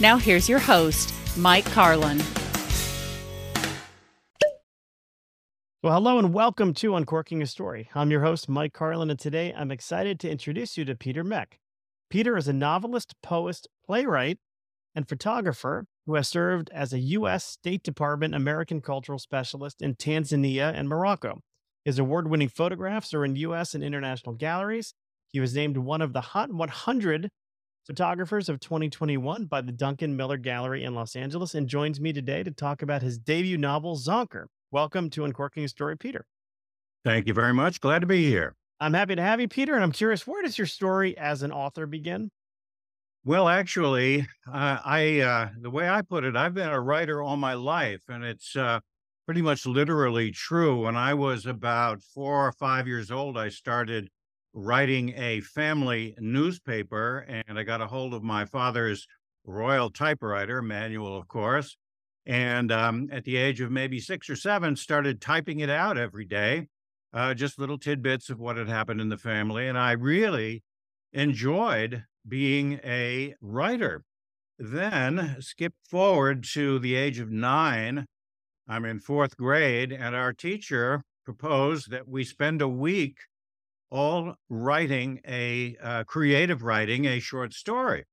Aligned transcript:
Now, 0.00 0.16
here's 0.16 0.48
your 0.48 0.60
host, 0.60 1.12
Mike 1.36 1.66
Carlin. 1.66 2.22
Well, 5.82 5.92
hello 5.92 6.18
and 6.18 6.32
welcome 6.32 6.72
to 6.74 6.94
Uncorking 6.94 7.42
a 7.42 7.46
Story. 7.46 7.90
I'm 7.94 8.10
your 8.10 8.22
host, 8.22 8.48
Mike 8.48 8.72
Carlin, 8.72 9.10
and 9.10 9.18
today 9.18 9.52
I'm 9.54 9.70
excited 9.70 10.18
to 10.20 10.30
introduce 10.30 10.78
you 10.78 10.86
to 10.86 10.94
Peter 10.94 11.22
Maeck. 11.22 11.58
Peter 12.08 12.38
is 12.38 12.48
a 12.48 12.54
novelist, 12.54 13.14
poet, 13.22 13.66
playwright, 13.84 14.38
and 14.94 15.06
photographer 15.06 15.84
who 16.06 16.14
has 16.14 16.28
served 16.28 16.70
as 16.72 16.94
a 16.94 16.98
U.S. 16.98 17.44
State 17.44 17.82
Department 17.82 18.34
American 18.34 18.80
Cultural 18.80 19.18
Specialist 19.18 19.82
in 19.82 19.96
Tanzania 19.96 20.72
and 20.74 20.88
Morocco. 20.88 21.40
His 21.84 21.98
award 21.98 22.26
winning 22.26 22.48
photographs 22.48 23.12
are 23.12 23.24
in 23.24 23.36
U.S. 23.36 23.74
and 23.74 23.84
international 23.84 24.34
galleries. 24.34 24.94
He 25.30 25.40
was 25.40 25.54
named 25.54 25.76
one 25.76 26.00
of 26.00 26.14
the 26.14 26.22
Hot 26.22 26.50
100 26.50 27.28
photographers 27.90 28.48
of 28.48 28.60
2021 28.60 29.46
by 29.46 29.60
the 29.60 29.72
Duncan 29.72 30.16
Miller 30.16 30.36
Gallery 30.36 30.84
in 30.84 30.94
Los 30.94 31.16
Angeles 31.16 31.56
and 31.56 31.66
joins 31.66 31.98
me 31.98 32.12
today 32.12 32.44
to 32.44 32.52
talk 32.52 32.82
about 32.82 33.02
his 33.02 33.18
debut 33.18 33.58
novel, 33.58 33.96
Zänker. 33.96 34.44
Welcome 34.70 35.10
to 35.10 35.24
Uncorking 35.24 35.64
a 35.64 35.68
Story, 35.68 35.98
Peter. 35.98 36.24
Thank 37.04 37.26
you 37.26 37.34
very 37.34 37.52
much. 37.52 37.80
Glad 37.80 37.98
to 38.02 38.06
be 38.06 38.28
here. 38.28 38.54
I'm 38.78 38.94
happy 38.94 39.16
to 39.16 39.22
have 39.22 39.40
you, 39.40 39.48
Peter, 39.48 39.74
and 39.74 39.82
I'm 39.82 39.90
curious, 39.90 40.24
where 40.24 40.40
does 40.40 40.56
your 40.56 40.68
story 40.68 41.18
as 41.18 41.42
an 41.42 41.50
author 41.50 41.84
begin? 41.84 42.30
Well, 43.24 43.48
actually, 43.48 44.20
uh, 44.46 44.78
I 44.84 45.18
uh, 45.18 45.48
the 45.60 45.70
way 45.70 45.88
I 45.88 46.02
put 46.02 46.22
it, 46.22 46.36
I've 46.36 46.54
been 46.54 46.68
a 46.68 46.80
writer 46.80 47.20
all 47.20 47.36
my 47.36 47.54
life, 47.54 48.02
and 48.06 48.22
it's 48.22 48.54
uh, 48.54 48.78
pretty 49.26 49.42
much 49.42 49.66
literally 49.66 50.30
true. 50.30 50.84
When 50.84 50.94
I 50.94 51.14
was 51.14 51.44
about 51.44 52.02
four 52.02 52.46
or 52.46 52.52
five 52.52 52.86
years 52.86 53.10
old, 53.10 53.36
I 53.36 53.48
started 53.48 54.10
writing 54.52 55.14
a 55.16 55.40
family 55.40 56.14
newspaper, 56.18 57.26
and 57.28 57.58
I 57.58 57.62
got 57.62 57.80
a 57.80 57.86
hold 57.86 58.14
of 58.14 58.22
my 58.22 58.44
father's 58.44 59.06
Royal 59.44 59.90
typewriter, 59.90 60.60
manual, 60.60 61.16
of 61.16 61.26
course. 61.26 61.76
And 62.26 62.70
um, 62.70 63.08
at 63.10 63.24
the 63.24 63.36
age 63.36 63.60
of 63.60 63.70
maybe 63.70 63.98
six 63.98 64.28
or 64.28 64.36
seven, 64.36 64.76
started 64.76 65.20
typing 65.20 65.60
it 65.60 65.70
out 65.70 65.96
every 65.96 66.26
day, 66.26 66.66
uh, 67.14 67.32
just 67.34 67.58
little 67.58 67.78
tidbits 67.78 68.28
of 68.28 68.38
what 68.38 68.58
had 68.58 68.68
happened 68.68 69.00
in 69.00 69.08
the 69.08 69.16
family. 69.16 69.66
And 69.66 69.78
I 69.78 69.92
really 69.92 70.62
enjoyed 71.12 72.04
being 72.28 72.80
a 72.84 73.34
writer. 73.40 74.04
Then 74.58 75.36
skip 75.40 75.72
forward 75.88 76.44
to 76.52 76.78
the 76.78 76.94
age 76.94 77.18
of 77.18 77.30
nine. 77.30 78.04
I'm 78.68 78.84
in 78.84 79.00
fourth 79.00 79.36
grade, 79.36 79.90
and 79.90 80.14
our 80.14 80.34
teacher 80.34 81.02
proposed 81.24 81.90
that 81.90 82.06
we 82.06 82.24
spend 82.24 82.60
a 82.60 82.68
week 82.68 83.16
all 83.90 84.34
writing 84.48 85.20
a 85.26 85.76
uh, 85.82 86.04
creative 86.04 86.62
writing 86.62 87.06
a 87.06 87.20
short 87.20 87.52
story. 87.52 88.04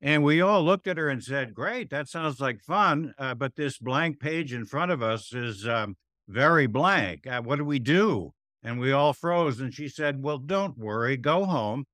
And 0.00 0.22
we 0.22 0.40
all 0.40 0.62
looked 0.62 0.86
at 0.86 0.96
her 0.96 1.08
and 1.08 1.22
said, 1.22 1.54
Great, 1.54 1.90
that 1.90 2.08
sounds 2.08 2.40
like 2.40 2.60
fun. 2.60 3.14
Uh, 3.18 3.34
but 3.34 3.56
this 3.56 3.78
blank 3.78 4.20
page 4.20 4.52
in 4.52 4.64
front 4.64 4.92
of 4.92 5.02
us 5.02 5.32
is 5.32 5.66
um, 5.66 5.96
very 6.28 6.66
blank. 6.66 7.26
Uh, 7.26 7.42
what 7.42 7.56
do 7.56 7.64
we 7.64 7.78
do? 7.78 8.32
And 8.62 8.78
we 8.78 8.92
all 8.92 9.12
froze. 9.12 9.60
And 9.60 9.74
she 9.74 9.88
said, 9.88 10.22
Well, 10.22 10.38
don't 10.38 10.78
worry. 10.78 11.16
Go 11.16 11.46
home, 11.46 11.84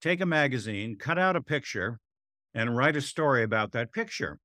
take 0.00 0.20
a 0.20 0.26
magazine, 0.26 0.96
cut 0.98 1.18
out 1.18 1.36
a 1.36 1.40
picture, 1.40 2.00
and 2.52 2.76
write 2.76 2.96
a 2.96 3.00
story 3.00 3.44
about 3.44 3.72
that 3.72 3.92
picture. 3.92 4.38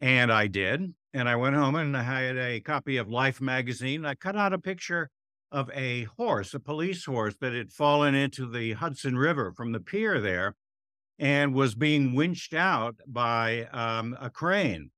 And 0.00 0.32
I 0.32 0.48
did. 0.48 0.94
And 1.12 1.28
I 1.28 1.36
went 1.36 1.56
home 1.56 1.74
and 1.74 1.96
I 1.96 2.02
had 2.02 2.36
a 2.36 2.60
copy 2.60 2.96
of 2.96 3.08
Life 3.08 3.40
magazine. 3.40 4.04
I 4.04 4.14
cut 4.14 4.36
out 4.36 4.52
a 4.52 4.58
picture 4.58 5.10
of 5.52 5.70
a 5.74 6.04
horse, 6.16 6.54
a 6.54 6.60
police 6.60 7.04
horse 7.04 7.34
that 7.40 7.52
had 7.52 7.72
fallen 7.72 8.14
into 8.14 8.50
the 8.50 8.72
Hudson 8.72 9.16
River 9.16 9.52
from 9.52 9.72
the 9.72 9.80
pier 9.80 10.20
there 10.20 10.54
and 11.18 11.54
was 11.54 11.74
being 11.74 12.14
winched 12.14 12.54
out 12.54 12.96
by 13.06 13.68
um, 13.72 14.16
a 14.20 14.30
crane. 14.30 14.90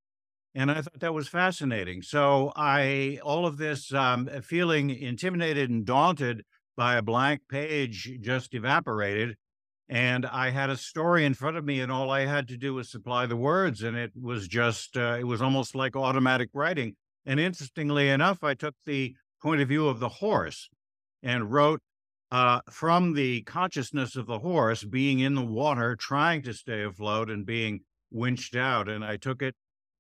And 0.55 0.71
I 0.71 0.83
thought 0.83 1.01
that 1.01 1.15
was 1.15 1.29
fascinating. 1.29 2.03
So 2.03 2.53
I, 2.55 3.19
all 3.23 3.47
of 3.47 3.57
this 3.57 3.93
um, 3.93 4.29
feeling 4.43 4.91
intimidated 4.91 5.71
and 5.71 5.85
daunted 5.85 6.45
by 6.77 6.97
a 6.97 7.03
blank 7.03 7.43
page 7.49 8.19
just 8.21 8.55
evaporated. 8.55 9.37
And 9.89 10.25
I 10.27 10.51
had 10.51 10.71
a 10.71 10.77
story 10.77 11.25
in 11.25 11.35
front 11.35 11.57
of 11.57 11.65
me, 11.65 11.81
and 11.81 11.91
all 11.91 12.11
I 12.11 12.25
had 12.25 12.49
to 12.49 12.57
do 12.57 12.75
was 12.75 12.91
supply 12.91 13.27
the 13.27 13.37
words. 13.37 13.83
And 13.83 13.97
it 13.97 14.13
was 14.19 14.47
just, 14.47 14.97
uh, 14.97 15.17
it 15.19 15.25
was 15.25 15.43
almost 15.43 15.75
like 15.75 15.97
automatic 15.97 16.51
writing. 16.55 16.97
And 17.27 17.41
interestingly 17.41 18.09
enough, 18.09 18.43
I 18.43 18.55
took 18.55 18.75
the 18.87 19.15
point 19.43 19.61
of 19.61 19.69
view 19.69 19.89
of 19.89 19.99
the 19.99 20.09
horse 20.09 20.69
and 21.23 21.53
wrote 21.53 21.81
uh, 22.31 22.61
from 22.71 23.13
the 23.13 23.43
consciousness 23.43 24.17
of 24.17 24.27
the 24.27 24.39
horse 24.39 24.85
being 24.85 25.19
in 25.21 25.35
the 25.35 25.45
water, 25.45 25.95
trying 25.97 26.43
to 26.43 26.55
stay 26.55 26.83
afloat 26.83 27.29
and 27.29 27.45
being 27.45 27.81
winched 28.11 28.57
out. 28.57 28.89
And 28.89 29.05
I 29.05 29.17
took 29.17 29.43
it 29.43 29.55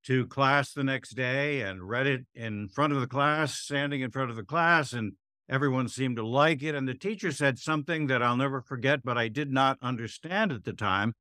to 0.06 0.26
class 0.26 0.72
the 0.72 0.84
next 0.84 1.14
day 1.14 1.60
and 1.60 1.88
read 1.88 2.06
it 2.06 2.22
in 2.34 2.68
front 2.68 2.92
of 2.92 3.00
the 3.00 3.06
class, 3.06 3.54
standing 3.54 4.00
in 4.00 4.10
front 4.10 4.30
of 4.30 4.36
the 4.36 4.42
class, 4.42 4.92
and 4.92 5.12
everyone 5.48 5.88
seemed 5.88 6.16
to 6.16 6.26
like 6.26 6.62
it. 6.62 6.74
And 6.74 6.88
the 6.88 6.94
teacher 6.94 7.30
said 7.30 7.58
something 7.58 8.06
that 8.06 8.22
I'll 8.22 8.36
never 8.36 8.62
forget, 8.62 9.00
but 9.04 9.18
I 9.18 9.28
did 9.28 9.52
not 9.52 9.78
understand 9.82 10.52
at 10.52 10.64
the 10.64 10.72
time. 10.72 11.14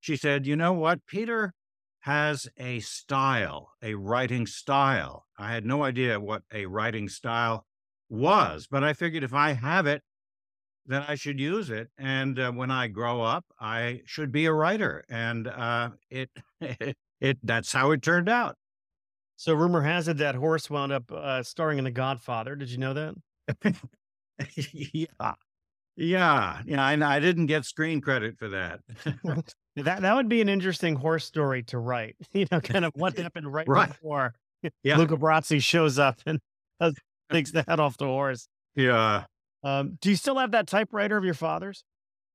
She 0.00 0.16
said, 0.16 0.46
You 0.46 0.56
know 0.56 0.72
what, 0.72 1.06
Peter? 1.06 1.54
Has 2.00 2.48
a 2.58 2.80
style, 2.80 3.72
a 3.82 3.94
writing 3.94 4.46
style. 4.46 5.26
I 5.38 5.52
had 5.52 5.64
no 5.64 5.84
idea 5.84 6.18
what 6.18 6.42
a 6.52 6.66
writing 6.66 7.08
style 7.08 7.66
was, 8.08 8.66
but 8.70 8.82
I 8.82 8.92
figured 8.92 9.22
if 9.22 9.34
I 9.34 9.52
have 9.52 9.86
it, 9.86 10.02
then 10.86 11.04
I 11.06 11.14
should 11.14 11.38
use 11.38 11.70
it. 11.70 11.88
And 11.98 12.38
uh, 12.38 12.52
when 12.52 12.70
I 12.70 12.88
grow 12.88 13.22
up, 13.22 13.44
I 13.60 14.00
should 14.06 14.32
be 14.32 14.46
a 14.46 14.52
writer. 14.52 15.04
And 15.08 15.46
uh, 15.46 15.90
it, 16.08 16.30
it, 16.60 16.96
it, 17.20 17.38
that's 17.42 17.72
how 17.72 17.90
it 17.90 18.02
turned 18.02 18.28
out. 18.28 18.56
So 19.36 19.54
rumor 19.54 19.82
has 19.82 20.08
it 20.08 20.18
that 20.18 20.34
horse 20.34 20.68
wound 20.68 20.92
up 20.92 21.10
uh, 21.12 21.42
starring 21.42 21.78
in 21.78 21.84
The 21.84 21.90
Godfather. 21.90 22.56
Did 22.56 22.70
you 22.70 22.78
know 22.78 22.94
that? 22.94 23.14
yeah. 24.56 25.34
Yeah, 25.96 26.62
yeah, 26.64 26.82
I, 26.82 27.16
I 27.16 27.20
didn't 27.20 27.46
get 27.46 27.66
screen 27.66 28.00
credit 28.00 28.38
for 28.38 28.48
that. 28.48 28.80
that 29.76 30.02
that 30.02 30.14
would 30.16 30.28
be 30.28 30.40
an 30.40 30.48
interesting 30.48 30.96
horse 30.96 31.24
story 31.24 31.62
to 31.64 31.78
write. 31.78 32.16
You 32.32 32.46
know, 32.50 32.60
kind 32.60 32.84
of 32.84 32.92
what 32.94 33.18
happened 33.18 33.52
right, 33.52 33.68
right. 33.68 33.88
before 33.88 34.34
yeah. 34.82 34.96
Luca 34.96 35.16
Brasi 35.16 35.62
shows 35.62 35.98
up 35.98 36.20
and 36.26 36.40
takes 37.30 37.50
the 37.50 37.64
head 37.66 37.80
off 37.80 37.96
the 37.96 38.06
horse. 38.06 38.48
Yeah. 38.74 39.24
Um, 39.62 39.98
do 40.00 40.10
you 40.10 40.16
still 40.16 40.38
have 40.38 40.52
that 40.52 40.66
typewriter 40.66 41.16
of 41.16 41.24
your 41.24 41.34
father's? 41.34 41.84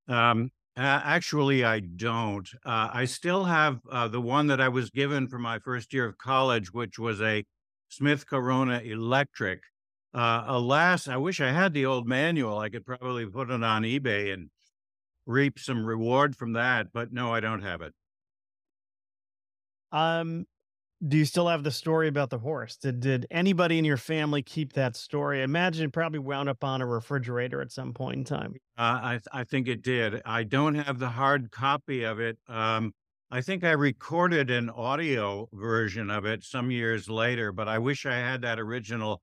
Um, 0.08 0.52
uh, 0.78 1.02
actually, 1.04 1.64
I 1.64 1.80
don't. 1.80 2.48
Uh, 2.66 2.90
I 2.94 3.06
still 3.06 3.46
have 3.46 3.80
uh, 3.90 4.08
the 4.08 4.22
one 4.22 4.48
that 4.48 4.60
I 4.60 4.68
was 4.68 4.90
given 4.90 5.28
for 5.28 5.40
my 5.40 5.60
first 5.60 5.94
year 5.94 6.06
of 6.06 6.18
college, 6.18 6.74
which 6.74 7.00
was 7.00 7.22
a 7.22 7.46
Smith 7.90 8.28
Corona 8.28 8.80
Electric. 8.80 9.62
Uh, 10.14 10.44
alas, 10.48 11.08
I 11.08 11.18
wish 11.18 11.42
I 11.42 11.52
had 11.52 11.74
the 11.74 11.86
old 11.86 12.08
manual. 12.08 12.60
I 12.60 12.70
could 12.70 12.86
probably 12.86 13.26
put 13.26 13.50
it 13.50 13.64
on 13.64 13.84
eBay 13.84 14.34
and 14.34 14.50
reap 15.26 15.60
some 15.60 15.86
reward 15.86 16.36
from 16.36 16.54
that. 16.54 16.88
But 16.94 17.12
no, 17.12 17.34
I 17.34 17.40
don't 17.40 17.62
have 17.62 17.82
it. 17.82 17.94
Um, 19.92 20.46
do 21.06 21.18
you 21.18 21.26
still 21.26 21.48
have 21.48 21.64
the 21.64 21.72
story 21.72 22.08
about 22.08 22.30
the 22.30 22.40
horse? 22.40 22.78
Did 22.78 23.00
did 23.00 23.28
anybody 23.30 23.78
in 23.78 23.86
your 23.86 23.98
family 23.98 24.42
keep 24.42 24.74
that 24.74 24.96
story? 24.96 25.42
I 25.42 25.44
imagine 25.44 25.86
it 25.86 25.94
probably 25.94 26.20
wound 26.20 26.50
up 26.50 26.64
on 26.64 26.82
a 26.82 26.86
refrigerator 26.86 27.62
at 27.62 27.72
some 27.72 27.94
point 27.94 28.18
in 28.18 28.24
time. 28.24 28.56
Uh, 28.78 28.82
I 28.82 29.20
I 29.32 29.44
think 29.44 29.68
it 29.68 29.82
did. 29.82 30.22
I 30.26 30.44
don't 30.44 30.76
have 30.76 31.00
the 31.00 31.10
hard 31.10 31.52
copy 31.52 32.04
of 32.04 32.20
it. 32.20 32.38
Um, 32.48 32.94
I 33.30 33.42
think 33.42 33.64
I 33.64 33.72
recorded 33.72 34.50
an 34.50 34.70
audio 34.70 35.50
version 35.52 36.10
of 36.10 36.26
it 36.26 36.44
some 36.44 36.72
years 36.72 37.10
later, 37.10 37.52
but 37.52 37.68
I 37.68 37.80
wish 37.80 38.06
I 38.06 38.16
had 38.16 38.42
that 38.44 38.60
original 38.60 39.22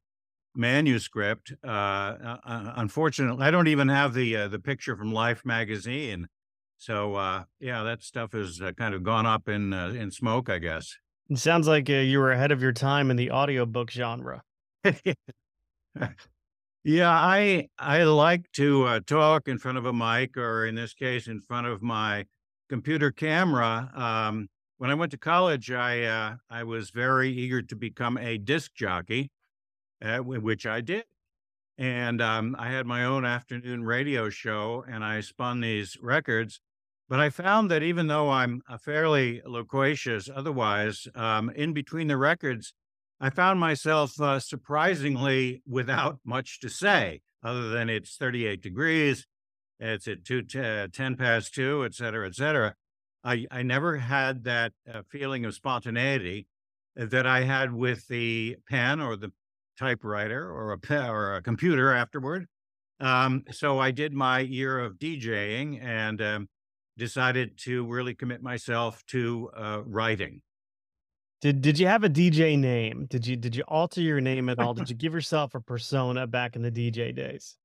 manuscript. 0.54 1.52
Uh, 1.64 1.66
uh, 1.70 2.36
uh 2.44 2.72
unfortunately, 2.76 3.44
I 3.44 3.50
don't 3.50 3.68
even 3.68 3.88
have 3.88 4.14
the 4.14 4.36
uh, 4.36 4.48
the 4.48 4.58
picture 4.58 4.96
from 4.96 5.12
Life 5.12 5.44
magazine. 5.44 6.28
So 6.76 7.14
uh, 7.14 7.44
yeah, 7.60 7.82
that 7.84 8.02
stuff 8.02 8.32
has 8.32 8.60
uh, 8.60 8.72
kind 8.72 8.94
of 8.94 9.02
gone 9.02 9.26
up 9.26 9.48
in 9.48 9.72
in 9.72 10.10
smoke, 10.10 10.48
I 10.48 10.58
guess. 10.58 10.96
It 11.30 11.38
sounds 11.38 11.68
like 11.68 11.88
you 11.88 12.18
were 12.18 12.32
ahead 12.32 12.52
of 12.52 12.60
your 12.60 12.72
time 12.72 13.10
in 13.10 13.16
the 13.16 13.30
audiobook 13.30 13.90
genre. 13.90 14.42
yeah, 16.84 17.10
I 17.10 17.68
I 17.78 18.02
like 18.02 18.50
to 18.52 19.00
talk 19.00 19.48
in 19.48 19.58
front 19.58 19.78
of 19.78 19.86
a 19.86 19.92
mic, 19.92 20.36
or 20.36 20.66
in 20.66 20.74
this 20.74 20.94
case, 20.94 21.28
in 21.28 21.40
front 21.40 21.66
of 21.66 21.82
my 21.82 22.26
computer 22.68 23.10
camera. 23.10 23.90
Um, 23.94 24.48
when 24.78 24.90
I 24.90 24.94
went 24.94 25.12
to 25.12 25.18
college, 25.18 25.70
I 25.70 26.02
uh, 26.02 26.34
I 26.50 26.64
was 26.64 26.90
very 26.90 27.30
eager 27.30 27.62
to 27.62 27.76
become 27.76 28.18
a 28.18 28.36
disc 28.36 28.74
jockey, 28.74 29.30
uh, 30.02 30.18
which 30.18 30.66
I 30.66 30.80
did, 30.80 31.04
and 31.78 32.20
um, 32.20 32.56
I 32.58 32.70
had 32.70 32.86
my 32.86 33.04
own 33.04 33.24
afternoon 33.24 33.84
radio 33.84 34.28
show, 34.28 34.84
and 34.88 35.04
I 35.04 35.20
spun 35.20 35.60
these 35.60 35.96
records. 36.00 36.60
But 37.08 37.20
I 37.20 37.30
found 37.30 37.70
that 37.70 37.82
even 37.82 38.06
though 38.06 38.30
I'm 38.30 38.62
a 38.68 38.78
fairly 38.78 39.42
loquacious 39.44 40.30
otherwise, 40.34 41.06
um, 41.14 41.50
in 41.50 41.72
between 41.74 42.08
the 42.08 42.16
records, 42.16 42.72
I 43.20 43.30
found 43.30 43.60
myself 43.60 44.18
uh, 44.20 44.40
surprisingly 44.40 45.62
without 45.68 46.20
much 46.24 46.58
to 46.60 46.70
say, 46.70 47.20
other 47.42 47.68
than 47.68 47.90
it's 47.90 48.16
38 48.16 48.62
degrees 48.62 49.26
it's 49.82 50.06
at 50.06 50.24
two, 50.24 50.44
uh, 50.56 50.86
10 50.92 51.16
past 51.16 51.54
two, 51.54 51.84
et 51.84 51.92
cetera, 51.92 52.28
et 52.28 52.36
cetera. 52.36 52.74
I, 53.24 53.46
I 53.50 53.62
never 53.62 53.96
had 53.96 54.44
that 54.44 54.72
uh, 54.92 55.02
feeling 55.10 55.44
of 55.44 55.54
spontaneity 55.54 56.46
that 56.94 57.26
I 57.26 57.42
had 57.42 57.72
with 57.72 58.06
the 58.06 58.56
pen 58.68 59.00
or 59.00 59.16
the 59.16 59.32
typewriter 59.78 60.50
or 60.50 60.72
a 60.72 61.10
or 61.10 61.36
a 61.36 61.42
computer 61.42 61.92
afterward. 61.92 62.46
Um, 63.00 63.44
so 63.50 63.78
I 63.78 63.90
did 63.90 64.12
my 64.12 64.40
year 64.40 64.78
of 64.78 64.94
DJing 64.94 65.82
and 65.82 66.22
um, 66.22 66.48
decided 66.96 67.58
to 67.58 67.84
really 67.86 68.14
commit 68.14 68.42
myself 68.42 69.04
to 69.06 69.50
uh, 69.56 69.82
writing. 69.84 70.40
Did 71.40 71.60
Did 71.60 71.78
you 71.78 71.88
have 71.88 72.04
a 72.04 72.08
DJ 72.08 72.56
name? 72.56 73.06
Did 73.10 73.26
you 73.26 73.36
Did 73.36 73.56
you 73.56 73.64
alter 73.66 74.00
your 74.00 74.20
name 74.20 74.48
at 74.48 74.60
all? 74.60 74.74
did 74.74 74.88
you 74.88 74.96
give 75.04 75.12
yourself 75.12 75.54
a 75.54 75.60
persona 75.60 76.26
back 76.26 76.54
in 76.54 76.62
the 76.62 76.70
DJ 76.70 77.14
days? 77.14 77.56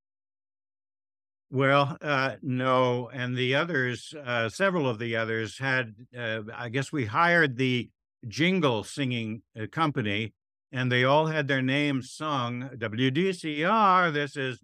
Well, 1.50 1.98
uh, 2.01 2.36
no, 2.42 3.09
and 3.13 3.38
the 3.38 3.56
others, 3.56 4.13
uh, 4.25 4.50
several 4.50 4.89
of 4.89 5.00
the 5.00 5.15
others 5.15 5.57
had. 5.57 5.94
Uh, 6.18 6.42
I 6.54 6.69
guess 6.69 6.92
we 6.92 7.06
hired 7.06 7.56
the 7.56 7.89
jingle 8.27 8.83
singing 8.83 9.44
uh, 9.57 9.68
company, 9.71 10.33
and 10.72 10.92
they 10.92 11.04
all 11.04 11.28
had 11.28 11.48
their 11.48 11.62
names 11.62 12.12
sung. 12.12 12.69
WDCR. 12.75 14.14
This 14.14 14.36
is. 14.36 14.60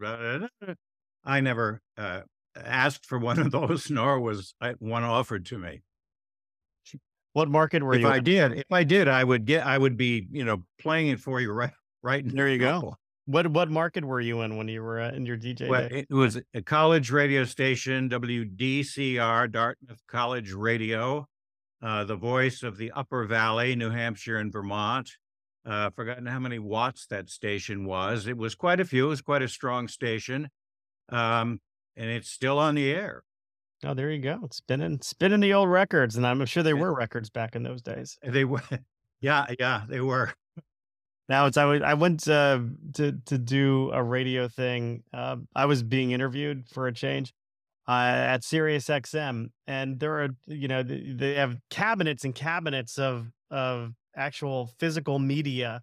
I 1.26 1.40
never 1.40 1.82
uh, 1.98 2.22
asked 2.56 3.06
for 3.06 3.18
one 3.18 3.40
of 3.40 3.52
those, 3.52 3.90
nor 3.90 4.20
was 4.20 4.56
one 4.80 5.04
offered 5.04 5.46
to 5.48 5.58
me. 5.58 5.82
What 7.34 7.50
market 7.50 7.82
were 7.82 7.96
if 7.96 8.02
you? 8.02 8.08
If 8.08 8.14
I 8.14 8.20
did, 8.20 8.52
if 8.54 8.72
I 8.72 8.84
did, 8.84 9.08
I 9.08 9.24
would 9.24 9.46
get. 9.46 9.66
I 9.66 9.78
would 9.78 9.98
be, 9.98 10.28
you 10.32 10.46
know, 10.46 10.64
playing 10.80 11.08
it 11.08 11.20
for 11.20 11.42
you 11.42 11.52
right, 11.52 11.72
right. 12.04 12.24
There 12.26 12.48
you 12.48 12.60
go. 12.60 12.96
What 13.26 13.48
what 13.48 13.72
market 13.72 14.06
were 14.06 14.20
you 14.20 14.42
in 14.42 14.58
when 14.58 14.68
you 14.68 14.84
were 14.84 15.00
in 15.00 15.26
your 15.26 15.38
DJ? 15.38 15.68
Well, 15.68 15.88
it 15.90 16.12
was 16.12 16.40
a 16.54 16.62
college 16.62 17.10
radio 17.10 17.46
station, 17.46 18.10
WDCR, 18.10 19.52
Dartmouth 19.52 20.02
College 20.08 20.52
Radio, 20.52 21.26
uh, 21.82 22.04
the 22.04 22.18
voice 22.18 22.62
of 22.62 22.78
the 22.78 22.92
Upper 22.92 23.26
Valley, 23.26 23.76
New 23.76 23.90
Hampshire 23.90 24.38
and 24.38 24.52
Vermont. 24.52 25.10
Uh, 25.66 25.90
forgotten 25.92 26.26
how 26.26 26.40
many 26.40 26.60
watts 26.60 27.06
that 27.08 27.30
station 27.30 27.86
was. 27.86 28.28
It 28.28 28.38
was 28.38 28.54
quite 28.54 28.82
a 28.82 28.86
few. 28.86 29.06
It 29.06 29.10
was 29.10 29.22
quite 29.22 29.42
a 29.42 29.48
strong 29.48 29.88
station, 29.88 30.50
um, 31.10 31.62
and 31.96 32.10
it's 32.10 32.30
still 32.30 32.60
on 32.60 32.76
the 32.76 32.92
air. 32.92 33.24
Oh, 33.86 33.94
there 33.94 34.12
you 34.12 34.22
go. 34.22 34.40
It's 34.44 34.58
spinning, 34.58 35.00
spinning 35.02 35.40
the 35.40 35.54
old 35.54 35.70
records, 35.70 36.16
and 36.16 36.28
I'm 36.28 36.46
sure 36.46 36.64
they 36.64 36.74
were 36.74 36.94
records 36.94 37.30
back 37.30 37.56
in 37.56 37.64
those 37.64 37.82
days. 37.82 38.18
They 38.24 38.46
were, 38.46 38.62
yeah, 39.22 39.46
yeah, 39.58 39.84
they 39.88 40.02
were. 40.02 40.34
Now 41.30 41.46
it's 41.46 41.58
I, 41.58 41.64
I 41.64 41.94
went 41.94 42.28
uh, 42.28 42.60
to 42.96 43.14
to 43.26 43.38
do 43.38 43.92
a 43.94 44.04
radio 44.04 44.48
thing. 44.48 45.04
Uh, 45.14 45.38
I 45.56 45.66
was 45.66 45.82
being 45.82 46.12
interviewed 46.12 46.68
for 46.68 46.88
a 46.88 46.94
change 46.94 47.34
uh, 47.88 47.92
at 47.92 48.44
Sirius 48.44 48.88
XM, 48.88 49.50
and 49.66 50.00
there 50.00 50.24
are 50.24 50.30
you 50.48 50.68
know 50.68 50.84
they 50.84 51.36
have 51.36 51.58
cabinets 51.70 52.26
and 52.26 52.36
cabinets 52.36 53.00
of 53.00 53.32
of 53.50 53.94
actual 54.16 54.68
physical 54.78 55.20
media 55.20 55.82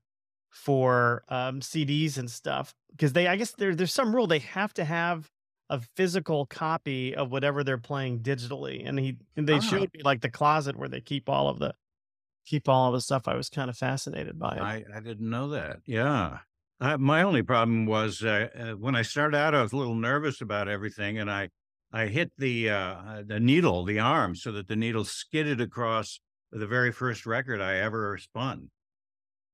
for 0.50 1.24
um, 1.28 1.60
CDs 1.60 2.18
and 2.18 2.30
stuff 2.30 2.74
because 2.90 3.12
they 3.12 3.26
I 3.26 3.36
guess 3.36 3.52
there 3.52 3.74
there's 3.74 3.94
some 3.94 4.14
rule 4.14 4.26
they 4.26 4.40
have 4.40 4.74
to 4.74 4.84
have 4.84 5.30
a 5.68 5.80
physical 5.96 6.46
copy 6.46 7.14
of 7.14 7.30
whatever 7.30 7.62
they're 7.62 7.78
playing 7.78 8.20
digitally, 8.20 8.86
and 8.86 8.98
he 8.98 9.16
and 9.36 9.48
they 9.48 9.54
oh. 9.54 9.60
showed 9.60 9.90
me 9.94 10.02
like 10.02 10.20
the 10.20 10.30
closet 10.30 10.76
where 10.76 10.88
they 10.88 11.00
keep 11.00 11.28
all 11.28 11.48
of 11.48 11.60
the 11.60 11.74
keep 12.44 12.68
all 12.68 12.88
of 12.88 12.94
the 12.94 13.00
stuff. 13.00 13.28
I 13.28 13.36
was 13.36 13.48
kind 13.48 13.70
of 13.70 13.76
fascinated 13.76 14.38
by 14.38 14.56
it. 14.56 14.60
I, 14.60 14.84
I 14.94 15.00
didn't 15.00 15.30
know 15.30 15.50
that. 15.50 15.78
Yeah. 15.86 16.38
I, 16.80 16.96
my 16.96 17.22
only 17.22 17.42
problem 17.42 17.84
was 17.86 18.24
uh, 18.24 18.48
uh, 18.58 18.72
when 18.72 18.96
I 18.96 19.02
started 19.02 19.36
out, 19.36 19.54
I 19.54 19.62
was 19.62 19.72
a 19.72 19.76
little 19.76 19.94
nervous 19.94 20.40
about 20.40 20.66
everything, 20.66 21.18
and 21.18 21.30
I 21.30 21.50
I 21.92 22.06
hit 22.06 22.32
the 22.36 22.70
uh, 22.70 23.22
the 23.24 23.38
needle, 23.38 23.84
the 23.84 24.00
arm, 24.00 24.34
so 24.34 24.50
that 24.52 24.66
the 24.66 24.76
needle 24.76 25.04
skidded 25.04 25.60
across 25.60 26.20
the 26.52 26.66
very 26.66 26.92
first 26.92 27.26
record 27.26 27.60
I 27.60 27.76
ever 27.76 28.18
spun. 28.18 28.70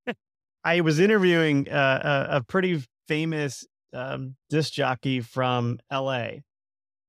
I 0.65 0.81
was 0.81 0.99
interviewing 0.99 1.69
uh, 1.69 2.27
a, 2.31 2.37
a, 2.37 2.43
pretty 2.43 2.83
famous 3.09 3.67
um, 3.93 4.37
disc 4.51 4.73
jockey 4.73 5.21
from 5.21 5.79
L.A. 5.91 6.43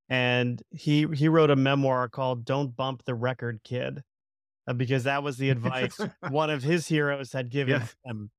and 0.09 0.61
he 0.71 1.07
he 1.13 1.27
wrote 1.27 1.49
a 1.49 1.55
memoir 1.55 2.09
called 2.09 2.45
"Don't 2.45 2.75
Bump 2.75 3.03
the 3.05 3.15
Record 3.15 3.61
Kid," 3.63 4.03
uh, 4.67 4.73
because 4.73 5.05
that 5.05 5.23
was 5.23 5.37
the 5.37 5.49
advice 5.49 5.97
one 6.29 6.49
of 6.49 6.63
his 6.63 6.87
heroes 6.87 7.31
had 7.31 7.49
given 7.49 7.81
yeah. 7.81 8.11
him. 8.11 8.31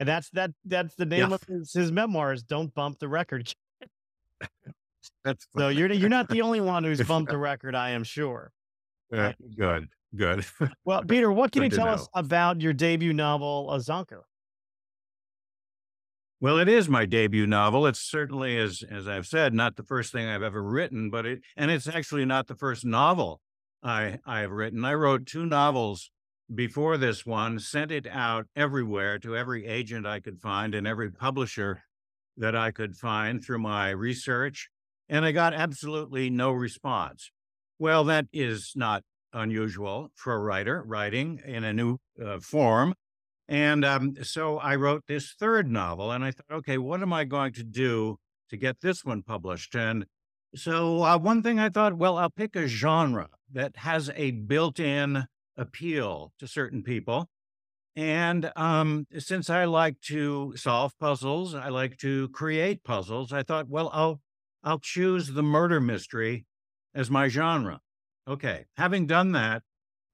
And 0.00 0.08
that's 0.08 0.28
that 0.30 0.50
that's 0.64 0.94
the 0.96 1.06
name 1.06 1.28
yeah. 1.28 1.34
of 1.34 1.44
his, 1.44 1.72
his 1.72 1.92
memoirs, 1.92 2.42
Don't 2.42 2.74
Bump 2.74 2.98
the 2.98 3.08
Record. 3.08 3.52
that's 5.24 5.46
so 5.56 5.68
you're 5.68 5.92
you're 5.92 6.08
not 6.08 6.28
the 6.28 6.42
only 6.42 6.60
one 6.60 6.84
who's 6.84 7.00
bumped 7.02 7.30
the 7.30 7.38
record, 7.38 7.74
I 7.74 7.90
am 7.90 8.04
sure. 8.04 8.50
Uh, 9.12 9.32
good, 9.56 9.88
good. 10.16 10.44
well, 10.84 11.02
Peter, 11.02 11.30
what 11.32 11.52
can 11.52 11.62
you 11.62 11.68
tell 11.68 11.86
know. 11.86 11.92
us 11.92 12.08
about 12.14 12.60
your 12.60 12.72
debut 12.72 13.12
novel, 13.12 13.72
A 13.72 13.78
Zänker? 13.78 14.22
Well, 16.40 16.58
it 16.58 16.68
is 16.68 16.88
my 16.88 17.06
debut 17.06 17.46
novel. 17.46 17.86
It's 17.86 18.00
certainly, 18.00 18.58
as 18.58 18.82
as 18.90 19.08
I've 19.08 19.26
said, 19.26 19.54
not 19.54 19.76
the 19.76 19.82
first 19.82 20.12
thing 20.12 20.26
I've 20.26 20.42
ever 20.42 20.62
written, 20.62 21.08
but 21.08 21.24
it 21.24 21.40
and 21.56 21.70
it's 21.70 21.88
actually 21.88 22.24
not 22.24 22.48
the 22.48 22.54
first 22.54 22.84
novel 22.84 23.40
I, 23.82 24.18
I 24.26 24.40
have 24.40 24.50
written. 24.50 24.84
I 24.84 24.94
wrote 24.94 25.26
two 25.26 25.46
novels 25.46 26.10
before 26.54 26.96
this 26.98 27.24
one, 27.24 27.58
sent 27.58 27.90
it 27.90 28.06
out 28.06 28.46
everywhere 28.54 29.18
to 29.20 29.36
every 29.36 29.66
agent 29.66 30.06
I 30.06 30.20
could 30.20 30.40
find 30.40 30.74
and 30.74 30.86
every 30.86 31.10
publisher 31.10 31.82
that 32.36 32.54
I 32.54 32.70
could 32.70 32.96
find 32.96 33.42
through 33.42 33.60
my 33.60 33.90
research, 33.90 34.68
and 35.08 35.24
I 35.24 35.32
got 35.32 35.54
absolutely 35.54 36.30
no 36.30 36.50
response. 36.50 37.30
Well, 37.78 38.04
that 38.04 38.26
is 38.32 38.72
not 38.74 39.02
unusual 39.34 40.10
for 40.14 40.34
a 40.34 40.38
writer 40.38 40.82
writing 40.86 41.40
in 41.44 41.64
a 41.64 41.72
new 41.72 41.98
uh, 42.24 42.38
form. 42.38 42.94
And 43.46 43.84
um, 43.84 44.14
so 44.22 44.58
I 44.58 44.76
wrote 44.76 45.04
this 45.06 45.34
third 45.38 45.70
novel, 45.70 46.10
and 46.10 46.24
I 46.24 46.30
thought, 46.30 46.50
okay, 46.50 46.78
what 46.78 47.02
am 47.02 47.12
I 47.12 47.24
going 47.24 47.52
to 47.54 47.62
do 47.62 48.16
to 48.48 48.56
get 48.56 48.80
this 48.80 49.04
one 49.04 49.22
published? 49.22 49.74
And 49.74 50.06
so, 50.54 51.02
uh, 51.02 51.18
one 51.18 51.42
thing 51.42 51.58
I 51.58 51.68
thought, 51.68 51.98
well, 51.98 52.16
I'll 52.16 52.30
pick 52.30 52.56
a 52.56 52.66
genre 52.66 53.28
that 53.52 53.76
has 53.78 54.10
a 54.14 54.30
built 54.30 54.80
in 54.80 55.26
appeal 55.56 56.32
to 56.38 56.46
certain 56.46 56.82
people. 56.82 57.28
And 57.96 58.50
um, 58.56 59.06
since 59.18 59.50
I 59.50 59.64
like 59.66 60.00
to 60.02 60.54
solve 60.56 60.98
puzzles, 60.98 61.54
I 61.54 61.68
like 61.68 61.96
to 61.98 62.28
create 62.30 62.82
puzzles. 62.82 63.32
I 63.32 63.42
thought, 63.42 63.68
well, 63.68 63.90
I'll 63.92 64.20
I'll 64.64 64.78
choose 64.78 65.28
the 65.28 65.42
murder 65.42 65.80
mystery 65.80 66.46
as 66.94 67.10
my 67.10 67.28
genre. 67.28 67.80
Okay, 68.26 68.64
having 68.76 69.06
done 69.06 69.32
that, 69.32 69.62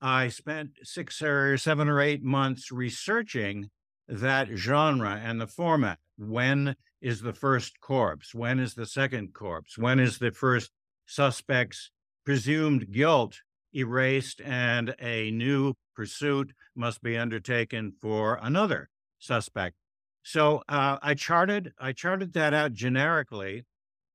I 0.00 0.28
spent 0.28 0.70
six 0.82 1.22
or 1.22 1.56
seven 1.56 1.88
or 1.88 2.00
eight 2.00 2.22
months 2.22 2.72
researching 2.72 3.70
that 4.08 4.48
genre 4.54 5.20
and 5.22 5.40
the 5.40 5.46
format. 5.46 5.98
When 6.18 6.74
is 7.00 7.20
the 7.20 7.32
first 7.32 7.80
corpse? 7.80 8.34
When 8.34 8.58
is 8.58 8.74
the 8.74 8.86
second 8.86 9.32
corpse? 9.32 9.78
When 9.78 10.00
is 10.00 10.18
the 10.18 10.32
first 10.32 10.70
suspect's 11.06 11.90
presumed 12.24 12.90
guilt 12.92 13.40
erased 13.74 14.40
and 14.40 14.94
a 15.00 15.30
new 15.30 15.74
pursuit 15.94 16.52
must 16.74 17.02
be 17.02 17.16
undertaken 17.16 17.92
for 18.00 18.38
another 18.42 18.88
suspect. 19.18 19.76
So 20.22 20.62
uh, 20.68 20.98
I 21.02 21.14
charted 21.14 21.72
I 21.78 21.92
charted 21.92 22.32
that 22.34 22.54
out 22.54 22.72
generically, 22.72 23.64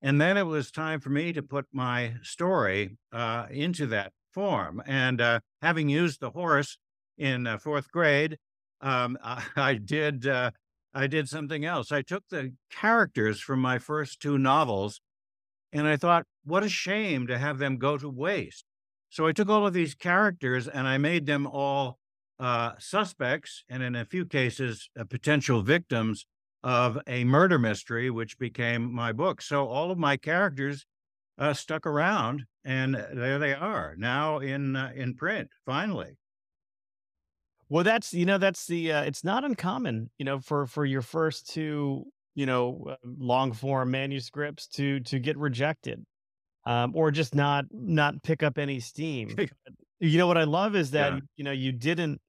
and 0.02 0.20
then 0.20 0.38
it 0.38 0.46
was 0.46 0.72
time 0.72 1.00
for 1.00 1.10
me 1.10 1.34
to 1.34 1.42
put 1.42 1.66
my 1.72 2.14
story 2.22 2.98
uh, 3.12 3.48
into 3.50 3.88
that 3.88 4.12
form. 4.34 4.82
And 4.86 5.22
uh, 5.22 5.40
having 5.62 5.90
used 5.90 6.20
the 6.20 6.30
horse 6.30 6.78
in 7.18 7.48
uh, 7.48 7.58
fourth 7.58 7.92
grade, 7.92 8.38
um, 8.82 9.18
I, 9.24 9.44
I, 9.56 9.74
did 9.75 10.28
uh, 10.28 10.52
I 10.94 11.08
did 11.08 11.28
something 11.28 11.66
else. 11.66 11.92
I 11.92 12.02
took 12.02 12.24
the 12.30 12.54
characters 12.72 13.40
from 13.40 13.60
my 13.60 13.80
first 13.80 14.22
two 14.22 14.38
novels, 14.38 15.02
and 15.74 15.88
I 15.88 15.98
thought, 15.98 16.25
what 16.44 16.64
a 16.64 16.70
shame 16.70 17.28
to 17.28 17.38
have 17.38 17.58
them 17.58 17.78
go 17.78 17.98
to 17.98 18.10
waste. 18.10 18.66
So 19.10 19.25
I 19.28 19.32
took 19.32 19.50
all 19.50 19.66
of 19.66 19.74
these 19.74 19.96
characters 19.96 20.68
and 20.68 20.88
I 20.88 20.98
made 20.98 21.25
them 21.25 21.48
all 21.48 22.00
uh, 22.38 22.74
suspects, 22.80 23.64
and 23.70 23.82
in 23.82 23.96
a 23.96 24.04
few 24.06 24.25
cases, 24.25 24.90
uh, 25.00 25.06
potential 25.06 25.62
victims 25.62 26.25
of 26.66 26.98
a 27.06 27.24
murder 27.24 27.60
mystery, 27.60 28.10
which 28.10 28.40
became 28.40 28.92
my 28.92 29.14
book. 29.14 29.40
So 29.40 29.68
all 29.68 29.92
of 29.92 30.00
my 30.00 30.18
characters 30.18 30.84
uh, 31.38 31.54
stuck 31.54 31.86
around, 31.86 32.44
and 32.66 32.96
there 32.96 33.38
they 33.38 33.54
are 33.54 33.96
now 33.98 34.40
in 34.40 34.76
uh, 34.76 34.92
in 34.96 35.14
print. 35.14 35.50
Finally. 35.66 36.18
Well, 37.70 37.84
that's 37.84 38.14
you 38.14 38.26
know 38.26 38.40
that's 38.40 38.66
the 38.66 38.92
uh, 38.92 39.04
it's 39.04 39.24
not 39.24 39.46
uncommon 39.46 40.10
you 40.18 40.26
know 40.26 40.40
for 40.40 40.66
for 40.66 40.86
your 40.86 41.04
first 41.04 41.52
two 41.52 42.06
you 42.34 42.48
know 42.48 42.84
uh, 42.90 42.96
long 43.04 43.54
form 43.54 43.92
manuscripts 43.92 44.68
to 44.70 45.02
to 45.02 45.20
get 45.20 45.38
rejected, 45.38 46.04
um, 46.66 46.94
or 46.96 47.12
just 47.12 47.36
not 47.36 47.66
not 47.72 48.24
pick 48.24 48.42
up 48.42 48.58
any 48.58 48.80
steam. 48.80 49.36
you 50.00 50.18
know 50.18 50.26
what 50.26 50.38
I 50.38 50.46
love 50.46 50.76
is 50.76 50.92
that 50.92 51.14
yeah. 51.14 51.20
you 51.38 51.44
know 51.44 51.52
you 51.52 51.72
didn't 51.72 52.20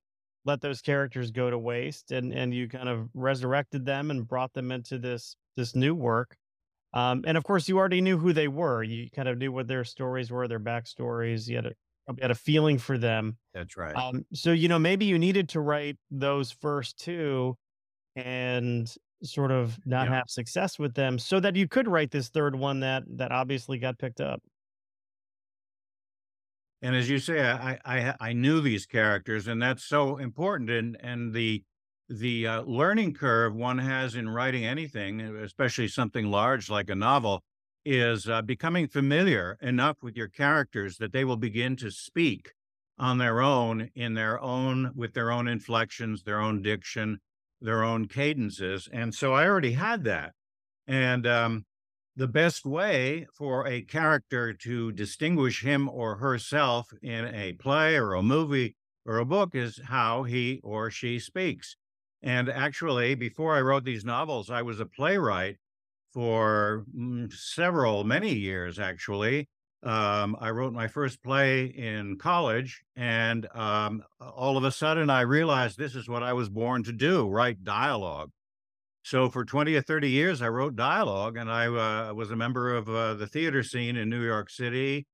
let 0.47 0.61
those 0.61 0.81
characters 0.81 1.31
go 1.31 1.51
to 1.51 1.59
waste 1.59 2.13
and 2.13 2.33
and 2.33 2.55
you 2.55 2.69
kind 2.69 2.89
of 2.89 3.09
resurrected 3.13 3.85
them 3.85 4.11
and 4.11 4.27
brought 4.27 4.55
them 4.55 4.73
into 4.73 4.99
this 4.99 5.37
this 5.57 5.75
new 5.75 5.95
work. 5.95 6.37
Um, 6.95 7.25
and 7.27 7.37
of 7.37 7.45
course 7.45 7.69
you 7.69 7.77
already 7.77 8.01
knew 8.01 8.17
who 8.17 8.33
they 8.33 8.49
were. 8.49 8.83
You 8.83 9.11
kind 9.11 9.29
of 9.29 9.39
knew 9.39 9.53
what 9.53 9.67
their 9.67 9.85
stories 9.85 10.31
were 10.31 10.49
their 10.49 10.61
backstories. 10.61 11.49
You 11.49 11.57
had 11.57 11.67
a 11.67 11.73
you 12.09 12.23
had 12.23 12.31
a 12.31 12.37
feeling 12.37 12.79
for 12.79 12.97
them. 12.97 13.37
That's 13.53 13.77
right. 13.77 13.95
Um, 13.95 14.25
so 14.33 14.53
you 14.53 14.69
know 14.69 14.79
maybe 14.79 15.05
you 15.05 15.19
needed 15.19 15.49
to 15.51 15.61
write 15.61 15.97
those 16.11 16.53
first 16.53 16.99
two 16.99 17.57
and 18.15 18.93
sort 19.23 19.51
of 19.51 19.79
not 19.85 20.09
yeah. 20.09 20.17
have 20.17 20.29
success 20.29 20.79
with 20.79 20.95
them 20.95 21.19
so 21.19 21.41
that 21.41 21.57
you 21.57 21.67
could 21.67 21.89
write 21.89 22.11
this 22.11 22.29
third 22.29 22.55
one 22.55 22.81
that 22.81 23.03
that 23.17 23.33
obviously 23.33 23.79
got 23.79 23.99
picked 23.99 24.21
up 24.21 24.41
and 26.83 26.95
as 26.95 27.09
you 27.09 27.19
say, 27.19 27.49
I, 27.49 27.79
I 27.85 28.15
I 28.21 28.33
knew 28.33 28.61
these 28.61 28.87
characters, 28.87 29.49
and 29.49 29.61
that's 29.61 29.85
so 29.85 30.19
important. 30.19 30.71
And 30.71 30.97
and 31.01 31.33
the 31.33 31.63
the 32.09 32.47
uh, 32.47 32.63
learning 32.63 33.15
curve 33.15 33.55
one 33.55 33.79
has 33.79 34.15
in 34.15 34.29
writing 34.29 34.65
anything, 34.65 35.21
especially 35.21 35.89
something 35.89 36.31
large 36.31 36.71
like 36.71 36.91
a 36.91 36.95
novel, 36.95 37.43
is 37.85 38.29
uh, 38.29 38.43
becoming 38.43 38.87
familiar 38.89 39.59
enough 39.61 40.03
with 40.03 40.17
your 40.17 40.29
characters 40.29 40.99
that 40.99 41.13
they 41.13 41.25
will 41.25 41.37
begin 41.37 41.77
to 41.77 41.91
speak 41.91 42.53
on 42.99 43.19
their 43.19 43.41
own, 43.41 43.91
in 43.95 44.15
their 44.15 44.41
own, 44.41 44.91
with 44.95 45.15
their 45.15 45.31
own 45.31 45.49
inflections, 45.49 46.23
their 46.23 46.41
own 46.41 46.63
diction, 46.63 47.19
their 47.61 47.83
own 47.83 48.07
cadences. 48.07 48.89
And 48.93 49.15
so 49.15 49.35
I 49.35 49.47
already 49.47 49.73
had 49.73 50.05
that. 50.05 50.33
And 50.87 51.27
um, 51.27 51.65
the 52.17 52.27
best 52.27 52.65
way 52.65 53.27
for 53.33 53.67
a 53.67 53.83
character 53.83 54.55
to 54.55 54.91
distinguish 54.93 55.63
him 55.63 55.89
or 55.89 56.17
herself 56.17 56.89
in 57.03 57.27
a 57.27 57.53
play 57.55 57.97
or 57.97 58.15
a 58.15 58.23
movie 58.23 58.75
or 59.05 59.19
a 59.19 59.25
book 59.25 59.55
is 59.55 59.81
how 59.85 60.23
he 60.23 60.61
or 60.65 60.91
she 60.91 61.19
speaks. 61.19 61.77
And 62.23 62.49
actually, 62.49 63.15
before 63.15 63.55
I 63.55 63.61
wrote 63.61 63.85
these 63.85 64.05
novels, 64.05 64.51
I 64.51 64.63
was 64.63 64.81
a 64.81 64.87
playwright 64.87 65.57
for 66.13 66.87
mm, 66.97 67.31
several, 67.33 68.03
many 68.03 68.35
years, 68.35 68.79
actually. 68.79 69.49
Um, 69.83 70.37
I 70.41 70.51
wrote 70.51 70.73
my 70.73 70.89
first 70.89 71.23
play 71.23 71.67
in 71.67 72.17
college, 72.17 72.83
and 72.97 73.47
um, 73.55 74.03
all 74.19 74.57
of 74.57 74.65
a 74.65 74.73
sudden 74.73 75.11
I 75.11 75.21
realized 75.21 75.79
this 75.79 75.95
is 75.95 76.09
what 76.09 76.23
I 76.23 76.33
was 76.33 76.49
born 76.49 76.83
to 76.85 76.93
do 76.93 77.29
write 77.29 77.63
dialogue. 77.63 78.31
So 79.07 79.31
for 79.31 79.45
20 79.45 79.77
or 79.77 79.83
30 79.83 80.11
years, 80.11 80.43
I 80.43 80.49
wrote 80.49 80.75
dialogue 80.75 81.37
and 81.37 81.49
I 81.49 81.67
uh, 81.69 82.13
was 82.13 82.33
a 82.33 82.37
member 82.37 82.75
of 82.75 82.89
uh, 82.89 83.15
the 83.15 83.29
theater 83.29 83.63
scene 83.63 83.95
in 83.97 84.11
New 84.11 84.25
York 84.25 84.51
City. 84.51 85.07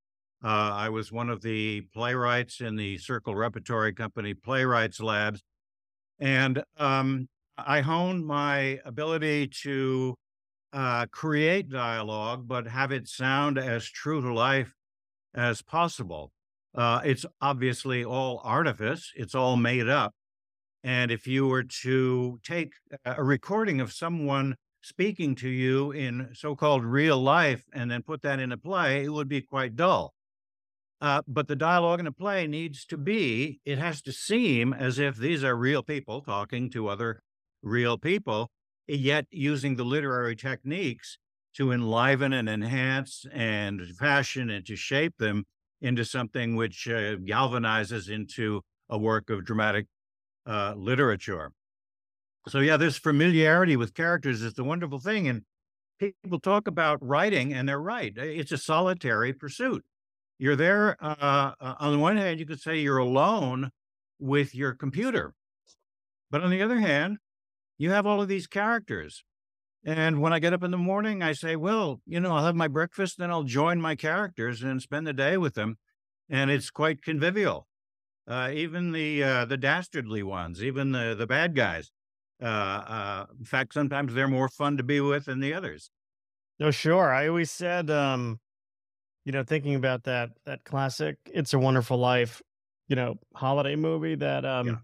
Uh, 0.43 0.71
I 0.73 0.89
was 0.89 1.11
one 1.11 1.29
of 1.29 1.43
the 1.43 1.81
playwrights 1.93 2.59
in 2.59 2.75
the 2.75 2.97
Circle 2.97 3.35
Repertory 3.35 3.93
Company 3.93 4.33
Playwrights 4.33 4.99
Labs. 4.99 5.43
And 6.19 6.63
um, 6.79 7.29
I 7.55 7.81
honed 7.81 8.25
my 8.25 8.79
ability 8.83 9.49
to 9.61 10.15
uh, 10.73 11.05
create 11.11 11.69
dialogue, 11.69 12.47
but 12.47 12.65
have 12.65 12.91
it 12.91 13.07
sound 13.07 13.59
as 13.59 13.85
true 13.85 14.21
to 14.21 14.33
life 14.33 14.73
as 15.35 15.61
possible. 15.61 16.31
Uh, 16.73 17.01
it's 17.05 17.27
obviously 17.41 18.03
all 18.03 18.41
artifice, 18.43 19.11
it's 19.15 19.35
all 19.35 19.55
made 19.55 19.87
up. 19.87 20.15
And 20.83 21.11
if 21.11 21.27
you 21.27 21.47
were 21.47 21.63
to 21.63 22.39
take 22.43 22.73
a 23.05 23.23
recording 23.23 23.79
of 23.79 23.93
someone 23.93 24.55
speaking 24.81 25.33
to 25.35 25.47
you 25.47 25.91
in 25.91 26.29
so 26.33 26.55
called 26.55 26.83
real 26.83 27.17
life 27.17 27.63
and 27.73 27.89
then 27.89 28.03
put 28.03 28.21
that 28.21 28.39
in 28.39 28.51
a 28.51 28.57
play, 28.57 29.05
it 29.05 29.09
would 29.09 29.29
be 29.29 29.41
quite 29.41 29.75
dull. 29.75 30.13
Uh, 30.99 31.21
but 31.27 31.47
the 31.47 31.55
dialogue 31.55 31.99
in 31.99 32.07
a 32.07 32.11
play 32.11 32.47
needs 32.47 32.85
to 32.85 32.97
be, 32.97 33.59
it 33.65 33.77
has 33.77 34.01
to 34.01 34.11
seem 34.11 34.73
as 34.73 34.99
if 34.99 35.15
these 35.17 35.43
are 35.43 35.55
real 35.55 35.83
people 35.83 36.21
talking 36.21 36.69
to 36.69 36.87
other 36.87 37.21
real 37.61 37.97
people, 37.97 38.49
yet 38.87 39.25
using 39.31 39.75
the 39.75 39.83
literary 39.83 40.35
techniques 40.35 41.17
to 41.55 41.71
enliven 41.71 42.33
and 42.33 42.49
enhance 42.49 43.25
and 43.31 43.81
fashion 43.97 44.49
and 44.49 44.65
to 44.65 44.75
shape 44.75 45.17
them 45.17 45.45
into 45.81 46.03
something 46.03 46.55
which 46.55 46.87
uh, 46.87 47.15
galvanizes 47.17 48.09
into 48.09 48.61
a 48.89 48.97
work 48.97 49.29
of 49.29 49.45
dramatic 49.45 49.85
uh, 50.45 50.73
literature. 50.75 51.51
So 52.47 52.59
yeah, 52.59 52.77
this 52.77 52.97
familiarity 52.97 53.77
with 53.77 53.93
characters 53.93 54.41
is 54.41 54.53
the 54.53 54.63
wonderful 54.63 54.99
thing, 54.99 55.27
and 55.27 55.43
people 55.99 56.39
talk 56.39 56.67
about 56.67 56.99
writing, 57.01 57.53
and 57.53 57.67
they're 57.67 57.79
right. 57.79 58.13
It's 58.17 58.51
a 58.51 58.57
solitary 58.57 59.33
pursuit. 59.33 59.83
You're 60.39 60.55
there. 60.55 60.97
Uh, 61.01 61.53
uh, 61.59 61.75
on 61.79 61.93
the 61.93 61.99
one 61.99 62.17
hand, 62.17 62.39
you 62.39 62.45
could 62.45 62.59
say 62.59 62.79
you're 62.79 62.97
alone 62.97 63.71
with 64.19 64.53
your 64.53 64.73
computer, 64.73 65.33
but 66.29 66.41
on 66.41 66.49
the 66.49 66.61
other 66.61 66.79
hand, 66.79 67.17
you 67.77 67.91
have 67.91 68.05
all 68.05 68.21
of 68.21 68.27
these 68.27 68.47
characters. 68.47 69.23
And 69.85 70.21
when 70.21 70.31
I 70.31 70.39
get 70.39 70.53
up 70.53 70.63
in 70.63 70.71
the 70.71 70.77
morning, 70.77 71.21
I 71.21 71.33
say, 71.33 71.55
well, 71.55 72.01
you 72.05 72.19
know, 72.19 72.31
I'll 72.31 72.45
have 72.45 72.55
my 72.55 72.69
breakfast, 72.69 73.17
then 73.17 73.31
I'll 73.31 73.43
join 73.43 73.81
my 73.81 73.95
characters 73.95 74.63
and 74.63 74.81
spend 74.81 75.05
the 75.05 75.13
day 75.13 75.37
with 75.37 75.55
them. 75.55 75.77
And 76.29 76.49
it's 76.49 76.69
quite 76.69 77.01
convivial 77.01 77.67
uh, 78.27 78.51
even 78.53 78.91
the 78.91 79.23
uh, 79.23 79.45
the 79.45 79.57
dastardly 79.57 80.23
ones, 80.23 80.63
even 80.63 80.91
the 80.91 81.15
the 81.17 81.27
bad 81.27 81.55
guys. 81.55 81.91
Uh, 82.41 82.45
uh, 82.45 83.25
in 83.37 83.45
fact, 83.45 83.73
sometimes 83.73 84.13
they're 84.13 84.27
more 84.27 84.49
fun 84.49 84.77
to 84.77 84.83
be 84.83 84.99
with 84.99 85.25
than 85.25 85.39
the 85.39 85.53
others. 85.53 85.89
No, 86.59 86.71
sure. 86.71 87.13
I 87.13 87.27
always 87.27 87.51
said, 87.51 87.89
um, 87.89 88.39
you 89.25 89.31
know, 89.31 89.43
thinking 89.43 89.75
about 89.75 90.03
that 90.03 90.31
that 90.45 90.63
classic 90.63 91.17
"It's 91.25 91.53
a 91.53 91.59
Wonderful 91.59 91.97
Life," 91.97 92.41
you 92.87 92.95
know, 92.95 93.15
holiday 93.35 93.75
movie 93.75 94.15
that 94.15 94.45
um, 94.45 94.67
yeah. 94.67 94.75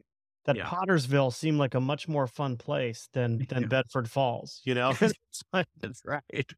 that 0.46 0.56
yeah. 0.58 0.66
Pottersville 0.66 1.34
seemed 1.34 1.60
like 1.60 1.76
a 1.76 1.80
much 1.80 2.08
more 2.08 2.28
fun 2.28 2.58
place 2.58 3.10
than 3.14 3.46
than 3.50 3.64
yeah. 3.64 3.68
Bedford 3.70 4.10
Falls. 4.10 4.62
You 4.66 4.76
know, 4.76 4.94
that's 5.54 6.02
right. 6.06 6.52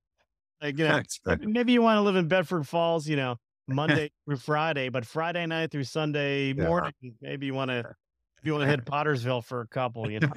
Like 0.62 0.78
you 0.78 0.88
know, 0.88 1.02
right. 1.26 1.42
maybe 1.42 1.74
you 1.74 1.82
want 1.82 1.98
to 1.98 2.02
live 2.02 2.16
in 2.16 2.28
Bedford 2.28 2.68
Falls. 2.68 3.08
You 3.08 3.16
know, 3.16 3.38
Monday 3.68 4.12
through 4.26 4.38
Friday, 4.38 4.90
but 4.90 5.06
Friday 5.06 5.46
night 5.46 5.72
through 5.72 5.84
Sunday 5.84 6.54
yeah. 6.54 6.68
morning, 6.68 6.94
maybe 7.22 7.46
you 7.46 7.54
want 7.54 7.70
to 7.72 7.80
if 7.80 8.46
you 8.46 8.54
want 8.54 8.64
to 8.64 8.68
hit 8.68 8.86
Pottersville 8.86 9.44
for 9.44 9.62
a 9.62 9.68
couple, 9.68 10.10
you 10.10 10.20
know. 10.20 10.32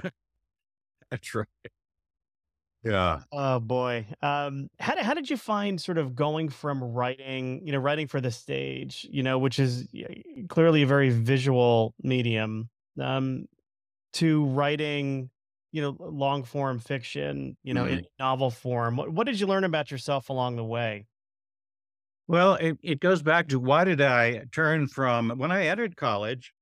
That's 1.10 1.34
right. 1.34 1.46
Yeah. 2.84 3.20
Oh 3.32 3.60
boy. 3.60 4.06
Um, 4.20 4.68
how 4.78 4.94
did, 4.94 5.04
how 5.04 5.14
did 5.14 5.30
you 5.30 5.38
find 5.38 5.80
sort 5.80 5.96
of 5.96 6.14
going 6.14 6.50
from 6.50 6.82
writing, 6.82 7.62
you 7.64 7.72
know, 7.72 7.78
writing 7.78 8.06
for 8.06 8.20
the 8.20 8.30
stage, 8.30 9.06
you 9.10 9.22
know, 9.22 9.38
which 9.38 9.58
is 9.58 9.88
clearly 10.48 10.82
a 10.82 10.86
very 10.86 11.08
visual 11.08 11.94
medium, 12.02 12.68
um, 13.00 13.46
to 14.14 14.44
writing, 14.44 15.30
you 15.72 15.80
know, 15.80 15.96
long 15.98 16.44
form 16.44 16.78
fiction, 16.78 17.56
you 17.62 17.72
know, 17.72 17.84
mm-hmm. 17.84 17.98
in 17.98 18.06
novel 18.18 18.50
form. 18.50 18.96
What, 18.96 19.08
what 19.08 19.26
did 19.26 19.40
you 19.40 19.46
learn 19.46 19.64
about 19.64 19.90
yourself 19.90 20.28
along 20.28 20.56
the 20.56 20.64
way? 20.64 21.06
Well, 22.26 22.54
it, 22.54 22.78
it 22.82 23.00
goes 23.00 23.22
back 23.22 23.48
to 23.48 23.60
why 23.60 23.84
did 23.84 24.00
I 24.00 24.44
turn 24.50 24.88
from 24.88 25.30
when 25.30 25.52
I 25.52 25.66
entered 25.66 25.96
college? 25.96 26.52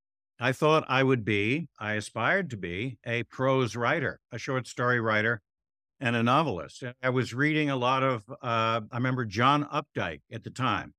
I 0.40 0.52
thought 0.52 0.84
I 0.88 1.04
would 1.04 1.24
be, 1.24 1.68
I 1.78 1.92
aspired 1.92 2.50
to 2.50 2.56
be 2.56 2.98
a 3.06 3.22
prose 3.24 3.76
writer, 3.76 4.18
a 4.32 4.38
short 4.38 4.66
story 4.66 4.98
writer, 5.00 5.40
and 6.00 6.16
a 6.16 6.22
novelist. 6.22 6.82
I 7.00 7.10
was 7.10 7.32
reading 7.32 7.70
a 7.70 7.76
lot 7.76 8.02
of, 8.02 8.24
uh, 8.28 8.80
I 8.90 8.96
remember 8.96 9.24
John 9.24 9.64
Updike 9.66 10.22
at 10.32 10.42
the 10.42 10.50
time. 10.50 10.94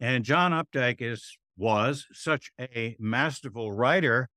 And 0.00 0.24
John 0.24 0.52
Updike 0.52 1.02
is 1.02 1.36
was 1.58 2.06
such 2.12 2.52
a 2.60 2.96
masterful 2.98 3.72
writer 3.72 4.28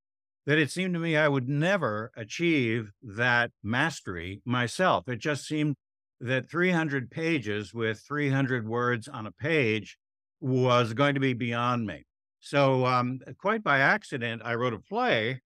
that 0.47 0.57
it 0.57 0.71
seemed 0.71 0.95
to 0.95 0.99
me 0.99 1.15
I 1.15 1.27
would 1.27 1.47
never 1.47 2.11
achieve 2.17 2.91
that 3.03 3.51
mastery 3.63 4.41
myself. 4.43 5.07
It 5.07 5.19
just 5.19 5.45
seemed 5.45 5.75
that 6.21 6.49
300 6.49 7.09
pages 7.09 7.73
with 7.73 7.99
300 8.07 8.67
words 8.67 9.07
on 9.07 9.25
a 9.25 9.31
page 9.31 9.97
was 10.39 10.93
going 10.93 11.15
to 11.15 11.19
be 11.19 11.33
beyond 11.33 11.85
me. 11.85 12.05
So, 12.39 12.85
um, 12.85 13.19
quite 13.39 13.63
by 13.63 13.79
accident, 13.79 14.41
I 14.43 14.55
wrote 14.55 14.73
a 14.73 14.79
play. 14.79 15.41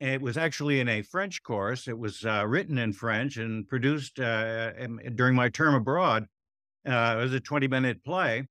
It 0.00 0.20
was 0.20 0.36
actually 0.36 0.80
in 0.80 0.88
a 0.88 1.02
French 1.02 1.42
course. 1.42 1.86
It 1.86 1.98
was 1.98 2.24
uh, 2.24 2.44
written 2.46 2.78
in 2.78 2.92
French 2.92 3.36
and 3.36 3.66
produced 3.68 4.18
uh, 4.18 4.72
during 5.14 5.34
my 5.34 5.48
term 5.48 5.74
abroad. 5.74 6.26
Uh, 6.86 7.16
it 7.18 7.22
was 7.22 7.34
a 7.34 7.40
20 7.40 7.68
minute 7.68 8.04
play. 8.04 8.46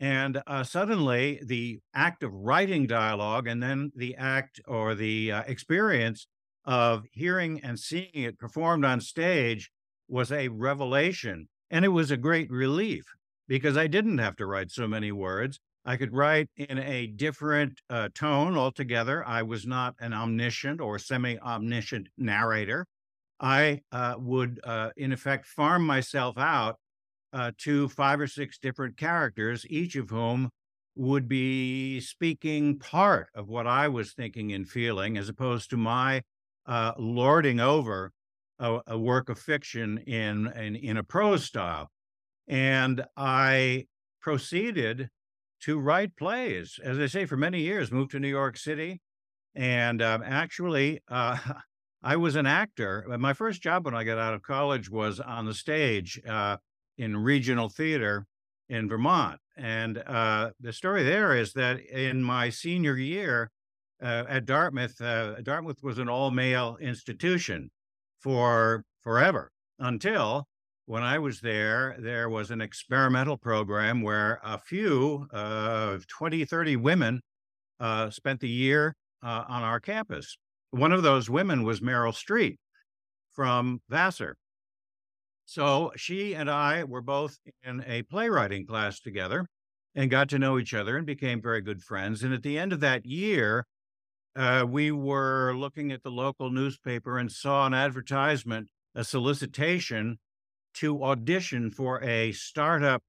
And 0.00 0.42
uh, 0.46 0.62
suddenly, 0.62 1.40
the 1.44 1.80
act 1.94 2.22
of 2.22 2.32
writing 2.32 2.86
dialogue 2.86 3.48
and 3.48 3.60
then 3.62 3.90
the 3.96 4.14
act 4.16 4.60
or 4.66 4.94
the 4.94 5.32
uh, 5.32 5.42
experience 5.46 6.28
of 6.64 7.04
hearing 7.12 7.60
and 7.62 7.78
seeing 7.78 8.10
it 8.12 8.38
performed 8.38 8.84
on 8.84 9.00
stage 9.00 9.70
was 10.08 10.32
a 10.32 10.48
revelation. 10.48 11.48
And 11.70 11.84
it 11.84 11.88
was 11.88 12.10
a 12.10 12.16
great 12.16 12.50
relief 12.50 13.04
because 13.46 13.76
I 13.76 13.86
didn't 13.86 14.18
have 14.18 14.36
to 14.36 14.46
write 14.46 14.70
so 14.70 14.88
many 14.88 15.12
words. 15.12 15.60
I 15.84 15.96
could 15.96 16.12
write 16.12 16.48
in 16.56 16.78
a 16.78 17.06
different 17.06 17.80
uh, 17.88 18.08
tone 18.14 18.56
altogether. 18.56 19.26
I 19.26 19.42
was 19.42 19.66
not 19.66 19.94
an 20.00 20.12
omniscient 20.12 20.80
or 20.80 20.98
semi 20.98 21.38
omniscient 21.38 22.08
narrator. 22.18 22.86
I 23.40 23.82
uh, 23.92 24.16
would, 24.18 24.60
uh, 24.64 24.90
in 24.96 25.12
effect, 25.12 25.46
farm 25.46 25.86
myself 25.86 26.36
out 26.36 26.76
uh, 27.32 27.52
to 27.58 27.88
five 27.88 28.20
or 28.20 28.26
six 28.26 28.58
different 28.58 28.96
characters, 28.96 29.64
each 29.68 29.96
of 29.96 30.10
whom 30.10 30.50
would 30.96 31.28
be 31.28 32.00
speaking 32.00 32.78
part 32.78 33.28
of 33.34 33.48
what 33.48 33.66
I 33.66 33.88
was 33.88 34.12
thinking 34.12 34.52
and 34.52 34.68
feeling, 34.68 35.16
as 35.16 35.28
opposed 35.28 35.70
to 35.70 35.76
my 35.76 36.22
uh, 36.66 36.92
lording 36.98 37.60
over 37.60 38.12
a, 38.58 38.80
a, 38.86 38.98
work 38.98 39.28
of 39.28 39.38
fiction 39.38 39.98
in, 39.98 40.46
in 40.56 40.76
in 40.76 40.96
a 40.96 41.02
prose 41.02 41.44
style. 41.44 41.90
And 42.48 43.04
I 43.16 43.86
proceeded 44.20 45.10
to 45.62 45.78
write 45.78 46.16
plays, 46.16 46.78
as 46.82 46.98
I 46.98 47.06
say, 47.06 47.24
for 47.24 47.36
many 47.36 47.60
years. 47.60 47.92
Moved 47.92 48.12
to 48.12 48.20
New 48.20 48.28
York 48.28 48.56
City, 48.56 49.00
and 49.54 50.02
um, 50.02 50.22
actually. 50.24 51.00
Uh, 51.08 51.38
I 52.00 52.14
was 52.14 52.36
an 52.36 52.46
actor. 52.46 53.04
My 53.18 53.32
first 53.32 53.60
job 53.60 53.84
when 53.84 53.92
I 53.92 54.04
got 54.04 54.18
out 54.18 54.32
of 54.32 54.40
college 54.40 54.88
was 54.88 55.18
on 55.18 55.46
the 55.46 55.52
stage. 55.52 56.20
Uh, 56.24 56.58
in 56.98 57.16
regional 57.16 57.68
theater 57.68 58.26
in 58.68 58.88
Vermont. 58.88 59.40
And 59.56 59.98
uh, 59.98 60.50
the 60.60 60.72
story 60.72 61.04
there 61.04 61.34
is 61.34 61.52
that 61.54 61.80
in 61.80 62.22
my 62.22 62.50
senior 62.50 62.96
year 62.96 63.50
uh, 64.02 64.24
at 64.28 64.44
Dartmouth, 64.44 65.00
uh, 65.00 65.40
Dartmouth 65.40 65.82
was 65.82 65.98
an 65.98 66.08
all 66.08 66.30
male 66.30 66.76
institution 66.80 67.70
for 68.20 68.84
forever 69.02 69.50
until 69.78 70.46
when 70.86 71.02
I 71.02 71.18
was 71.18 71.40
there, 71.40 71.96
there 71.98 72.30
was 72.30 72.50
an 72.50 72.62
experimental 72.62 73.36
program 73.36 74.00
where 74.00 74.40
a 74.42 74.58
few, 74.58 75.26
uh, 75.34 75.98
20, 76.08 76.46
30 76.46 76.76
women 76.76 77.20
uh, 77.78 78.08
spent 78.08 78.40
the 78.40 78.48
year 78.48 78.96
uh, 79.22 79.44
on 79.48 79.62
our 79.62 79.80
campus. 79.80 80.38
One 80.70 80.92
of 80.92 81.02
those 81.02 81.28
women 81.28 81.62
was 81.62 81.80
Meryl 81.80 82.14
Streep 82.14 82.56
from 83.32 83.80
Vassar. 83.90 84.36
So 85.44 85.92
she 85.96 86.34
and 86.34 86.50
I 86.50 86.84
were 86.84 87.02
both 87.02 87.38
in 87.62 87.84
a 87.86 88.02
playwriting 88.02 88.66
class 88.66 88.98
together 89.00 89.46
and 89.94 90.10
got 90.10 90.28
to 90.30 90.38
know 90.38 90.58
each 90.58 90.72
other 90.74 90.96
and 90.96 91.06
became 91.06 91.42
very 91.42 91.60
good 91.60 91.82
friends. 91.82 92.22
And 92.22 92.32
at 92.32 92.42
the 92.42 92.58
end 92.58 92.72
of 92.72 92.80
that 92.80 93.04
year, 93.04 93.66
uh, 94.38 94.64
we 94.64 94.92
were 94.92 95.52
looking 95.56 95.90
at 95.90 96.02
the 96.04 96.10
local 96.10 96.48
newspaper 96.50 97.18
and 97.18 97.30
saw 97.30 97.66
an 97.66 97.74
advertisement, 97.74 98.68
a 98.94 99.02
solicitation 99.02 100.18
to 100.74 101.02
audition 101.02 101.70
for 101.70 102.00
a 102.04 102.30
startup 102.32 103.02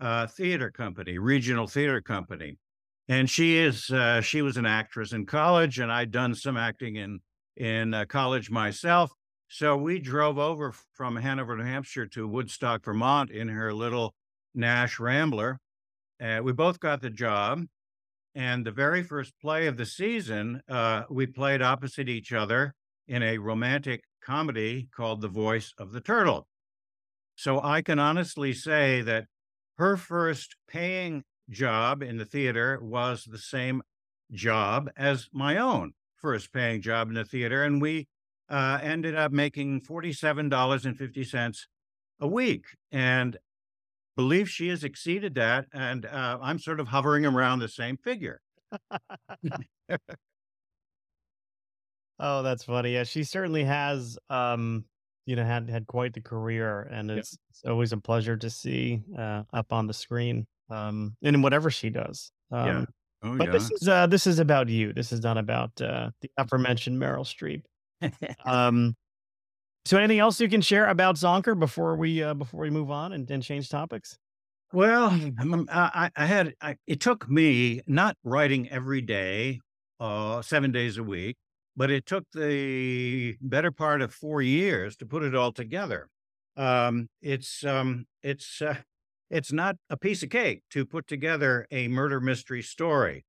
uh, 0.00 0.26
theater 0.26 0.70
company, 0.70 1.18
regional 1.18 1.66
theater 1.66 2.00
company. 2.00 2.56
And 3.08 3.28
she 3.28 3.58
is 3.58 3.90
uh, 3.90 4.22
she 4.22 4.40
was 4.40 4.56
an 4.56 4.64
actress 4.64 5.12
in 5.12 5.26
college, 5.26 5.78
and 5.78 5.92
I'd 5.92 6.10
done 6.10 6.34
some 6.34 6.56
acting 6.56 6.96
in 6.96 7.20
in 7.56 7.92
uh, 7.92 8.06
college 8.06 8.50
myself. 8.50 9.12
So 9.48 9.76
we 9.76 9.98
drove 9.98 10.38
over 10.38 10.72
from 10.94 11.16
Hanover, 11.16 11.54
New 11.56 11.64
Hampshire 11.64 12.06
to 12.06 12.26
Woodstock, 12.26 12.82
Vermont 12.82 13.30
in 13.30 13.48
her 13.48 13.74
little 13.74 14.14
Nash 14.54 14.98
Rambler. 14.98 15.58
Uh, 16.22 16.40
we 16.42 16.52
both 16.52 16.80
got 16.80 17.02
the 17.02 17.10
job. 17.10 17.64
And 18.34 18.64
the 18.64 18.72
very 18.72 19.02
first 19.02 19.34
play 19.40 19.66
of 19.66 19.76
the 19.76 19.86
season, 19.86 20.62
uh, 20.68 21.02
we 21.10 21.26
played 21.26 21.60
opposite 21.60 22.08
each 22.08 22.32
other 22.32 22.74
in 23.06 23.22
a 23.22 23.38
romantic 23.38 24.04
comedy 24.24 24.88
called 24.94 25.20
The 25.20 25.28
Voice 25.28 25.72
of 25.78 25.92
the 25.92 26.00
Turtle. 26.00 26.46
So 27.36 27.60
I 27.62 27.82
can 27.82 27.98
honestly 27.98 28.52
say 28.52 29.02
that 29.02 29.26
her 29.76 29.96
first 29.96 30.56
paying 30.68 31.24
job 31.50 32.02
in 32.02 32.16
the 32.16 32.24
theater 32.24 32.78
was 32.82 33.24
the 33.24 33.38
same 33.38 33.82
job 34.30 34.90
as 34.96 35.28
my 35.32 35.58
own 35.58 35.92
first 36.16 36.52
paying 36.52 36.80
job 36.80 37.08
in 37.08 37.14
the 37.14 37.24
theater. 37.24 37.64
And 37.64 37.82
we 37.82 38.06
uh, 38.48 38.78
ended 38.82 39.14
up 39.14 39.32
making 39.32 39.80
$47.50 39.82 41.56
a 42.20 42.26
week. 42.26 42.64
And 42.90 43.36
believe 44.16 44.48
she 44.48 44.68
has 44.68 44.84
exceeded 44.84 45.34
that. 45.36 45.66
And 45.72 46.06
uh, 46.06 46.38
I'm 46.40 46.58
sort 46.58 46.80
of 46.80 46.88
hovering 46.88 47.26
around 47.26 47.60
the 47.60 47.68
same 47.68 47.96
figure. 47.96 48.40
oh, 52.18 52.42
that's 52.42 52.64
funny. 52.64 52.94
Yeah, 52.94 53.04
she 53.04 53.24
certainly 53.24 53.64
has, 53.64 54.18
um, 54.30 54.84
you 55.26 55.36
know, 55.36 55.44
had 55.44 55.68
had 55.68 55.86
quite 55.86 56.14
the 56.14 56.20
career, 56.20 56.82
and 56.90 57.10
it's, 57.10 57.36
it's 57.50 57.62
always 57.66 57.92
a 57.92 57.98
pleasure 57.98 58.36
to 58.36 58.50
see 58.50 59.02
uh, 59.16 59.42
up 59.52 59.72
on 59.72 59.86
the 59.86 59.94
screen, 59.94 60.46
um, 60.70 61.16
in 61.22 61.42
whatever 61.42 61.70
she 61.70 61.90
does. 61.90 62.32
Um, 62.50 62.66
yeah. 62.66 62.84
Oh, 63.24 63.36
but 63.36 63.46
yeah. 63.46 63.52
this 63.52 63.70
is 63.70 63.88
uh, 63.88 64.06
this 64.08 64.26
is 64.26 64.40
about 64.40 64.68
you. 64.68 64.92
This 64.92 65.12
is 65.12 65.22
not 65.22 65.38
about 65.38 65.70
uh, 65.80 66.10
the 66.20 66.30
aforementioned 66.38 67.00
Meryl 67.00 67.24
Streep 67.24 67.62
um, 68.44 68.96
so 69.84 69.98
anything 69.98 70.18
else 70.18 70.40
you 70.40 70.48
can 70.48 70.60
share 70.60 70.86
about 70.86 71.16
Zänker 71.16 71.58
before 71.58 71.96
we 71.96 72.22
uh, 72.22 72.34
before 72.34 72.60
we 72.60 72.70
move 72.70 72.90
on 72.90 73.12
and, 73.12 73.30
and 73.30 73.42
change 73.42 73.68
topics? 73.68 74.18
Well, 74.72 75.18
I, 75.70 76.10
I 76.16 76.26
had 76.26 76.54
I, 76.60 76.76
it 76.86 77.00
took 77.00 77.28
me 77.28 77.82
not 77.86 78.16
writing 78.24 78.68
every 78.70 79.00
day, 79.00 79.60
uh, 80.00 80.40
seven 80.42 80.72
days 80.72 80.96
a 80.98 81.02
week, 81.02 81.36
but 81.76 81.90
it 81.90 82.06
took 82.06 82.24
the 82.32 83.36
better 83.40 83.70
part 83.70 84.00
of 84.00 84.14
four 84.14 84.40
years 84.40 84.96
to 84.96 85.06
put 85.06 85.22
it 85.22 85.34
all 85.34 85.52
together. 85.52 86.08
Um, 86.56 87.08
it's 87.20 87.64
um, 87.64 88.06
it's 88.22 88.62
uh, 88.62 88.76
it's 89.30 89.52
not 89.52 89.76
a 89.90 89.96
piece 89.96 90.22
of 90.22 90.30
cake 90.30 90.62
to 90.70 90.86
put 90.86 91.06
together 91.06 91.66
a 91.70 91.88
murder 91.88 92.20
mystery 92.20 92.62
story 92.62 93.24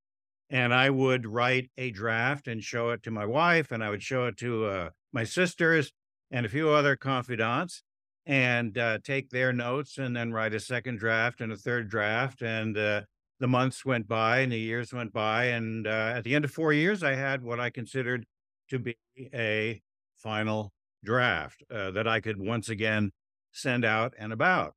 and 0.50 0.72
I 0.72 0.92
would 0.92 1.26
write 1.26 1.72
a 1.80 1.89
draft 1.89 2.48
and 2.48 2.63
show 2.63 2.92
it 2.92 3.02
to 3.04 3.12
my 3.12 3.26
wife, 3.26 3.72
and 3.72 3.84
I 3.84 3.89
would 3.89 4.04
show 4.04 4.28
it 4.28 4.38
to 4.38 4.66
uh, 4.66 4.89
my 5.12 5.24
sisters 5.24 5.92
and 6.34 6.46
a 6.46 6.50
few 6.50 6.69
other 6.69 6.98
confidants, 6.98 7.82
and 8.26 8.78
uh, 8.78 9.00
take 9.02 9.30
their 9.30 9.54
notes, 9.54 9.98
and 9.98 10.13
then 10.13 10.34
write 10.34 10.54
a 10.54 10.60
second 10.60 11.00
draft 11.00 11.39
and 11.39 11.54
a 11.54 11.56
third 11.56 11.89
draft. 11.89 12.41
And 12.41 12.78
uh, 12.78 13.04
the 13.39 13.48
months 13.48 13.86
went 13.86 14.10
by, 14.10 14.39
and 14.39 14.52
the 14.52 14.60
years 14.60 14.93
went 14.93 15.13
by, 15.13 15.46
and 15.46 15.88
uh, 15.88 16.13
at 16.15 16.26
the 16.26 16.36
end 16.36 16.43
of 16.43 16.52
four 16.52 16.74
years, 16.74 17.04
I 17.04 17.15
had 17.15 17.41
what 17.41 17.62
I 17.62 17.69
considered 17.69 18.26
to 18.69 18.80
be 18.80 18.98
a 19.17 19.82
final 20.17 20.74
draft 21.06 21.63
uh, 21.72 21.91
that 21.91 22.08
I 22.08 22.19
could 22.19 22.38
once 22.38 22.67
again 22.67 23.13
send 23.54 23.86
out 23.86 24.13
and 24.19 24.34
about. 24.34 24.74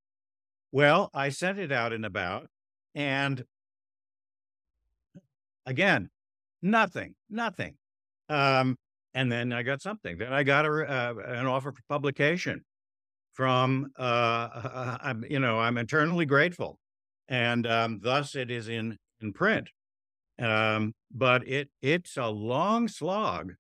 Well, 0.71 1.11
I 1.12 1.31
sent 1.31 1.59
it 1.59 1.73
out 1.73 1.92
and 1.92 2.07
about, 2.07 2.49
and 2.95 3.45
Again, 5.66 6.11
nothing, 6.62 7.16
nothing. 7.29 7.75
Um, 8.29 8.79
and 9.17 9.33
then 9.33 9.51
I 9.51 9.63
got 9.63 9.81
something. 9.81 10.19
Then 10.19 10.33
I 10.33 10.43
got 10.43 10.67
a, 10.67 10.69
uh, 10.69 11.15
an 11.27 11.47
offer 11.47 11.73
for 11.73 11.81
publication 11.89 12.63
from, 13.33 13.91
uh, 13.99 14.99
I'm, 15.01 15.25
you 15.29 15.41
know, 15.41 15.59
I'm 15.59 15.79
eternally 15.79 16.27
grateful, 16.27 16.79
and 17.27 17.67
um, 17.67 18.01
thus 18.03 18.37
it 18.37 18.51
is 18.51 18.69
in 18.69 18.99
in 19.23 19.33
print. 19.33 19.71
Um, 20.39 20.93
but 21.11 21.49
it 21.49 21.71
it's 21.81 22.19
a 22.19 22.27
long 22.27 22.89
slog 22.89 23.55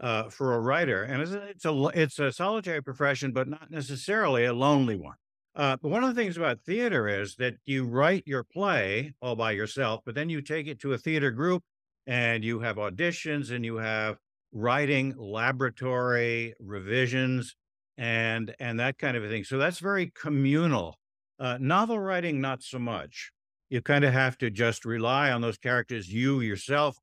uh, 0.00 0.24
for 0.28 0.54
a 0.54 0.60
writer, 0.60 1.04
and 1.04 1.22
it's 1.22 1.30
a, 1.30 1.42
it's 1.46 1.64
a 1.64 1.90
it's 1.94 2.18
a 2.18 2.32
solitary 2.32 2.82
profession, 2.82 3.30
but 3.30 3.48
not 3.48 3.70
necessarily 3.70 4.44
a 4.44 4.52
lonely 4.52 4.96
one. 4.96 5.16
Uh, 5.54 5.76
but 5.80 5.88
one 5.88 6.02
of 6.02 6.14
the 6.14 6.20
things 6.20 6.36
about 6.36 6.60
theater 6.60 7.08
is 7.08 7.36
that 7.36 7.54
you 7.64 7.86
write 7.86 8.24
your 8.26 8.42
play 8.42 9.14
all 9.22 9.36
by 9.36 9.52
yourself, 9.52 10.00
but 10.04 10.16
then 10.16 10.28
you 10.28 10.42
take 10.42 10.66
it 10.66 10.80
to 10.80 10.92
a 10.92 10.98
theater 10.98 11.30
group 11.30 11.62
and 12.06 12.44
you 12.44 12.60
have 12.60 12.76
auditions 12.76 13.50
and 13.50 13.64
you 13.64 13.76
have 13.76 14.18
writing 14.56 15.14
laboratory 15.18 16.54
revisions 16.58 17.54
and 17.98 18.54
and 18.58 18.80
that 18.80 18.96
kind 18.96 19.14
of 19.16 19.22
a 19.24 19.28
thing. 19.28 19.44
So 19.44 19.58
that's 19.58 19.80
very 19.80 20.10
communal. 20.24 20.96
Uh, 21.38 21.58
novel 21.60 21.98
writing, 21.98 22.40
not 22.40 22.62
so 22.62 22.78
much. 22.78 23.30
you 23.70 23.82
kind 23.82 24.04
of 24.04 24.12
have 24.12 24.38
to 24.38 24.50
just 24.50 24.84
rely 24.84 25.30
on 25.30 25.40
those 25.40 25.58
characters 25.58 26.12
you 26.12 26.40
yourself 26.40 26.98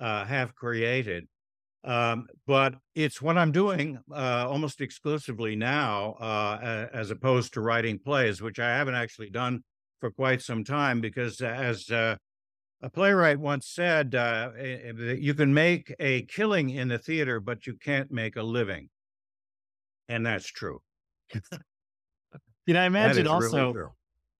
uh, 0.00 0.24
have 0.24 0.54
created. 0.54 1.26
Um, 1.84 2.26
but 2.46 2.74
it's 2.94 3.22
what 3.22 3.38
I'm 3.38 3.52
doing 3.52 3.98
uh, 4.12 4.46
almost 4.48 4.80
exclusively 4.80 5.54
now, 5.56 6.12
uh, 6.20 6.88
as 6.92 7.10
opposed 7.10 7.54
to 7.54 7.60
writing 7.60 7.98
plays, 7.98 8.42
which 8.42 8.58
I 8.58 8.70
haven't 8.76 8.96
actually 8.96 9.30
done 9.30 9.62
for 10.00 10.10
quite 10.10 10.42
some 10.42 10.64
time. 10.64 11.00
Because 11.00 11.40
as 11.40 11.88
uh, 11.90 12.16
a 12.82 12.90
playwright 12.90 13.38
once 13.38 13.66
said, 13.66 14.14
uh, 14.14 14.50
eh, 14.58 14.78
eh, 14.86 15.12
you 15.18 15.34
can 15.34 15.52
make 15.52 15.94
a 15.98 16.22
killing 16.22 16.70
in 16.70 16.88
the 16.88 16.98
theater, 16.98 17.40
but 17.40 17.66
you 17.66 17.74
can't 17.74 18.10
make 18.10 18.36
a 18.36 18.42
living, 18.42 18.88
and 20.08 20.24
that's 20.24 20.46
true. 20.46 20.80
you 22.66 22.74
know, 22.74 22.80
I 22.80 22.86
imagine 22.86 23.26
also. 23.26 23.72
Really 23.72 23.90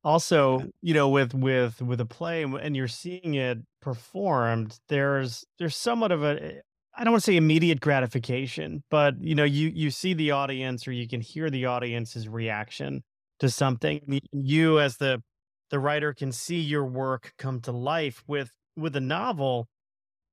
also 0.05 0.63
you 0.81 0.95
know 0.95 1.09
with 1.09 1.35
with 1.35 1.83
with 1.83 2.01
a 2.01 2.07
play 2.07 2.45
and 2.45 2.77
you're 2.77 2.87
seeing 2.87 3.35
it 3.35 3.59
performed 3.83 4.79
there's 4.89 5.45
there's 5.59 5.77
somewhat 5.77 6.13
of 6.13 6.23
a 6.23 6.41
eh, 6.41 6.61
don't 7.05 7.13
want 7.13 7.23
to 7.23 7.31
say 7.31 7.37
immediate 7.37 7.81
gratification, 7.81 8.83
but 8.91 9.15
you 9.21 9.35
know, 9.35 9.45
you 9.45 9.69
you 9.69 9.91
see 9.91 10.15
the 10.15 10.33
audience 10.33 10.89
or 10.89 10.93
you 10.93 11.07
can 11.07 11.21
hear 11.21 11.49
the 11.49 11.67
audience's 11.67 12.29
reaction 12.29 13.05
to 13.39 13.49
something. 13.49 14.21
You 14.33 14.81
as 14.81 14.97
the 14.97 15.23
the 15.71 15.79
writer 15.79 16.13
can 16.15 16.33
see 16.33 16.61
your 16.61 16.85
work 16.85 17.33
come 17.39 17.61
to 17.63 17.73
life 17.73 18.23
with 18.27 18.53
with 18.77 18.97
a 18.97 19.01
novel. 19.01 19.69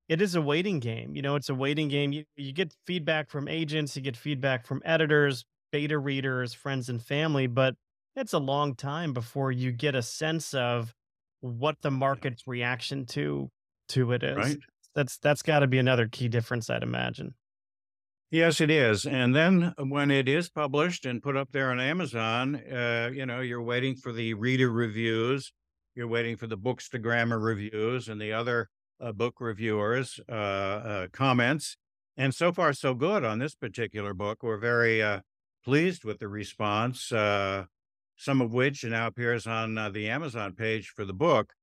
It 0.08 0.22
is 0.22 0.36
a 0.36 0.42
waiting 0.42 0.80
game. 0.80 1.16
You 1.16 1.22
know, 1.22 1.36
it's 1.36 1.50
a 1.50 1.56
waiting 1.56 1.88
game. 1.88 2.12
You 2.12 2.26
you 2.36 2.52
get 2.52 2.74
feedback 2.86 3.30
from 3.30 3.48
agents, 3.48 3.96
you 3.96 4.02
get 4.02 4.18
feedback 4.18 4.66
from 4.66 4.82
editors, 4.86 5.46
beta 5.72 5.98
readers, 5.98 6.54
friends 6.54 6.90
and 6.90 7.02
family, 7.02 7.48
but 7.48 7.76
it's 8.16 8.34
a 8.34 8.40
long 8.40 8.76
time 8.76 9.14
before 9.14 9.52
you 9.52 9.72
get 9.72 9.96
a 9.96 10.02
sense 10.02 10.54
of 10.54 10.94
what 11.42 11.76
the 11.82 11.92
market's 11.92 12.48
reaction 12.48 13.06
to 13.06 13.50
to 13.90 14.12
it 14.14 14.24
is. 14.24 14.38
Right. 14.38 14.58
That's 14.94 15.18
that's 15.18 15.42
got 15.42 15.60
to 15.60 15.68
be 15.68 15.78
another 15.78 16.08
key 16.08 16.30
difference, 16.30 16.70
I'd 16.70 16.84
imagine. 16.84 17.34
Yes, 18.36 18.60
it 18.60 18.70
is. 18.70 19.06
And 19.06 19.34
then 19.34 19.74
when 19.78 20.12
it 20.12 20.28
is 20.28 20.50
published 20.50 21.06
and 21.06 21.24
put 21.24 21.38
up 21.38 21.54
there 21.54 21.72
on 21.72 21.80
Amazon, 21.80 22.58
uh, 22.70 23.10
you 23.14 23.26
know, 23.26 23.40
you're 23.40 23.62
waiting 23.62 23.96
for 23.96 24.12
the 24.12 24.34
reader 24.34 24.70
reviews, 24.70 25.54
you're 25.96 26.10
waiting 26.10 26.36
for 26.36 26.46
the 26.46 26.58
Bookstagrammer 26.58 27.42
reviews 27.42 28.10
and 28.10 28.20
the 28.20 28.34
other 28.34 28.68
uh, 29.00 29.14
book 29.14 29.36
reviewers' 29.40 30.20
uh, 30.28 30.34
uh, 30.34 31.08
comments. 31.14 31.78
And 32.18 32.36
so 32.36 32.52
far, 32.52 32.74
so 32.74 32.94
good 32.94 33.24
on 33.24 33.40
this 33.40 33.56
particular 33.56 34.14
book. 34.14 34.44
We're 34.44 34.58
very 34.58 35.02
uh, 35.02 35.22
pleased 35.64 36.04
with 36.04 36.20
the 36.20 36.28
response, 36.28 37.14
uh, 37.14 37.68
some 38.18 38.42
of 38.42 38.52
which 38.52 38.84
now 38.84 39.08
appears 39.08 39.48
on 39.48 39.76
the 39.94 40.10
Amazon 40.10 40.56
page 40.56 40.90
for 40.90 41.06
the 41.06 41.14
book. 41.14 41.54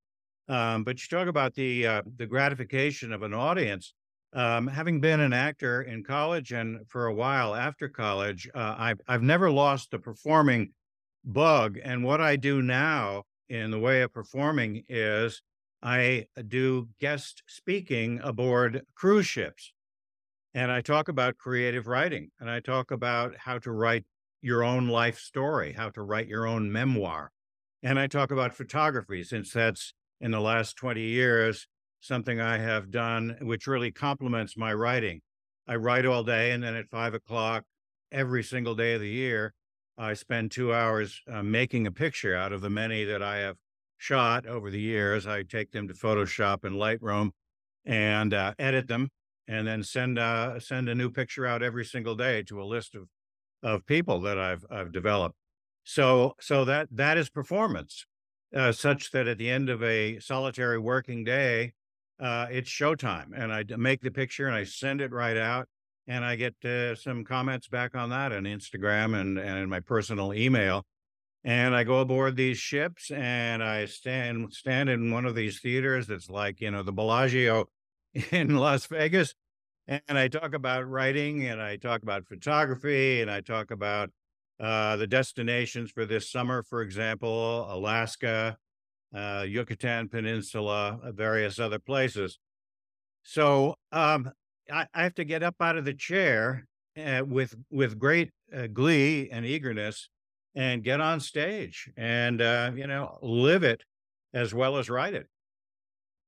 Um, 0.49 0.85
but 0.85 1.03
you 1.03 1.15
talk 1.15 1.29
about 1.29 1.53
the 1.53 1.87
uh, 1.87 2.03
the 2.17 2.27
gratification 2.27 3.13
of 3.13 3.23
an 3.23 3.35
audience. 3.35 3.93
Um, 4.35 4.67
having 4.67 5.01
been 5.01 5.21
an 5.21 5.35
actor 5.35 5.83
in 5.83 6.05
college 6.05 6.53
and 6.53 6.89
for 6.89 7.07
a 7.07 7.15
while 7.15 7.55
after 7.55 7.89
college, 7.89 8.49
uh, 8.55 8.75
I've 8.79 9.01
I've 9.07 9.23
never 9.23 9.51
lost 9.51 9.91
the 9.91 9.99
performing 9.99 10.73
bug. 11.25 11.79
And 11.83 12.03
what 12.05 12.21
I 12.21 12.37
do 12.37 12.63
now 12.63 13.25
in 13.49 13.71
the 13.71 13.79
way 13.79 14.01
of 14.03 14.13
performing 14.13 14.85
is 14.89 15.43
I 15.83 16.27
do 16.49 16.89
guest 16.99 17.43
speaking 17.47 18.21
aboard 18.23 18.83
cruise 18.95 19.27
ships, 19.27 19.73
and 20.55 20.71
I 20.71 20.81
talk 20.81 21.09
about 21.09 21.37
creative 21.37 21.87
writing, 21.87 22.31
and 22.41 22.49
I 22.49 22.61
talk 22.61 22.91
about 22.91 23.37
how 23.37 23.59
to 23.59 23.71
write 23.71 24.05
your 24.41 24.65
own 24.65 24.89
life 24.89 25.19
story, 25.19 25.73
how 25.73 25.91
to 25.91 26.03
write 26.03 26.29
your 26.29 26.47
own 26.47 26.73
memoir, 26.73 27.33
and 27.83 27.99
I 27.99 28.07
talk 28.07 28.31
about 28.31 28.55
photography 28.55 29.25
since 29.25 29.53
that's 29.53 29.93
in 30.21 30.31
the 30.31 30.41
last 30.41 30.77
20 30.77 31.03
years, 31.03 31.67
something 32.03 32.41
I 32.41 32.59
have 32.59 32.91
done 32.91 33.37
which 33.41 33.67
really 33.67 33.91
complements 33.91 34.57
my 34.57 34.75
writing. 34.75 35.23
I 35.67 35.77
write 35.77 36.05
all 36.05 36.25
day, 36.25 36.51
and 36.51 36.63
then 36.63 36.75
at 36.75 36.91
five 36.91 37.15
o'clock 37.15 37.65
every 38.11 38.43
single 38.43 38.75
day 38.75 38.95
of 38.95 39.01
the 39.01 39.09
year, 39.09 39.55
I 39.97 40.15
spend 40.15 40.51
two 40.51 40.75
hours 40.75 41.23
uh, 41.31 41.43
making 41.43 41.87
a 41.87 41.93
picture 41.93 42.35
out 42.35 42.53
of 42.53 42.61
the 42.61 42.71
many 42.71 43.05
that 43.05 43.23
I 43.23 43.39
have 43.39 43.57
shot 43.99 44.47
over 44.47 44.71
the 44.71 44.81
years. 44.81 45.27
I 45.27 45.45
take 45.45 45.71
them 45.71 45.87
to 45.89 45.95
Photoshop 45.95 46.65
and 46.65 46.75
Lightroom 46.75 47.31
and 47.85 48.35
uh, 48.35 48.55
edit 48.59 48.89
them, 48.89 49.09
and 49.47 49.67
then 49.67 49.85
send 49.85 50.19
uh, 50.19 50.59
send 50.59 50.89
a 50.89 50.95
new 50.95 51.11
picture 51.11 51.47
out 51.47 51.63
every 51.63 51.85
single 51.85 52.17
day 52.17 52.43
to 52.45 52.61
a 52.61 52.65
list 52.65 52.97
of 52.97 53.09
of 53.63 53.87
people 53.87 54.21
that 54.23 54.39
I've 54.39 54.65
I've 54.71 54.93
developed. 54.93 55.37
So 55.85 56.35
so 56.41 56.65
that 56.65 56.89
that 56.91 57.17
is 57.17 57.31
performance 57.31 58.07
uh, 58.55 58.73
such 58.73 59.13
that 59.13 59.29
at 59.29 59.39
the 59.39 59.51
end 59.51 59.71
of 59.71 59.83
a 59.85 60.19
solitary 60.19 60.79
working 60.79 61.23
day, 61.23 61.75
uh, 62.23 62.47
it's 62.51 62.71
showtime. 62.71 63.31
And 63.37 63.53
I 63.53 63.65
make 63.77 64.01
the 64.01 64.11
picture 64.11 64.47
and 64.47 64.55
I 64.55 64.65
send 64.65 65.01
it 65.01 65.13
right 65.13 65.37
out. 65.37 65.69
And 66.09 66.25
I 66.25 66.37
get 66.37 66.55
uh, 66.65 66.95
some 66.95 67.25
comments 67.25 67.69
back 67.69 67.95
on 67.95 68.11
that 68.11 68.33
on 68.33 68.45
Instagram 68.45 69.21
and, 69.21 69.39
and 69.39 69.59
in 69.59 69.69
my 69.69 69.81
personal 69.81 70.33
email. 70.35 70.85
And 71.45 71.75
I 71.75 71.85
go 71.85 72.01
aboard 72.01 72.37
these 72.37 72.59
ships 72.59 73.11
and 73.11 73.63
I 73.63 73.87
stand 73.87 74.53
stand 74.53 74.89
in 74.89 75.11
one 75.11 75.27
of 75.27 75.35
these 75.35 75.61
theaters 75.61 76.07
that's 76.07 76.31
like, 76.31 76.61
you 76.61 76.71
know, 76.71 76.83
the 76.83 76.93
Bellagio 76.93 77.67
in 78.31 78.57
Las 78.57 78.87
Vegas. 78.87 79.35
And 79.89 80.17
I 80.17 80.29
talk 80.29 80.55
about 80.55 80.89
writing 80.89 81.47
and 81.47 81.61
I 81.61 81.77
talk 81.77 82.03
about 82.03 82.27
photography 82.27 83.21
and 83.21 83.31
I 83.31 83.41
talk 83.41 83.73
about 83.73 84.11
uh, 84.61 84.97
the 84.97 85.09
destinations 85.09 85.91
for 85.91 86.07
this 86.07 86.31
summer, 86.31 86.63
for 86.63 86.83
example, 86.83 87.67
Alaska, 87.69 88.57
uh, 89.15 89.45
Yucatan 89.47 90.09
Peninsula, 90.09 90.99
uh, 91.03 91.13
various 91.13 91.59
other 91.59 91.79
places. 91.79 92.39
So 93.23 93.77
um, 93.93 94.31
I, 94.71 94.87
I, 94.95 95.03
have 95.03 95.15
to 95.15 95.25
get 95.25 95.43
up 95.43 95.57
out 95.61 95.77
of 95.77 95.85
the 95.85 95.95
chair 95.95 96.67
uh, 96.97 97.23
with 97.25 97.55
with 97.71 97.99
great 97.99 98.31
uh, 98.55 98.67
glee 98.67 99.29
and 99.31 99.47
eagerness 99.47 100.09
and 100.55 100.83
get 100.83 101.01
on 101.01 101.21
stage 101.21 101.91
and 101.97 102.43
uh, 102.43 102.73
you 102.75 102.87
know 102.87 103.19
live 103.23 103.63
it 103.63 103.83
as 104.35 104.55
well 104.55 104.77
as 104.77 104.91
write 104.91 105.15
it. 105.15 105.27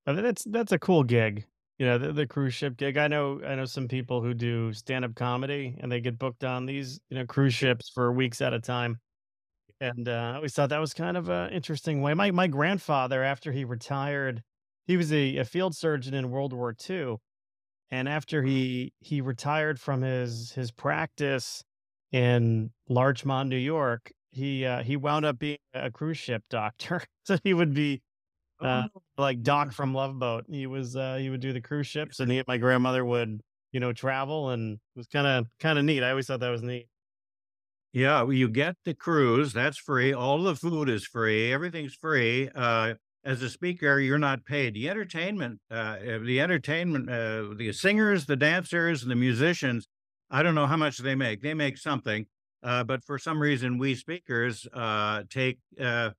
That's 0.06 0.44
that's 0.44 0.72
a 0.72 0.78
cool 0.78 1.02
gig. 1.02 1.44
You 1.78 1.86
know, 1.86 1.98
the, 1.98 2.12
the 2.12 2.26
cruise 2.26 2.54
ship 2.54 2.76
gig. 2.76 2.96
I 2.96 3.08
know 3.08 3.40
I 3.44 3.54
know 3.56 3.64
some 3.64 3.88
people 3.88 4.22
who 4.22 4.34
do 4.34 4.72
stand 4.72 5.04
up 5.04 5.14
comedy 5.14 5.76
and 5.80 5.90
they 5.90 6.00
get 6.00 6.18
booked 6.18 6.44
on 6.44 6.66
these, 6.66 7.00
you 7.08 7.18
know, 7.18 7.26
cruise 7.26 7.54
ships 7.54 7.90
for 7.92 8.12
weeks 8.12 8.40
at 8.40 8.52
a 8.52 8.60
time. 8.60 9.00
And 9.80 10.08
uh, 10.08 10.12
I 10.12 10.34
always 10.36 10.54
thought 10.54 10.68
that 10.70 10.80
was 10.80 10.94
kind 10.94 11.16
of 11.16 11.28
an 11.28 11.50
interesting 11.50 12.00
way. 12.00 12.14
My 12.14 12.30
my 12.30 12.46
grandfather, 12.46 13.22
after 13.22 13.52
he 13.52 13.64
retired, 13.64 14.42
he 14.86 14.96
was 14.96 15.12
a, 15.12 15.38
a 15.38 15.44
field 15.44 15.74
surgeon 15.76 16.14
in 16.14 16.30
World 16.30 16.52
War 16.52 16.74
II. 16.88 17.16
And 17.90 18.08
after 18.08 18.42
he 18.42 18.92
he 19.00 19.20
retired 19.20 19.80
from 19.80 20.02
his 20.02 20.52
his 20.52 20.70
practice 20.70 21.62
in 22.12 22.70
Larchmont, 22.88 23.48
New 23.48 23.56
York, 23.56 24.12
he 24.30 24.64
uh, 24.64 24.82
he 24.82 24.96
wound 24.96 25.24
up 25.24 25.38
being 25.38 25.58
a 25.74 25.90
cruise 25.90 26.18
ship 26.18 26.42
doctor. 26.50 27.02
so 27.24 27.38
he 27.44 27.54
would 27.54 27.74
be 27.74 28.02
uh, 28.60 28.84
oh. 28.94 29.02
like 29.18 29.42
Doc 29.42 29.72
from 29.72 29.94
Love 29.94 30.18
Boat. 30.18 30.44
He 30.48 30.66
was 30.66 30.96
uh, 30.96 31.16
he 31.16 31.30
would 31.30 31.40
do 31.40 31.52
the 31.52 31.60
cruise 31.60 31.86
ships, 31.86 32.20
and 32.20 32.30
he 32.30 32.38
and 32.38 32.48
my 32.48 32.58
grandmother 32.58 33.04
would 33.04 33.40
you 33.72 33.80
know 33.80 33.92
travel, 33.92 34.50
and 34.50 34.74
it 34.74 34.98
was 34.98 35.06
kind 35.06 35.26
of 35.26 35.46
kind 35.60 35.78
of 35.78 35.84
neat. 35.84 36.02
I 36.02 36.10
always 36.10 36.26
thought 36.26 36.40
that 36.40 36.50
was 36.50 36.62
neat. 36.62 36.88
Yeah, 37.94 38.22
well, 38.22 38.32
you 38.32 38.48
get 38.48 38.74
the 38.84 38.92
cruise. 38.92 39.52
That's 39.52 39.78
free. 39.78 40.12
All 40.12 40.42
the 40.42 40.56
food 40.56 40.88
is 40.88 41.06
free. 41.06 41.52
Everything's 41.52 41.94
free. 41.94 42.50
Uh, 42.52 42.94
as 43.24 43.40
a 43.40 43.48
speaker, 43.48 44.00
you're 44.00 44.18
not 44.18 44.44
paid. 44.44 44.74
The 44.74 44.90
entertainment, 44.90 45.60
uh, 45.70 45.98
eh, 46.04 46.18
the 46.18 46.40
entertainment, 46.40 47.08
uh, 47.08 47.54
the 47.56 47.72
singers, 47.72 48.26
the 48.26 48.34
dancers, 48.34 49.02
and 49.02 49.12
the 49.12 49.14
musicians. 49.16 49.86
I 50.28 50.42
don't 50.42 50.56
know 50.56 50.66
how 50.66 50.76
much 50.76 50.98
they 50.98 51.14
make. 51.14 51.40
They 51.40 51.54
make 51.54 51.78
something, 51.78 52.26
uh, 52.64 52.82
but 52.82 53.04
for 53.04 53.16
some 53.16 53.40
reason, 53.40 53.78
we 53.78 53.94
speakers 53.94 54.66
uh, 54.74 55.22
take 55.30 55.60
uh, 55.80 56.10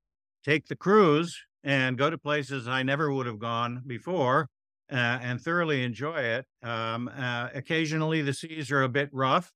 take 0.45 0.67
the 0.67 0.77
cruise 0.77 1.37
and 1.65 1.97
go 1.97 2.09
to 2.09 2.17
places 2.17 2.69
I 2.69 2.83
never 2.83 3.11
would 3.11 3.25
have 3.25 3.39
gone 3.39 3.83
before 3.85 4.47
and 4.87 5.41
thoroughly 5.41 5.83
enjoy 5.83 6.19
it. 6.21 6.45
Um, 6.63 7.09
occasionally, 7.53 8.21
the 8.21 8.33
seas 8.33 8.71
are 8.71 8.83
a 8.83 8.89
bit 8.89 9.09
rough, 9.11 9.51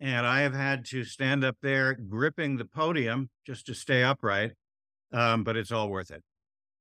and 0.00 0.26
I 0.26 0.40
have 0.40 0.54
had 0.54 0.84
to 0.86 1.04
stand 1.04 1.44
up 1.44 1.56
there 1.62 1.94
gripping 1.94 2.56
the 2.56 2.64
podium 2.64 3.28
just 3.46 3.66
to 3.66 3.74
stay 3.74 4.02
upright, 4.02 4.52
um, 5.12 5.44
but 5.44 5.56
it's 5.56 5.70
all 5.70 5.90
worth 5.90 6.10
it. 6.10 6.22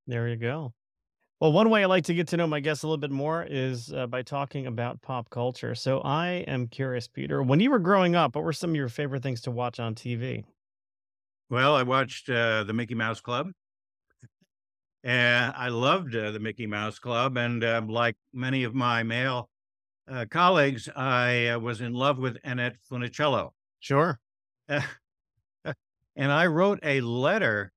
There 0.07 0.27
you 0.27 0.37
go. 0.37 0.73
Well, 1.39 1.53
one 1.53 1.69
way 1.69 1.83
I 1.83 1.85
like 1.85 2.03
to 2.05 2.13
get 2.13 2.27
to 2.29 2.37
know 2.37 2.47
my 2.47 2.59
guests 2.59 2.83
a 2.83 2.87
little 2.87 2.97
bit 2.97 3.11
more 3.11 3.45
is 3.49 3.93
uh, 3.93 4.07
by 4.07 4.23
talking 4.23 4.67
about 4.67 5.01
pop 5.01 5.29
culture. 5.29 5.73
So 5.73 6.01
I 6.01 6.43
am 6.47 6.67
curious, 6.67 7.07
Peter, 7.07 7.41
when 7.41 7.61
you 7.61 7.71
were 7.71 7.79
growing 7.79 8.15
up, 8.15 8.35
what 8.35 8.43
were 8.43 8.51
some 8.51 8.71
of 8.71 8.75
your 8.75 8.89
favorite 8.89 9.23
things 9.23 9.41
to 9.41 9.51
watch 9.51 9.79
on 9.79 9.95
TV? 9.95 10.43
Well, 11.49 11.75
I 11.75 11.83
watched 11.83 12.29
uh, 12.29 12.65
the 12.65 12.73
Mickey 12.73 12.95
Mouse 12.95 13.21
Club. 13.21 13.51
And 15.01 15.53
I 15.55 15.69
loved 15.69 16.13
uh, 16.13 16.31
the 16.31 16.41
Mickey 16.41 16.67
Mouse 16.67 16.99
Club. 16.99 17.37
And 17.37 17.63
uh, 17.63 17.81
like 17.87 18.17
many 18.33 18.65
of 18.65 18.75
my 18.75 19.03
male 19.03 19.49
uh, 20.09 20.25
colleagues, 20.29 20.89
I 20.95 21.47
uh, 21.47 21.59
was 21.59 21.81
in 21.81 21.93
love 21.93 22.17
with 22.17 22.37
Annette 22.43 22.77
Funicello. 22.89 23.51
Sure. 23.79 24.19
and 24.67 24.83
I 26.17 26.47
wrote 26.47 26.79
a 26.83 27.01
letter 27.01 27.71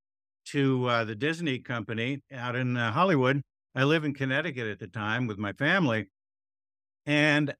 to 0.47 0.87
uh, 0.87 1.05
the 1.05 1.15
Disney 1.15 1.59
company 1.59 2.23
out 2.33 2.57
in 2.57 2.77
uh, 2.77 2.93
Hollywood. 2.93 3.43
I 3.75 3.85
live 3.85 4.05
in 4.05 4.15
Connecticut 4.15 4.67
at 4.67 4.79
the 4.79 4.87
time 4.87 5.27
with 5.27 5.39
my 5.39 5.53
family, 5.53 6.09
and 7.07 7.55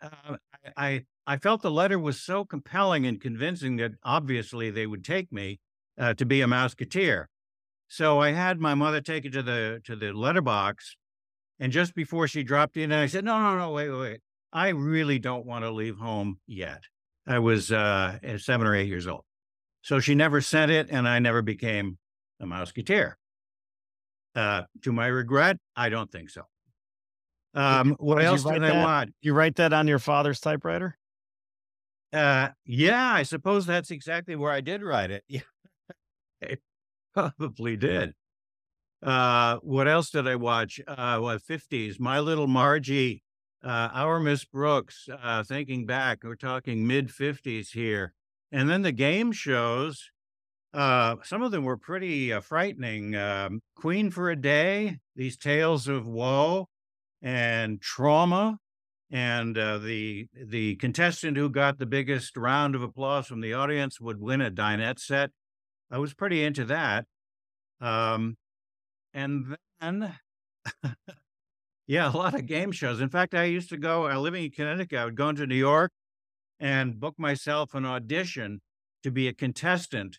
I 0.77 1.05
I 1.27 1.37
felt 1.37 1.63
the 1.63 1.71
letter 1.71 1.99
was 1.99 2.21
so 2.21 2.45
compelling 2.45 3.07
and 3.07 3.21
convincing 3.21 3.77
that 3.77 3.93
obviously 4.03 4.71
they 4.71 4.87
would 4.87 5.05
take 5.05 5.33
me 5.33 5.61
uh, 5.99 6.15
to 6.15 6.27
be 6.27 6.43
a 6.43 6.47
Mouseketeer. 6.47 7.27
So 7.89 8.21
I 8.21 8.33
had 8.33 8.59
my 8.59 8.75
mother 8.75 9.01
take 9.01 9.25
it 9.25 9.33
to 9.33 9.43
the 9.43 9.81
to 9.85 9.97
the 9.97 10.13
letterbox, 10.13 10.97
and 11.59 11.73
just 11.73 11.95
before 11.95 12.27
she 12.29 12.43
dropped 12.43 12.77
in, 12.77 12.93
I 12.93 13.07
said, 13.07 13.25
"No, 13.25 13.39
no, 13.39 13.57
no, 13.57 13.71
wait, 13.71 13.91
wait, 13.91 14.21
I 14.53 14.69
really 14.69 15.19
don't 15.19 15.47
want 15.47 15.65
to 15.65 15.71
leave 15.71 15.97
home 15.97 16.39
yet." 16.47 16.83
I 17.27 17.39
was 17.39 17.71
uh, 17.71 18.19
seven 18.39 18.67
or 18.67 18.75
eight 18.75 18.89
years 18.89 19.07
old, 19.07 19.25
so 19.83 20.01
she 20.01 20.15
never 20.15 20.41
sent 20.41 20.71
it, 20.71 20.89
and 20.91 21.09
I 21.09 21.19
never 21.21 21.43
became 21.43 21.99
a 22.41 22.47
Mouseketeer. 22.47 23.15
Uh, 24.35 24.63
to 24.83 24.93
my 24.93 25.07
regret, 25.07 25.59
I 25.77 25.89
don't 25.89 26.11
think 26.11 26.31
so. 26.31 26.43
Um, 27.55 27.97
what 27.99 28.17
Did 28.17 28.25
else 28.25 28.45
did 28.45 28.65
I 28.65 28.71
that? 28.71 28.85
want? 28.85 29.15
You 29.21 29.35
write 29.35 29.57
that 29.57 29.73
on 29.75 29.87
your 29.87 29.99
father's 29.99 30.41
typewriter? 30.41 30.97
Uh, 32.13 32.49
yeah, 32.65 33.13
I 33.13 33.23
suppose 33.25 33.67
that's 33.67 33.91
exactly 33.91 34.37
where 34.37 34.51
I 34.51 34.61
did 34.61 34.83
write 34.83 35.11
it. 35.11 35.25
Yeah, 35.29 35.41
I 36.43 36.57
probably 37.39 37.77
did. 37.77 38.15
Uh, 39.03 39.59
what 39.63 39.87
else 39.87 40.11
did 40.11 40.27
I 40.27 40.37
watch? 40.37 40.81
Uh, 40.89 41.19
what 41.19 41.43
fifties? 41.43 42.01
My 42.01 42.21
Little 42.21 42.47
Margie, 42.47 43.23
uh, 43.63 43.89
Our 43.93 44.21
Miss 44.21 44.45
Brooks. 44.45 45.09
Uh, 45.23 45.43
thinking 45.43 45.87
back, 45.87 46.25
we're 46.25 46.35
talking 46.35 46.87
mid 46.87 47.11
fifties 47.11 47.71
here, 47.71 48.13
and 48.51 48.69
then 48.69 48.83
the 48.83 48.93
game 48.93 49.33
shows. 49.33 50.11
Uh, 50.75 51.17
some 51.23 51.43
of 51.43 51.51
them 51.51 51.65
were 51.65 51.77
pretty 51.77 52.33
uh, 52.33 52.41
frightening. 52.41 53.15
Um, 53.15 53.61
Queen 53.77 54.11
for 54.11 54.31
a 54.31 54.37
Day, 54.37 54.99
these 55.15 55.37
tales 55.37 55.87
of 55.87 56.07
woe 56.07 56.69
and 57.21 57.81
trauma 57.81 58.59
and 59.13 59.59
uh, 59.59 59.77
the 59.77 60.27
the 60.35 60.75
contestant 60.77 61.37
who 61.37 61.51
got 61.51 61.79
the 61.79 61.87
biggest 61.87 62.37
round 62.37 62.75
of 62.75 62.83
applause 62.83 63.27
from 63.27 63.43
the 63.43 63.53
audience 63.53 64.01
would 64.01 64.19
win 64.19 64.41
a 64.41 64.51
dinette 64.51 64.99
set. 64.99 65.31
I 65.91 65.99
was 65.99 66.15
pretty 66.15 66.43
into 66.43 66.65
that. 66.65 67.05
Um, 67.81 68.39
and 69.13 69.57
then, 69.81 70.15
yeah, 71.87 72.13
a 72.13 72.17
lot 72.17 72.35
of 72.35 72.47
game 72.47 72.73
shows. 72.73 73.01
In 73.01 73.09
fact, 73.09 73.35
I 73.35 73.45
used 73.45 73.69
to 73.71 73.77
go. 73.77 74.09
Uh, 74.09 74.19
living 74.19 74.45
in 74.45 74.51
Connecticut, 74.51 74.99
I 74.99 75.05
would 75.05 75.17
go 75.17 75.29
into 75.29 75.47
New 75.47 75.57
York 75.57 75.91
and 76.61 76.99
book 76.99 77.15
myself 77.19 77.75
an 77.75 77.85
audition 77.85 78.61
to 79.03 79.11
be 79.11 79.29
a 79.29 79.33
contestant 79.33 80.19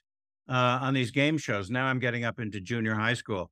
uh, 0.49 0.79
on 0.81 0.93
these 0.93 1.11
game 1.11 1.37
shows. 1.37 1.69
Now 1.69 1.85
I'm 1.85 1.99
getting 1.99 2.25
up 2.25 2.39
into 2.39 2.59
junior 2.59 2.95
high 2.95 3.13
school. 3.13 3.49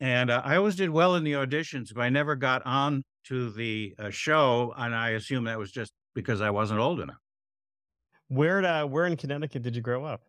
And 0.00 0.30
uh, 0.30 0.42
I 0.44 0.56
always 0.56 0.76
did 0.76 0.90
well 0.90 1.14
in 1.14 1.24
the 1.24 1.32
auditions, 1.32 1.94
but 1.94 2.02
I 2.02 2.08
never 2.08 2.34
got 2.34 2.62
on 2.64 3.04
to 3.24 3.50
the 3.50 3.94
uh, 3.98 4.10
show. 4.10 4.74
And 4.76 4.94
I 4.94 5.10
assume 5.10 5.44
that 5.44 5.58
was 5.58 5.70
just 5.70 5.92
because 6.14 6.40
I 6.40 6.50
wasn't 6.50 6.80
old 6.80 7.00
enough. 7.00 7.18
Where 8.28 8.64
uh, 8.64 8.86
where 8.86 9.06
in 9.06 9.16
Connecticut 9.16 9.62
did 9.62 9.76
you 9.76 9.82
grow 9.82 10.04
up? 10.04 10.22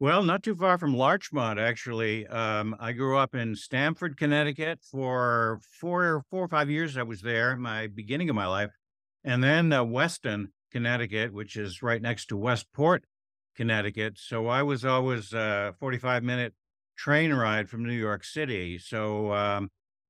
Well, 0.00 0.22
not 0.22 0.42
too 0.42 0.54
far 0.54 0.78
from 0.78 0.96
Larchmont, 0.96 1.58
actually. 1.58 2.26
Um, 2.26 2.74
I 2.80 2.92
grew 2.92 3.18
up 3.18 3.34
in 3.34 3.54
Stamford, 3.54 4.16
Connecticut 4.16 4.80
for 4.82 5.60
four, 5.78 6.24
four 6.30 6.44
or 6.44 6.48
five 6.48 6.70
years. 6.70 6.96
I 6.96 7.02
was 7.02 7.20
there, 7.20 7.54
my 7.54 7.86
beginning 7.86 8.30
of 8.30 8.34
my 8.34 8.46
life. 8.46 8.70
And 9.24 9.44
then 9.44 9.70
uh, 9.74 9.84
Weston, 9.84 10.54
Connecticut, 10.72 11.34
which 11.34 11.54
is 11.54 11.82
right 11.82 12.00
next 12.00 12.28
to 12.28 12.38
Westport, 12.38 13.04
Connecticut. 13.54 14.14
So 14.16 14.46
I 14.46 14.62
was 14.62 14.86
always 14.86 15.34
a 15.34 15.74
45 15.78 16.22
minute 16.22 16.54
train 16.96 17.34
ride 17.34 17.68
from 17.68 17.84
New 17.84 17.92
York 17.92 18.24
City. 18.24 18.78
So 18.78 19.34
um, 19.34 19.68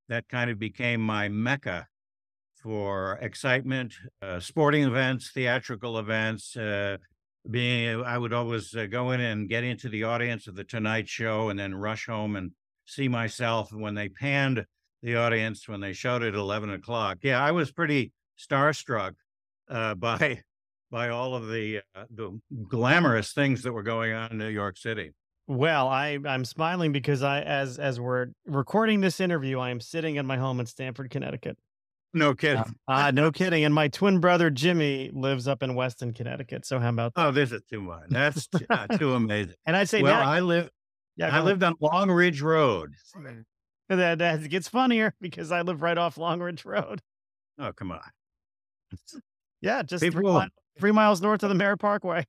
that 0.09 0.29
kind 0.29 0.53
of 0.53 0.61
became 0.61 1.01
my 1.01 1.29
mecca 1.29 1.89
for 2.55 3.19
excitement, 3.21 3.95
uh, 4.23 4.39
sporting 4.39 4.85
events, 4.85 5.33
theatrical 5.33 5.99
events. 5.99 6.57
Uh, 6.57 6.99
being, 7.49 8.03
I 8.03 8.19
would 8.19 8.33
always 8.33 8.75
uh, 8.75 8.87
go 8.87 9.13
in 9.13 9.21
and 9.21 9.49
get 9.49 9.65
into 9.65 9.89
the 9.89 10.05
audience 10.05 10.47
of 10.47 10.57
the 10.57 10.65
Tonight 10.65 11.09
Show, 11.09 11.49
and 11.49 11.59
then 11.59 11.75
rush 11.75 12.07
home 12.07 12.37
and 12.37 12.53
see 12.85 13.09
myself 13.09 13.73
when 13.73 13.95
they 13.95 14.09
panned 14.09 14.67
the 15.03 15.17
audience 15.17 15.69
when 15.69 15.81
they 15.81 15.93
showed 15.93 16.23
it 16.23 16.29
at 16.29 16.35
eleven 16.35 16.71
o'clock. 16.71 17.19
Yeah, 17.23 17.43
I 17.43 17.53
was 17.53 17.73
pretty 17.73 18.13
starstruck 18.39 19.15
uh, 19.69 19.95
by 19.95 20.43
by 20.91 21.09
all 21.09 21.35
of 21.35 21.49
the 21.49 21.81
uh, 21.95 22.05
the 22.11 22.39
glamorous 22.69 23.33
things 23.33 23.63
that 23.63 23.73
were 23.73 23.83
going 23.83 24.13
on 24.13 24.33
in 24.33 24.39
New 24.39 24.49
York 24.49 24.77
City. 24.77 25.13
Well, 25.47 25.89
I 25.89 26.19
I'm 26.25 26.45
smiling 26.45 26.93
because 26.93 27.23
I 27.23 27.41
as 27.41 27.79
as 27.79 27.99
we're 27.99 28.29
recording 28.47 29.01
this 29.01 29.21
interview, 29.21 29.59
I 29.59 29.71
am 29.71 29.81
sitting 29.81 30.17
in 30.17 30.27
my 30.27 30.37
home 30.37 30.61
in 30.61 30.67
Stamford, 30.67 31.11
Connecticut. 31.11 31.59
No 32.13 32.35
kidding. 32.35 32.65
Uh, 32.89 33.11
no 33.13 33.31
kidding. 33.31 33.65
And 33.65 33.73
my 33.73 33.89
twin 33.89 34.19
brother 34.19 34.51
Jimmy 34.51 35.11
lives 35.13 35.47
up 35.47 35.63
in 35.63 35.75
Weston, 35.75 36.13
Connecticut. 36.13 36.67
So 36.67 36.81
how 36.81 36.89
about 36.89 37.15
that? 37.15 37.27
Oh, 37.27 37.31
this 37.31 37.53
is 37.53 37.63
too 37.71 37.81
much. 37.81 38.05
That's 38.09 38.49
uh, 38.69 38.87
too 38.99 39.15
amazing. 39.15 39.55
And 39.65 39.77
I'd 39.77 39.89
say 39.89 40.03
well, 40.03 40.21
now, 40.21 40.29
I 40.29 40.41
live. 40.41 40.71
yeah, 41.17 41.35
I 41.35 41.41
lived 41.41 41.63
on 41.63 41.75
Long 41.81 42.11
Ridge 42.11 42.43
Road. 42.43 42.95
that, 43.89 44.19
that 44.19 44.49
gets 44.49 44.69
funnier 44.69 45.15
because 45.21 45.53
I 45.53 45.63
live 45.63 45.83
right 45.83 45.97
off 45.97 46.19
Long 46.19 46.41
Ridge 46.41 46.65
Road. 46.65 47.01
Oh, 47.59 47.73
come 47.73 47.93
on. 47.93 48.01
Yeah, 49.61 49.83
just 49.83 50.05
three, 50.05 50.25
mi- 50.25 50.49
three 50.79 50.93
miles 50.93 51.21
north 51.21 51.43
of 51.43 51.49
the 51.49 51.55
Merritt 51.55 51.79
Parkway. 51.79 52.27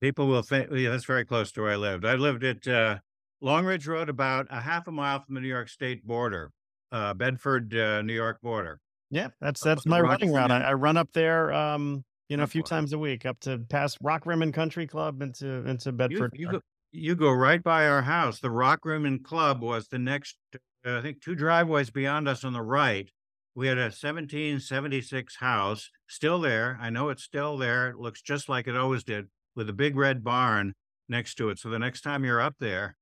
People 0.00 0.28
will 0.28 0.42
think, 0.42 0.68
yeah, 0.72 0.90
that's 0.90 1.06
very 1.06 1.24
close 1.24 1.50
to 1.52 1.62
where 1.62 1.72
I 1.72 1.76
lived. 1.76 2.04
I 2.04 2.14
lived 2.14 2.44
at 2.44 2.68
uh, 2.68 2.98
Long 3.40 3.64
Ridge 3.64 3.86
Road, 3.86 4.08
about 4.08 4.46
a 4.50 4.60
half 4.60 4.86
a 4.86 4.92
mile 4.92 5.20
from 5.20 5.34
the 5.34 5.40
New 5.40 5.48
York 5.48 5.68
State 5.68 6.06
border, 6.06 6.52
uh, 6.92 7.14
Bedford, 7.14 7.74
uh, 7.74 8.02
New 8.02 8.12
York 8.12 8.40
border. 8.40 8.78
Yeah, 9.10 9.28
that's 9.40 9.60
that's 9.60 9.86
my 9.86 10.00
running 10.00 10.32
route. 10.32 10.50
I, 10.50 10.60
I 10.60 10.72
run 10.74 10.96
up 10.96 11.08
there, 11.12 11.52
um, 11.52 12.04
you 12.28 12.36
know, 12.36 12.42
a 12.42 12.46
few 12.46 12.62
times 12.62 12.92
a 12.92 12.98
week, 12.98 13.24
up 13.24 13.40
to 13.40 13.58
past 13.58 13.98
Rock 14.02 14.26
Rimmon 14.26 14.52
Country 14.52 14.86
Club 14.86 15.22
into 15.22 15.66
into 15.66 15.90
You, 15.90 15.92
Bedford. 15.92 16.32
you, 16.36 16.50
go, 16.50 16.60
you 16.92 17.14
go 17.14 17.30
right 17.32 17.62
by 17.62 17.86
our 17.88 18.02
house. 18.02 18.40
The 18.40 18.50
Rock 18.50 18.84
Rimmon 18.84 19.20
Club 19.22 19.62
was 19.62 19.88
the 19.88 19.98
next, 19.98 20.36
uh, 20.54 20.98
I 20.98 21.00
think, 21.02 21.22
two 21.22 21.34
driveways 21.34 21.90
beyond 21.90 22.28
us 22.28 22.44
on 22.44 22.52
the 22.52 22.62
right. 22.62 23.10
We 23.54 23.66
had 23.66 23.78
a 23.78 23.90
1776 23.90 25.36
house 25.36 25.90
still 26.06 26.40
there. 26.40 26.78
I 26.80 26.90
know 26.90 27.08
it's 27.08 27.24
still 27.24 27.56
there. 27.56 27.90
It 27.90 27.98
looks 27.98 28.22
just 28.22 28.48
like 28.48 28.68
it 28.68 28.76
always 28.76 29.02
did 29.04 29.26
with 29.56 29.68
a 29.68 29.72
big 29.72 29.96
red 29.96 30.22
barn 30.22 30.74
next 31.08 31.36
to 31.36 31.48
it. 31.48 31.58
So 31.58 31.68
the 31.68 31.78
next 31.78 32.02
time 32.02 32.24
you're 32.24 32.40
up 32.40 32.54
there, 32.60 32.96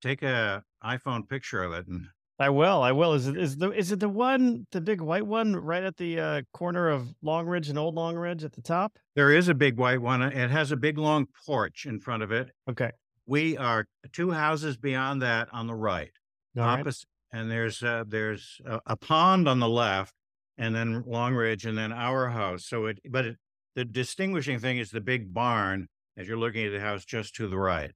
take 0.00 0.22
a 0.22 0.62
iPhone 0.82 1.28
picture 1.28 1.62
of 1.62 1.72
it 1.72 1.86
and 1.88 2.06
I 2.38 2.50
will. 2.50 2.82
I 2.82 2.92
will. 2.92 3.14
Is 3.14 3.26
it 3.26 3.36
is 3.36 3.56
the 3.56 3.72
is 3.72 3.90
it 3.90 4.00
the 4.00 4.08
one 4.08 4.66
the 4.70 4.80
big 4.80 5.00
white 5.00 5.26
one 5.26 5.56
right 5.56 5.82
at 5.82 5.96
the 5.96 6.20
uh, 6.20 6.42
corner 6.52 6.88
of 6.88 7.08
Long 7.20 7.46
Ridge 7.46 7.68
and 7.68 7.78
Old 7.78 7.96
Long 7.96 8.16
Ridge 8.16 8.44
at 8.44 8.52
the 8.52 8.62
top? 8.62 8.96
There 9.16 9.32
is 9.32 9.48
a 9.48 9.54
big 9.54 9.76
white 9.76 10.00
one. 10.00 10.22
It 10.22 10.50
has 10.50 10.70
a 10.70 10.76
big 10.76 10.98
long 10.98 11.26
porch 11.46 11.84
in 11.86 11.98
front 11.98 12.22
of 12.22 12.30
it. 12.30 12.50
Okay. 12.70 12.92
We 13.26 13.56
are 13.56 13.86
two 14.12 14.30
houses 14.30 14.76
beyond 14.76 15.22
that 15.22 15.48
on 15.52 15.66
the 15.66 15.74
right, 15.74 16.12
All 16.56 16.62
right. 16.62 16.80
opposite, 16.80 17.08
and 17.32 17.50
there's 17.50 17.82
uh, 17.82 18.04
there's 18.06 18.60
a, 18.64 18.80
a 18.86 18.96
pond 18.96 19.48
on 19.48 19.58
the 19.58 19.68
left, 19.68 20.14
and 20.56 20.74
then 20.74 21.02
Long 21.06 21.34
Ridge, 21.34 21.66
and 21.66 21.76
then 21.76 21.92
our 21.92 22.28
house. 22.28 22.64
So 22.66 22.86
it, 22.86 23.00
but 23.10 23.26
it, 23.26 23.36
the 23.74 23.84
distinguishing 23.84 24.60
thing 24.60 24.78
is 24.78 24.90
the 24.90 25.00
big 25.00 25.34
barn 25.34 25.88
as 26.16 26.28
you're 26.28 26.38
looking 26.38 26.66
at 26.66 26.72
the 26.72 26.80
house 26.80 27.04
just 27.04 27.34
to 27.36 27.48
the 27.48 27.58
right. 27.58 27.92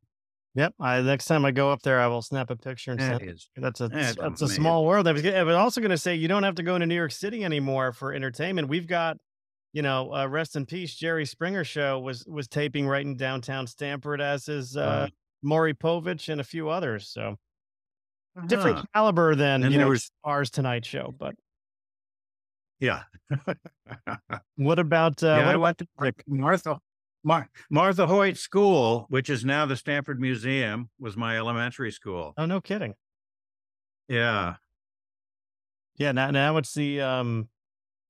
Yep. 0.54 0.74
I 0.80 1.00
next 1.00 1.24
time 1.26 1.44
I 1.46 1.50
go 1.50 1.70
up 1.72 1.80
there, 1.82 1.98
I 2.00 2.06
will 2.08 2.20
snap 2.22 2.50
a 2.50 2.56
picture 2.56 2.90
and 2.90 3.00
That 3.00 3.20
send. 3.20 3.30
is 3.30 3.48
That's 3.56 3.80
a 3.80 3.88
that's 3.88 4.16
that's 4.16 4.42
a 4.42 4.44
amazing. 4.44 4.48
small 4.62 4.84
world. 4.84 5.08
I 5.08 5.12
was, 5.12 5.22
gonna- 5.22 5.36
I 5.38 5.42
was 5.44 5.54
also 5.56 5.80
going 5.80 5.90
to 5.92 5.96
say 5.98 6.14
you 6.14 6.28
don't 6.28 6.42
have 6.42 6.56
to 6.56 6.62
go 6.62 6.74
into 6.74 6.86
New 6.86 6.94
York 6.94 7.12
City 7.12 7.42
anymore 7.44 7.92
for 7.92 8.12
entertainment. 8.12 8.68
We've 8.68 8.86
got, 8.86 9.16
you 9.72 9.80
know, 9.80 10.12
uh, 10.14 10.26
rest 10.26 10.54
in 10.56 10.66
peace. 10.66 10.94
Jerry 10.94 11.24
Springer 11.24 11.64
show 11.64 11.98
was 12.00 12.26
was 12.26 12.48
taping 12.48 12.86
right 12.86 13.04
in 13.04 13.16
downtown 13.16 13.66
Stamford, 13.66 14.20
as 14.20 14.46
is 14.48 14.76
uh, 14.76 14.80
Uh, 14.80 15.06
Maury 15.42 15.72
Povich 15.74 16.28
and 16.28 16.40
a 16.40 16.44
few 16.44 16.68
others. 16.68 17.08
So 17.08 17.38
different 18.46 18.76
uh-huh. 18.78 18.86
caliber 18.94 19.34
than 19.34 19.62
And 19.62 19.72
you 19.72 19.78
there 19.78 19.86
know 19.86 19.90
was- 19.90 20.10
ours 20.22 20.50
Tonight 20.50 20.84
Show. 20.84 21.14
But 21.18 21.34
Yeah. 22.78 23.04
what 24.56 24.78
about 24.78 25.22
uh, 25.22 25.26
yeah, 25.28 25.36
what 25.38 25.46
I 25.46 25.50
about 25.50 25.60
went 25.60 25.78
to? 25.78 25.86
Martha 26.26 26.78
Mar- 27.24 27.48
Martha 27.70 28.06
Hoyt 28.06 28.36
School, 28.36 29.06
which 29.08 29.30
is 29.30 29.44
now 29.44 29.64
the 29.66 29.76
Stamford 29.76 30.20
Museum, 30.20 30.90
was 30.98 31.16
my 31.16 31.36
elementary 31.36 31.92
school. 31.92 32.34
Oh, 32.36 32.46
no 32.46 32.60
kidding. 32.60 32.94
Yeah. 34.08 34.56
Yeah, 35.96 36.12
now 36.12 36.30
now 36.30 36.56
it's 36.56 36.74
the 36.74 37.00
um 37.00 37.48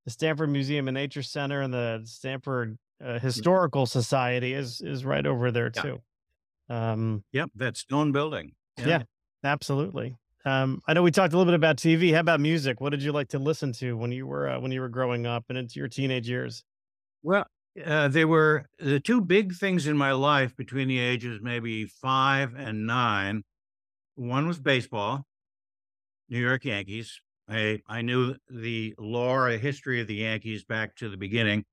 the 0.04 0.10
Stamford 0.10 0.50
Museum 0.50 0.88
and 0.88 0.94
Nature 0.94 1.22
Center 1.22 1.60
and 1.60 1.72
the 1.72 2.02
Stamford 2.04 2.78
uh, 3.04 3.18
Historical 3.18 3.86
Society 3.86 4.54
is 4.54 4.80
is 4.80 5.04
right 5.04 5.26
over 5.26 5.50
there 5.50 5.70
Yeah. 5.74 5.82
too. 5.82 6.02
Um, 6.68 7.24
Yep. 7.32 7.50
That 7.56 7.76
stone 7.76 8.12
building. 8.12 8.52
yeah. 8.78 9.02
absolutely. 9.44 10.16
Um, 10.44 10.80
I 10.88 10.92
know 10.94 11.02
we 11.02 11.10
talked 11.12 11.34
a 11.34 11.36
little 11.36 11.50
bit 11.52 11.56
about 11.56 11.76
TV. 11.76 12.12
How 12.14 12.20
about 12.20 12.40
music? 12.40 12.80
What 12.80 12.90
did 12.90 13.02
you 13.02 13.12
like 13.12 13.28
to 13.28 13.38
listen 13.38 13.72
to 13.74 13.96
when 13.96 14.10
you 14.10 14.26
were 14.26 14.48
uh, 14.48 14.58
when 14.60 14.72
you 14.72 14.80
were 14.80 14.88
growing 14.88 15.26
up 15.26 15.44
and 15.50 15.58
into 15.58 15.78
your 15.78 15.88
teenage 15.88 16.28
years? 16.28 16.64
Well, 17.22 17.46
uh, 17.84 18.08
they 18.08 18.24
were 18.24 18.66
the 18.78 19.00
two 19.00 19.20
big 19.20 19.54
things 19.54 19.86
in 19.86 19.96
my 19.96 20.12
life 20.12 20.56
between 20.56 20.88
the 20.88 20.98
ages 20.98 21.40
maybe 21.42 21.86
five 21.86 22.54
and 22.54 22.86
nine 22.86 23.42
one 24.14 24.46
was 24.46 24.58
baseball, 24.58 25.24
New 26.28 26.38
York 26.38 26.64
Yankees. 26.64 27.20
I 27.48 27.80
I 27.88 28.02
knew 28.02 28.36
the 28.48 28.94
lore, 28.98 29.50
the 29.50 29.58
history 29.58 30.00
of 30.00 30.06
the 30.06 30.16
Yankees 30.16 30.64
back 30.64 30.94
to 30.96 31.08
the 31.08 31.16
beginning, 31.16 31.64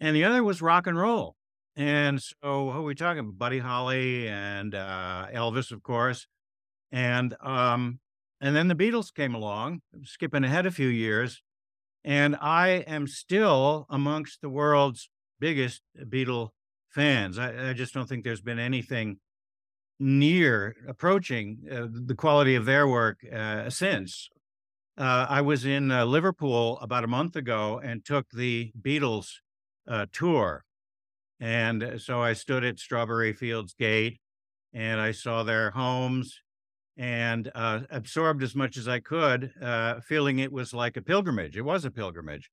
and 0.00 0.16
the 0.16 0.24
other 0.24 0.42
was 0.42 0.62
rock 0.62 0.86
and 0.86 0.98
roll. 0.98 1.36
And 1.76 2.20
so, 2.20 2.70
who 2.70 2.70
are 2.70 2.82
we 2.82 2.94
talking? 2.94 3.32
Buddy 3.32 3.58
Holly 3.58 4.28
and 4.28 4.74
uh, 4.74 5.28
Elvis, 5.32 5.72
of 5.72 5.82
course, 5.82 6.26
and 6.90 7.34
um, 7.40 8.00
and 8.40 8.56
then 8.56 8.68
the 8.68 8.74
Beatles 8.74 9.14
came 9.14 9.34
along, 9.34 9.82
skipping 10.04 10.44
ahead 10.44 10.66
a 10.66 10.70
few 10.70 10.88
years, 10.88 11.42
and 12.04 12.36
I 12.40 12.84
am 12.86 13.06
still 13.06 13.86
amongst 13.90 14.40
the 14.40 14.48
world's 14.48 15.08
biggest 15.40 15.82
Beatle 15.98 16.50
fans. 16.88 17.38
I, 17.38 17.70
I 17.70 17.72
just 17.72 17.94
don't 17.94 18.08
think 18.08 18.24
there's 18.24 18.40
been 18.40 18.58
anything 18.58 19.18
near 19.98 20.74
approaching 20.88 21.58
uh, 21.70 21.86
the 21.90 22.14
quality 22.14 22.54
of 22.54 22.64
their 22.64 22.88
work 22.88 23.18
uh, 23.32 23.70
since. 23.70 24.28
Uh, 24.98 25.26
I 25.28 25.40
was 25.40 25.64
in 25.64 25.90
uh, 25.90 26.04
Liverpool 26.04 26.78
about 26.80 27.04
a 27.04 27.08
month 27.08 27.36
ago 27.36 27.80
and 27.82 28.04
took 28.04 28.28
the 28.30 28.72
Beatles 28.80 29.28
uh, 29.88 30.06
tour. 30.12 30.64
And 31.40 31.82
uh, 31.82 31.98
so 31.98 32.20
I 32.20 32.34
stood 32.34 32.64
at 32.64 32.78
Strawberry 32.78 33.32
Fields 33.32 33.74
Gate 33.78 34.20
and 34.74 35.00
I 35.00 35.12
saw 35.12 35.42
their 35.42 35.70
homes 35.70 36.40
and 36.96 37.50
absorbed 37.54 38.42
as 38.42 38.54
much 38.54 38.76
as 38.76 38.86
I 38.88 39.00
could, 39.00 39.52
feeling 40.04 40.38
it 40.38 40.52
was 40.52 40.72
like 40.74 40.96
a 40.96 41.02
pilgrimage. 41.02 41.56
It 41.56 41.62
was 41.62 41.84
a 41.84 41.90
pilgrimage. 41.90 42.50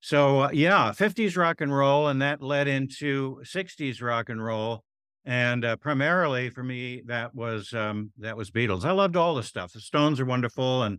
So, 0.00 0.50
yeah, 0.50 0.90
50s 0.90 1.36
rock 1.36 1.60
and 1.60 1.74
roll, 1.74 2.08
and 2.08 2.20
that 2.20 2.42
led 2.42 2.68
into 2.68 3.40
60s 3.44 4.02
rock 4.02 4.28
and 4.28 4.44
roll 4.44 4.84
and 5.24 5.64
uh, 5.64 5.76
primarily 5.76 6.50
for 6.50 6.62
me 6.62 7.02
that 7.06 7.34
was 7.34 7.72
um, 7.72 8.12
that 8.18 8.36
was 8.36 8.50
Beatles. 8.50 8.84
I 8.84 8.92
loved 8.92 9.16
all 9.16 9.34
the 9.34 9.42
stuff. 9.42 9.72
The 9.72 9.80
Stones 9.80 10.20
are 10.20 10.26
wonderful, 10.26 10.82
and 10.82 10.98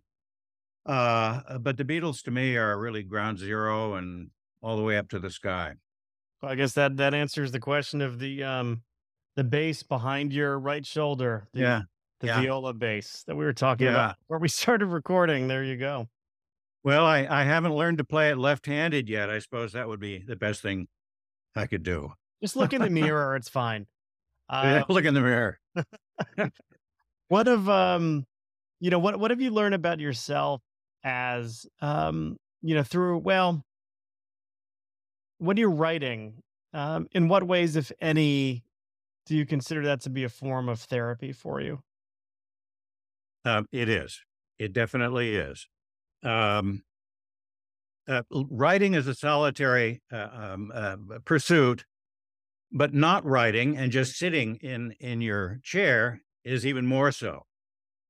uh, 0.87 1.41
uh, 1.47 1.57
but 1.59 1.77
the 1.77 1.85
Beatles 1.85 2.23
to 2.23 2.31
me 2.31 2.57
are 2.57 2.77
really 2.77 3.03
ground 3.03 3.37
zero 3.37 3.95
and 3.95 4.29
all 4.61 4.77
the 4.77 4.83
way 4.83 4.97
up 4.97 5.09
to 5.09 5.19
the 5.19 5.29
sky. 5.29 5.73
Well, 6.41 6.51
I 6.51 6.55
guess 6.55 6.73
that 6.73 6.97
that 6.97 7.13
answers 7.13 7.51
the 7.51 7.59
question 7.59 8.01
of 8.01 8.19
the 8.19 8.43
um, 8.43 8.81
the 9.35 9.43
bass 9.43 9.83
behind 9.83 10.33
your 10.33 10.59
right 10.59 10.85
shoulder. 10.85 11.47
The, 11.53 11.59
yeah, 11.59 11.81
the 12.21 12.27
yeah. 12.27 12.41
viola 12.41 12.73
bass 12.73 13.23
that 13.27 13.35
we 13.35 13.45
were 13.45 13.53
talking 13.53 13.87
yeah. 13.87 13.93
about 13.93 14.15
where 14.27 14.39
we 14.39 14.47
started 14.47 14.87
recording. 14.87 15.47
There 15.47 15.63
you 15.63 15.77
go. 15.77 16.07
Well, 16.83 17.05
I, 17.05 17.25
I 17.27 17.43
haven't 17.43 17.75
learned 17.75 17.97
to 17.97 18.03
play 18.03 18.29
it 18.29 18.37
left-handed 18.37 19.09
yet. 19.09 19.29
I 19.29 19.39
suppose 19.39 19.73
that 19.73 19.87
would 19.87 19.99
be 19.99 20.19
the 20.19 20.35
best 20.35 20.61
thing 20.61 20.87
I 21.55 21.65
could 21.65 21.83
do. 21.83 22.13
Just 22.43 22.55
look 22.55 22.73
in 22.73 22.81
the 22.81 22.89
mirror; 22.89 23.35
it's 23.35 23.49
fine. 23.49 23.87
Uh, 24.47 24.83
Look 24.89 25.05
in 25.05 25.15
the 25.15 25.21
mirror. 25.21 25.59
what 27.29 27.47
have 27.47 27.67
um, 27.67 28.27
you 28.79 28.91
know, 28.91 28.99
what 28.99 29.19
what 29.19 29.31
have 29.31 29.41
you 29.41 29.49
learned 29.49 29.73
about 29.73 29.99
yourself 29.99 30.61
as 31.03 31.65
um, 31.81 32.37
you 32.61 32.75
know, 32.75 32.83
through 32.83 33.17
well, 33.17 33.63
when 35.39 35.57
you're 35.57 35.71
writing, 35.71 36.43
um, 36.73 37.07
in 37.13 37.27
what 37.27 37.41
ways, 37.41 37.75
if 37.75 37.91
any, 37.99 38.63
do 39.25 39.35
you 39.35 39.47
consider 39.47 39.83
that 39.85 40.01
to 40.01 40.11
be 40.11 40.23
a 40.23 40.29
form 40.29 40.69
of 40.69 40.79
therapy 40.79 41.31
for 41.31 41.59
you? 41.59 41.81
Um, 43.45 43.67
it 43.71 43.89
is. 43.89 44.19
It 44.59 44.73
definitely 44.73 45.35
is. 45.35 45.67
Um, 46.23 46.83
uh, 48.07 48.21
writing 48.31 48.93
is 48.93 49.07
a 49.07 49.15
solitary 49.15 50.01
uh, 50.11 50.27
um, 50.31 50.71
uh, 50.73 50.97
pursuit 51.25 51.85
but 52.71 52.93
not 52.93 53.25
writing 53.25 53.77
and 53.77 53.91
just 53.91 54.17
sitting 54.17 54.57
in 54.57 54.91
in 54.99 55.21
your 55.21 55.59
chair 55.63 56.21
is 56.43 56.65
even 56.65 56.85
more 56.85 57.11
so 57.11 57.43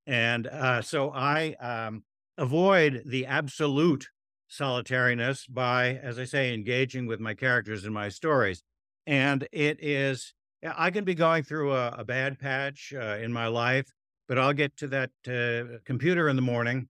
and 0.08 0.48
uh, 0.48 0.82
so 0.82 1.12
i 1.12 1.54
um, 1.62 2.04
avoid 2.38 3.04
the 3.06 3.26
absolute 3.26 4.10
solitariness 4.48 5.46
by 5.48 5.96
as 6.04 6.20
i 6.20 6.26
say 6.26 6.54
engaging 6.54 7.06
with 7.06 7.20
my 7.20 7.34
characters 7.34 7.86
in 7.86 7.94
my 7.94 8.10
stories 8.10 8.64
and 9.08 9.48
it 9.52 9.78
is 9.82 10.34
i 10.76 10.92
can 10.92 11.06
be 11.06 11.16
going 11.16 11.44
through 11.44 11.74
a, 11.74 11.90
a 11.98 12.06
bad 12.06 12.40
patch 12.40 12.94
uh, 12.96 13.18
in 13.22 13.32
my 13.32 13.48
life 13.48 13.95
but 14.28 14.38
i'll 14.38 14.54
get 14.54 14.76
to 14.78 14.88
that 14.88 15.12
uh, 15.28 15.78
computer 15.86 16.30
in 16.30 16.36
the 16.36 16.42
morning 16.42 16.88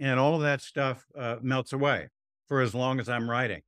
and 0.00 0.18
all 0.18 0.34
of 0.34 0.42
that 0.42 0.60
stuff 0.60 1.04
uh, 1.18 1.36
melts 1.42 1.72
away 1.72 2.08
for 2.46 2.60
as 2.60 2.74
long 2.74 3.00
as 3.00 3.08
i'm 3.08 3.28
writing 3.28 3.62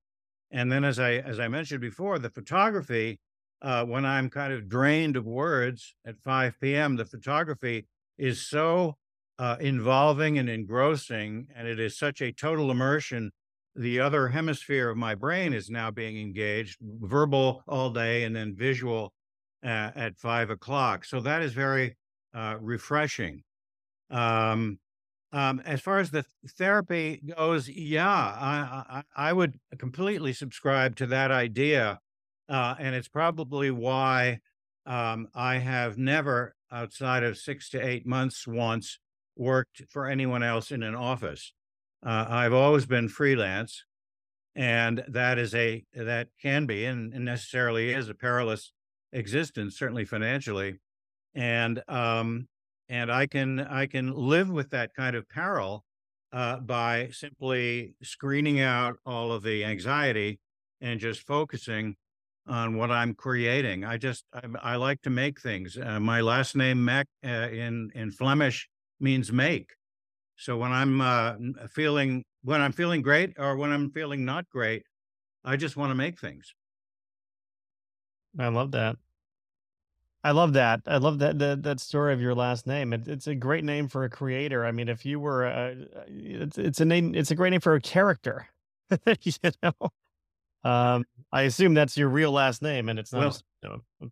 and 0.51 0.71
then 0.71 0.85
as 0.85 0.99
i 0.99 1.13
as 1.15 1.39
i 1.41 1.49
mentioned 1.49 1.81
before 1.81 2.19
the 2.19 2.31
photography 2.31 3.19
uh, 3.63 3.85
when 3.85 4.07
I'm 4.07 4.31
kind 4.31 4.53
of 4.53 4.69
drained 4.69 5.17
of 5.17 5.27
words 5.27 5.95
at 6.07 6.19
5 6.21 6.55
p.m., 6.61 6.97
the 6.97 7.05
photography 7.05 7.87
is 8.19 8.47
so 8.47 8.97
uh, 9.39 9.57
involving 9.61 10.39
and 10.39 10.49
engrossing, 10.49 11.49
and 11.55 11.67
it 11.67 11.79
is 11.79 11.99
such 11.99 12.21
a 12.21 12.33
total 12.33 12.71
immersion. 12.71 13.31
The 13.77 14.01
other 14.01 14.29
hemisphere 14.29 14.91
of 14.91 14.97
my 14.97 15.15
brain 15.15 15.53
is 15.53 15.71
now 15.71 15.91
being 15.91 16.19
engaged, 16.19 16.79
verbal 16.83 17.63
all 17.69 17.91
day 17.91 18.25
and 18.25 18.35
then 18.35 18.55
visual 18.55 19.13
uh, 19.65 19.91
at 19.95 20.19
five 20.19 20.51
o'clock. 20.51 21.05
So 21.05 21.21
that 21.21 21.43
is 21.43 21.53
very 21.53 21.97
uh, 22.35 22.57
refreshing. 22.61 23.43
Um, 24.11 24.79
um, 25.33 25.61
as 25.65 25.81
far 25.81 26.01
as 26.01 26.11
the 26.11 26.25
therapy 26.59 27.23
goes, 27.37 27.69
yeah, 27.69 28.09
I, 28.09 29.03
I, 29.17 29.29
I 29.29 29.33
would 29.33 29.61
completely 29.79 30.33
subscribe 30.33 30.97
to 30.97 31.07
that 31.07 31.31
idea 31.31 32.01
uh, 32.51 32.75
and 32.81 32.97
it's 32.97 33.09
probably 33.09 33.71
why 33.71 34.41
um, 34.85 35.29
I 35.35 35.59
have 35.59 35.97
never, 35.97 36.57
outside 36.73 37.23
of 37.23 37.39
six 37.39 37.71
to 37.71 37.87
eight 37.87 38.05
months 38.05 38.47
once, 38.47 38.99
worked 39.37 39.83
for 39.89 40.07
anyone 40.07 40.43
else 40.43 40.73
in 40.73 40.83
an 40.83 40.97
office. 40.97 41.53
Uh, 42.05 42.27
I've 42.29 42.53
always 42.53 42.87
been 42.87 43.09
freelance, 43.09 43.85
and 44.57 45.05
that 45.07 45.39
is 45.39 45.55
a 45.55 45.85
that 45.95 46.29
can 46.43 46.67
be 46.67 46.85
and, 46.85 47.15
and 47.15 47.25
necessarily 47.25 47.93
is 47.93 48.09
a 48.09 48.15
perilous 48.15 48.73
existence, 49.13 49.79
certainly 49.79 50.05
financially, 50.05 50.79
and 51.35 51.83
um, 51.89 52.49
and 52.89 53.11
I 53.11 53.27
can 53.27 53.61
I 53.61 53.87
can 53.87 54.15
live 54.15 54.51
with 54.51 54.71
that 54.71 54.95
kind 54.95 55.17
of 55.17 55.29
peril 55.29 55.85
uh, 56.33 56.57
by 56.59 57.09
simply 57.13 57.95
screening 58.03 58.61
out 58.61 58.97
all 59.07 59.33
of 59.33 59.43
the 59.43 59.65
anxiety 59.65 60.39
and 60.81 61.01
just 61.01 61.27
focusing 61.27 61.97
on 62.47 62.77
what 62.77 62.91
I'm 62.91 63.15
creating. 63.15 63.85
I 63.85 63.97
just 63.97 64.25
I, 64.33 64.73
I 64.73 64.77
like 64.77 65.03
to 65.03 65.11
make 65.11 65.41
things. 65.41 65.79
Uh, 65.79 66.01
my 66.01 66.21
last 66.21 66.57
name 66.57 66.79
Maeck 66.79 67.07
uh, 67.25 67.49
in 67.51 67.91
in 67.95 68.11
Flemish 68.11 68.69
means 68.99 69.33
make. 69.33 69.71
So 70.37 70.57
when 70.57 70.73
I'm 70.73 71.01
uh, 71.01 71.35
feeling 71.71 72.25
when 72.43 72.61
I'm 72.61 72.73
feeling 72.73 73.03
great 73.03 73.35
or 73.39 73.57
when 73.57 73.71
I'm 73.71 73.91
feeling 73.91 74.25
not 74.25 74.49
great, 74.49 74.85
I 75.45 75.57
just 75.57 75.77
want 75.77 75.91
to 75.91 75.95
make 75.95 76.19
things. 76.19 76.55
I 78.39 78.49
love 78.49 78.73
that. 78.73 78.97
I 80.23 80.33
love 80.33 80.53
that. 80.53 80.83
I 80.87 80.99
love 80.99 81.19
that 81.21 81.39
that, 81.39 81.63
that 81.63 81.81
story 81.81 82.13
of 82.13 82.21
your 82.21 82.35
last 82.35 82.67
name. 82.67 82.93
It, 82.93 83.09
it's 83.09 83.27
a 83.27 83.35
great 83.35 83.65
name 83.65 83.89
for 83.89 84.05
a 84.05 84.11
creator. 84.11 84.67
I 84.67 84.73
mean, 84.73 84.89
if 84.89 85.07
you 85.07 85.19
were, 85.19 85.47
a, 85.47 85.77
it's 86.09 86.59
it's 86.59 86.81
a 86.81 86.85
name. 86.85 87.15
It's 87.15 87.31
a 87.31 87.35
great 87.35 87.51
name 87.51 87.61
for 87.61 87.75
a 87.75 87.81
character. 87.81 88.49
you 89.23 89.33
know, 89.63 89.73
um, 90.63 91.05
I 91.33 91.43
assume 91.43 91.75
that's 91.75 91.97
your 91.97 92.09
real 92.09 92.33
last 92.33 92.61
name, 92.61 92.89
and 92.89 92.99
it's 92.99 93.13
not. 93.13 93.43
Well, 93.63 93.83
a, 94.03 94.07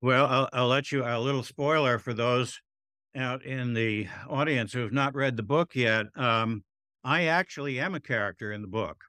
well 0.00 0.26
I'll, 0.26 0.48
I'll 0.52 0.68
let 0.68 0.90
you 0.90 1.04
a 1.04 1.18
little 1.18 1.44
spoiler 1.44 1.98
for 1.98 2.12
those 2.12 2.60
out 3.14 3.44
in 3.44 3.74
the 3.74 4.08
audience 4.28 4.72
who 4.72 4.80
have 4.80 4.92
not 4.92 5.14
read 5.14 5.36
the 5.36 5.42
book 5.42 5.76
yet. 5.76 6.06
Um, 6.16 6.64
I 7.04 7.24
actually 7.26 7.78
am 7.78 7.94
a 7.94 8.00
character 8.00 8.52
in 8.52 8.62
the 8.62 8.68
book. 8.68 9.04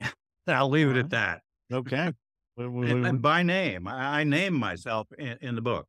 I'll 0.46 0.68
leave 0.68 0.90
it 0.90 0.96
at 0.96 1.10
that. 1.10 1.42
Okay. 1.72 2.12
And, 2.56 3.06
and 3.06 3.22
by 3.22 3.42
name, 3.42 3.88
I, 3.88 4.24
name 4.24 4.54
myself 4.54 5.08
in, 5.18 5.38
in, 5.40 5.54
the 5.54 5.62
book. 5.62 5.86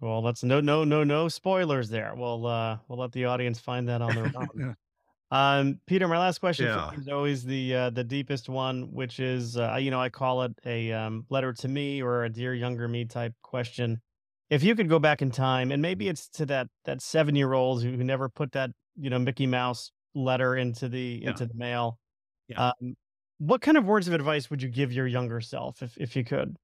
Well, 0.00 0.22
that's 0.22 0.42
no, 0.42 0.60
no, 0.60 0.84
no, 0.84 1.04
no 1.04 1.28
spoilers 1.28 1.88
there. 1.88 2.14
We'll, 2.16 2.46
uh, 2.46 2.78
we'll 2.88 2.98
let 2.98 3.12
the 3.12 3.26
audience 3.26 3.60
find 3.60 3.88
that 3.88 4.02
on 4.02 4.14
their 4.14 4.32
own. 4.34 4.76
Um, 5.30 5.80
Peter, 5.88 6.06
my 6.06 6.18
last 6.18 6.38
question 6.38 6.66
yeah. 6.66 6.92
is 6.92 7.08
always 7.08 7.42
the 7.42 7.74
uh, 7.74 7.90
the 7.90 8.04
deepest 8.04 8.48
one, 8.48 8.92
which 8.92 9.18
is 9.18 9.56
uh, 9.56 9.76
you 9.80 9.90
know 9.90 10.00
I 10.00 10.08
call 10.08 10.42
it 10.42 10.52
a 10.64 10.92
um, 10.92 11.26
letter 11.28 11.52
to 11.54 11.66
me 11.66 12.00
or 12.00 12.22
a 12.22 12.30
dear 12.30 12.54
younger 12.54 12.86
me 12.86 13.04
type 13.04 13.32
question. 13.42 14.00
If 14.48 14.62
you 14.62 14.76
could 14.76 14.88
go 14.88 15.00
back 15.00 15.22
in 15.22 15.32
time, 15.32 15.72
and 15.72 15.82
maybe 15.82 16.08
it's 16.08 16.28
to 16.34 16.46
that 16.46 16.68
that 16.84 17.02
seven 17.02 17.34
year 17.34 17.52
old 17.52 17.82
who, 17.82 17.90
who 17.90 18.04
never 18.04 18.28
put 18.28 18.52
that 18.52 18.70
you 18.96 19.10
know 19.10 19.18
Mickey 19.18 19.48
Mouse 19.48 19.90
letter 20.14 20.56
into 20.56 20.88
the 20.88 21.20
yeah. 21.22 21.30
into 21.30 21.46
the 21.46 21.54
mail, 21.54 21.98
yeah. 22.46 22.68
um, 22.68 22.94
what 23.38 23.60
kind 23.60 23.76
of 23.76 23.84
words 23.84 24.08
of 24.08 24.14
advice 24.14 24.50
would 24.50 24.62
you 24.62 24.68
give 24.68 24.92
your 24.92 25.06
younger 25.06 25.40
self 25.40 25.82
if 25.82 25.96
if 25.96 26.16
you 26.16 26.24
could? 26.24 26.56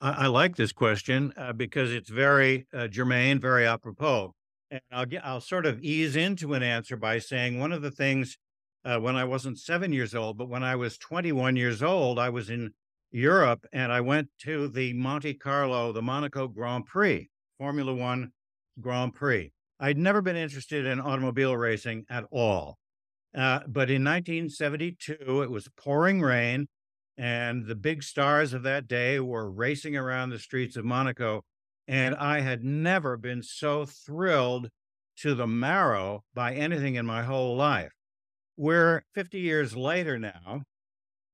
I, 0.00 0.24
I 0.24 0.26
like 0.26 0.56
this 0.56 0.72
question 0.72 1.32
uh, 1.36 1.52
because 1.52 1.92
it's 1.92 2.10
very 2.10 2.66
uh, 2.74 2.88
germane, 2.88 3.40
very 3.40 3.66
apropos. 3.66 4.34
And 4.70 4.80
I'll 4.90 5.06
get, 5.06 5.24
I'll 5.24 5.40
sort 5.40 5.66
of 5.66 5.82
ease 5.82 6.16
into 6.16 6.54
an 6.54 6.62
answer 6.62 6.96
by 6.96 7.18
saying 7.18 7.58
one 7.58 7.72
of 7.72 7.82
the 7.82 7.90
things 7.90 8.38
uh, 8.84 8.98
when 8.98 9.16
I 9.16 9.24
wasn't 9.24 9.58
seven 9.58 9.92
years 9.92 10.14
old, 10.14 10.36
but 10.38 10.48
when 10.48 10.64
I 10.64 10.76
was 10.76 10.98
21 10.98 11.56
years 11.56 11.82
old, 11.82 12.18
I 12.18 12.30
was 12.30 12.50
in 12.50 12.72
Europe 13.12 13.66
and 13.72 13.92
I 13.92 14.00
went 14.00 14.28
to 14.40 14.68
the 14.68 14.92
Monte 14.94 15.34
Carlo, 15.34 15.92
the 15.92 16.02
Monaco 16.02 16.48
Grand 16.48 16.86
Prix 16.86 17.28
Formula 17.58 17.94
One 17.94 18.32
Grand 18.80 19.14
Prix. 19.14 19.52
I'd 19.78 19.98
never 19.98 20.22
been 20.22 20.36
interested 20.36 20.86
in 20.86 21.00
automobile 21.00 21.56
racing 21.56 22.06
at 22.08 22.24
all. 22.30 22.78
Uh, 23.34 23.60
but 23.66 23.90
in 23.90 24.04
1972, 24.04 25.42
it 25.42 25.50
was 25.50 25.68
pouring 25.76 26.20
rain, 26.20 26.68
and 27.16 27.66
the 27.66 27.74
big 27.74 28.02
stars 28.02 28.52
of 28.52 28.62
that 28.64 28.86
day 28.86 29.20
were 29.20 29.50
racing 29.50 29.96
around 29.96 30.30
the 30.30 30.38
streets 30.38 30.76
of 30.76 30.84
Monaco. 30.84 31.42
And 31.88 32.14
I 32.14 32.40
had 32.40 32.62
never 32.62 33.16
been 33.16 33.42
so 33.42 33.86
thrilled 33.86 34.68
to 35.18 35.34
the 35.34 35.46
marrow 35.46 36.24
by 36.34 36.54
anything 36.54 36.94
in 36.94 37.06
my 37.06 37.22
whole 37.22 37.56
life. 37.56 37.92
We're 38.56 39.02
50 39.14 39.40
years 39.40 39.76
later 39.76 40.18
now, 40.18 40.62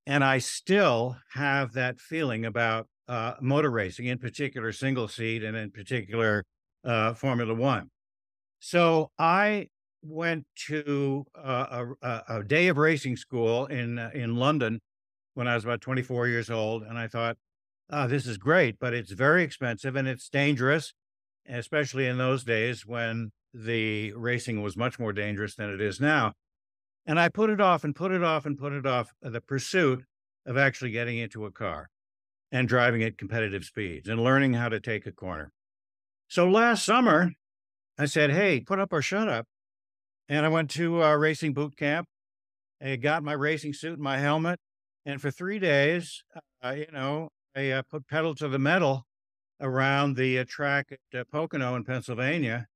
and 0.07 0.25
I 0.25 0.39
still 0.39 1.17
have 1.35 1.73
that 1.73 2.01
feeling 2.01 2.45
about 2.45 2.87
uh, 3.09 3.35
motor 3.41 3.71
racing, 3.71 4.07
in 4.07 4.19
particular 4.19 4.73
single 4.73 5.09
seat, 5.09 5.43
and 5.43 5.57
in 5.57 5.71
particular 5.71 6.45
uh, 6.85 7.15
Formula 7.15 7.55
One. 7.55 7.91
So 8.61 9.11
I 9.19 9.69
went 10.03 10.47
to 10.67 11.27
uh, 11.35 11.87
a, 12.03 12.23
a, 12.29 12.45
day 12.45 12.69
of 12.69 12.77
racing 12.77 13.17
school 13.17 13.67
in 13.67 13.99
uh, 13.99 14.11
in 14.15 14.37
London 14.37 14.81
when 15.35 15.49
I 15.49 15.55
was 15.55 15.65
about 15.65 15.81
24 15.81 16.29
years 16.29 16.51
old, 16.51 16.83
and 16.83 16.99
I 16.99 17.09
thought, 17.09 17.37
oh, 17.91 18.09
this 18.09 18.27
is 18.27 18.39
great, 18.39 18.79
but 18.79 18.95
it's 18.95 19.13
very 19.13 19.43
expensive 19.43 19.97
and 19.97 20.09
it's 20.09 20.29
dangerous, 20.29 20.93
especially 21.49 22.07
in 22.07 22.19
those 22.19 22.45
days 22.45 22.85
when 22.87 23.31
the 23.55 24.13
racing 24.15 24.63
was 24.63 24.77
much 24.77 24.99
more 24.99 25.13
dangerous 25.13 25.55
than 25.55 25.71
it 25.71 25.81
is 25.81 26.01
now. 26.01 26.33
And 27.07 27.19
I 27.19 27.29
put 27.29 27.51
it 27.51 27.61
off 27.61 27.85
and 27.85 27.95
put 27.95 28.13
it 28.13 28.23
off 28.23 28.45
and 28.45 28.59
put 28.59 28.73
it 28.73 28.87
off 28.87 29.13
uh, 29.25 29.31
the 29.31 29.41
pursuit 29.41 30.05
of 30.45 30.57
actually 30.57 30.91
getting 30.91 31.19
into 31.19 31.47
a 31.47 31.51
car 31.51 31.89
and 32.53 32.69
driving 32.69 33.03
at 33.03 33.19
competitive 33.19 33.65
speeds 33.65 34.09
and 34.09 34.23
learning 34.23 34.55
how 34.55 34.69
to 34.69 34.81
take 34.81 35.07
a 35.07 35.13
corner. 35.13 35.53
So 36.29 36.49
last 36.49 36.85
summer, 36.85 37.33
I 37.99 38.07
said, 38.07 38.31
Hey, 38.31 38.61
put 38.61 38.79
up 38.79 38.93
or 38.93 39.03
shut 39.03 39.29
up. 39.29 39.47
And 40.29 40.45
I 40.45 40.49
went 40.49 40.71
to 40.73 41.03
a 41.03 41.17
racing 41.17 41.55
boot 41.55 41.77
camp. 41.77 42.07
I 42.83 42.97
got 42.97 43.23
my 43.23 43.33
racing 43.33 43.73
suit 43.73 43.95
and 43.95 44.03
my 44.03 44.19
helmet. 44.19 44.61
And 45.07 45.21
for 45.21 45.31
three 45.31 45.59
days, 45.59 46.23
uh, 46.63 46.71
you 46.71 46.87
know, 46.93 47.31
I 47.57 47.71
uh, 47.71 47.83
put 47.83 48.07
pedal 48.07 48.35
to 48.37 48.49
the 48.49 48.59
metal 48.59 49.07
around 49.61 50.17
the 50.17 50.39
uh, 50.39 50.45
track 50.47 50.93
at 50.93 51.21
uh, 51.21 51.25
Pocono 51.33 51.75
in 51.77 51.85
Pennsylvania. 51.85 52.67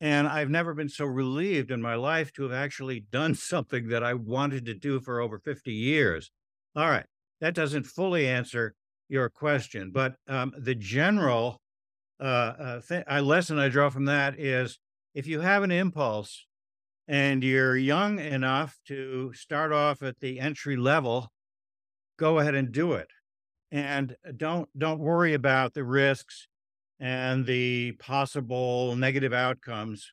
And 0.00 0.28
I've 0.28 0.50
never 0.50 0.74
been 0.74 0.88
so 0.88 1.04
relieved 1.04 1.70
in 1.70 1.82
my 1.82 1.94
life 1.94 2.32
to 2.34 2.42
have 2.44 2.52
actually 2.52 3.00
done 3.00 3.34
something 3.34 3.88
that 3.88 4.04
I 4.04 4.14
wanted 4.14 4.66
to 4.66 4.74
do 4.74 5.00
for 5.00 5.20
over 5.20 5.38
50 5.38 5.72
years. 5.72 6.30
All 6.76 6.88
right. 6.88 7.06
That 7.40 7.54
doesn't 7.54 7.84
fully 7.84 8.26
answer 8.26 8.74
your 9.08 9.28
question, 9.30 9.90
but 9.92 10.16
um, 10.28 10.52
the 10.58 10.74
general 10.74 11.60
uh, 12.20 12.24
uh, 12.24 12.80
th- 12.86 13.04
lesson 13.22 13.58
I 13.58 13.68
draw 13.68 13.90
from 13.90 14.04
that 14.06 14.38
is 14.38 14.78
if 15.14 15.26
you 15.26 15.40
have 15.40 15.62
an 15.62 15.70
impulse 15.70 16.46
and 17.08 17.42
you're 17.42 17.76
young 17.76 18.18
enough 18.18 18.78
to 18.86 19.32
start 19.32 19.72
off 19.72 20.02
at 20.02 20.20
the 20.20 20.38
entry 20.38 20.76
level, 20.76 21.32
go 22.18 22.38
ahead 22.38 22.54
and 22.54 22.70
do 22.70 22.92
it. 22.92 23.08
And 23.72 24.14
don't 24.36 24.68
don't 24.78 25.00
worry 25.00 25.34
about 25.34 25.74
the 25.74 25.84
risks 25.84 26.46
and 27.00 27.46
the 27.46 27.92
possible 27.92 28.94
negative 28.94 29.32
outcomes. 29.32 30.12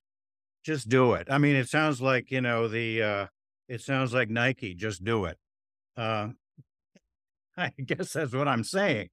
Just 0.64 0.90
do 0.90 1.14
it. 1.14 1.28
I 1.30 1.38
mean, 1.38 1.56
it 1.56 1.70
sounds 1.70 2.02
like, 2.02 2.32
you 2.32 2.42
know, 2.42 2.68
the 2.68 3.04
uh 3.04 3.28
it 3.68 3.82
sounds 3.82 4.14
like 4.14 4.30
Nike, 4.30 4.74
just 4.74 5.04
do 5.04 5.26
it. 5.26 5.38
Uh 5.98 6.30
I 7.58 7.72
guess 7.86 8.14
that's 8.14 8.34
what 8.34 8.48
I'm 8.48 8.64
saying. 8.64 9.10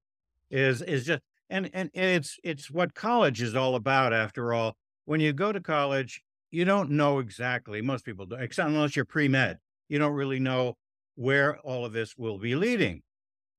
Is 0.51 0.83
is 0.83 1.05
just 1.07 1.23
and 1.51 1.69
and 1.73 1.91
it's 1.95 2.39
it's 2.45 2.71
what 2.71 2.95
college 2.95 3.43
is 3.43 3.57
all 3.57 3.75
about 3.75 4.13
after 4.13 4.53
all 4.53 4.77
when 5.05 5.21
you 5.21 5.33
go 5.33 5.53
to 5.53 5.61
college 5.61 6.23
you 6.53 6.65
don't 6.65 6.91
know 6.91 7.19
exactly 7.19 7.83
most 7.83 8.05
people 8.05 8.27
do 8.27 8.37
except 8.37 8.69
unless 8.69 8.95
you're 8.95 9.05
pre-med 9.05 9.59
you 9.89 9.99
don't 9.99 10.15
really 10.15 10.39
know 10.39 10.75
where 11.17 11.59
all 11.59 11.85
of 11.85 11.93
this 11.93 12.17
will 12.17 12.39
be 12.39 12.55
leading 12.55 13.03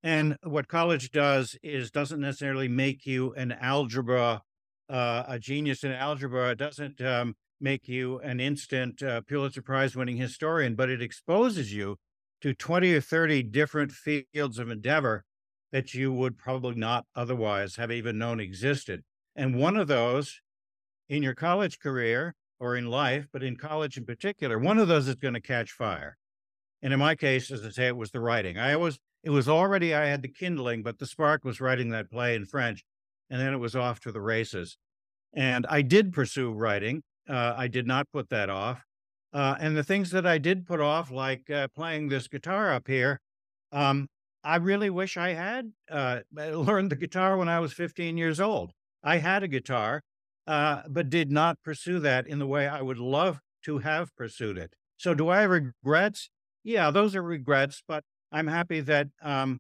and 0.02 0.38
what 0.44 0.68
college 0.68 1.12
does 1.12 1.58
is 1.62 1.92
doesn't 1.92 2.22
necessarily 2.22 2.68
make 2.68 3.06
you 3.06 3.34
an 3.34 3.52
algebra 3.52 4.42
uh, 4.90 5.24
a 5.28 5.40
genius 5.40 5.84
in 5.84 5.92
algebra 5.92 6.52
it 6.52 6.58
doesn't 6.58 7.02
um, 7.02 7.36
make 7.60 7.88
you 7.88 8.20
an 8.20 8.40
instant 8.40 9.02
uh, 9.04 9.22
pulitzer 9.22 9.62
prize 9.62 9.96
winning 9.96 10.18
historian 10.18 10.76
but 10.76 10.90
it 10.90 11.02
exposes 11.02 11.74
you 11.74 11.98
to 12.42 12.54
20 12.54 12.94
or 12.94 13.02
30 13.02 13.44
different 13.44 13.92
fields 13.92 14.60
of 14.60 14.70
endeavor 14.70 15.24
that 15.74 15.94
you 15.94 16.14
would 16.14 16.38
probably 16.38 16.76
not 16.76 17.06
otherwise 17.16 17.78
have 17.78 17.92
even 17.92 18.18
known 18.18 18.40
existed. 18.40 19.02
And 19.36 19.58
one 19.58 19.76
of 19.76 19.88
those 19.88 20.40
in 21.10 21.24
your 21.24 21.34
college 21.34 21.80
career 21.80 22.36
or 22.64 22.78
in 22.78 22.90
life, 22.90 23.28
but 23.34 23.44
in 23.44 23.58
college 23.58 23.98
in 23.98 24.06
particular, 24.06 24.58
one 24.58 24.80
of 24.80 24.88
those 24.88 25.10
is 25.10 25.16
going 25.16 25.34
to 25.34 25.42
catch 25.42 25.72
fire. 25.72 26.16
And 26.82 26.94
in 26.94 27.00
my 27.00 27.14
case, 27.14 27.52
as 27.52 27.66
I 27.66 27.70
say, 27.70 27.88
it 27.88 27.98
was 27.98 28.12
the 28.12 28.22
writing. 28.22 28.58
I 28.58 28.78
was, 28.78 29.00
it 29.22 29.32
was 29.32 29.50
already, 29.50 29.94
I 29.94 30.06
had 30.06 30.22
the 30.22 30.30
kindling, 30.30 30.82
but 30.82 30.98
the 30.98 31.06
spark 31.06 31.44
was 31.44 31.60
writing 31.60 31.90
that 31.90 32.10
play 32.10 32.36
in 32.36 32.46
French. 32.46 32.86
And 33.30 33.42
then 33.42 33.54
it 33.54 33.58
was 33.58 33.76
off 33.76 34.00
to 34.02 34.14
the 34.14 34.22
races. 34.22 34.78
And 35.34 35.66
I 35.68 35.82
did 35.82 36.14
pursue 36.14 36.54
writing. 36.54 37.04
Uh, 37.28 37.54
I 37.58 37.68
did 37.68 37.86
not 37.86 38.08
put 38.14 38.30
that 38.30 38.50
off. 38.50 38.82
Uh, 39.34 39.56
and 39.60 39.76
the 39.76 39.84
things 39.84 40.12
that 40.12 40.26
I 40.26 40.38
did 40.38 40.66
put 40.66 40.80
off, 40.80 41.12
like 41.12 41.50
uh, 41.50 41.68
playing 41.76 42.08
this 42.08 42.30
guitar 42.30 42.72
up 42.72 42.88
here, 42.88 43.20
um, 43.74 44.08
I 44.42 44.56
really 44.58 44.90
wish 44.90 45.18
I 45.18 45.34
had 45.34 45.72
uh, 45.92 46.20
learned 46.32 46.92
the 46.92 46.96
guitar 46.96 47.36
when 47.36 47.50
I 47.50 47.60
was 47.60 47.74
15 47.74 48.16
years 48.18 48.40
old. 48.40 48.72
I 49.04 49.18
had 49.18 49.44
a 49.44 49.50
guitar, 49.50 50.02
uh, 50.48 50.84
but 50.90 51.10
did 51.10 51.32
not 51.32 51.62
pursue 51.64 52.00
that 52.00 52.28
in 52.28 52.40
the 52.40 52.48
way 52.48 52.68
I 52.68 52.82
would 52.82 52.98
love 52.98 53.40
to 53.64 53.80
have 53.80 54.16
pursued 54.16 54.58
it. 54.58 54.74
So, 54.98 55.14
do 55.14 55.30
I 55.30 55.42
have 55.42 55.50
regrets? 55.50 56.30
Yeah, 56.64 56.92
those 56.92 57.16
are 57.16 57.24
regrets, 57.24 57.84
but 57.88 58.04
I'm 58.32 58.48
happy 58.48 58.80
that 58.82 59.08
um, 59.22 59.60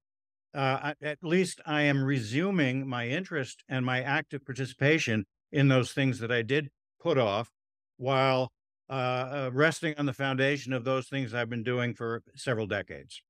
uh, 0.53 0.93
at 1.01 1.17
least 1.21 1.61
I 1.65 1.83
am 1.83 2.03
resuming 2.03 2.87
my 2.87 3.07
interest 3.07 3.63
and 3.67 3.85
my 3.85 4.01
active 4.01 4.45
participation 4.45 5.25
in 5.51 5.67
those 5.67 5.91
things 5.91 6.19
that 6.19 6.31
I 6.31 6.41
did 6.41 6.69
put 6.99 7.17
off 7.17 7.51
while 7.97 8.51
uh, 8.89 8.93
uh 8.93 9.49
resting 9.53 9.95
on 9.97 10.05
the 10.05 10.13
foundation 10.13 10.73
of 10.73 10.83
those 10.83 11.07
things 11.07 11.33
I've 11.33 11.49
been 11.49 11.63
doing 11.63 11.93
for 11.93 12.21
several 12.35 12.67
decades. 12.67 13.21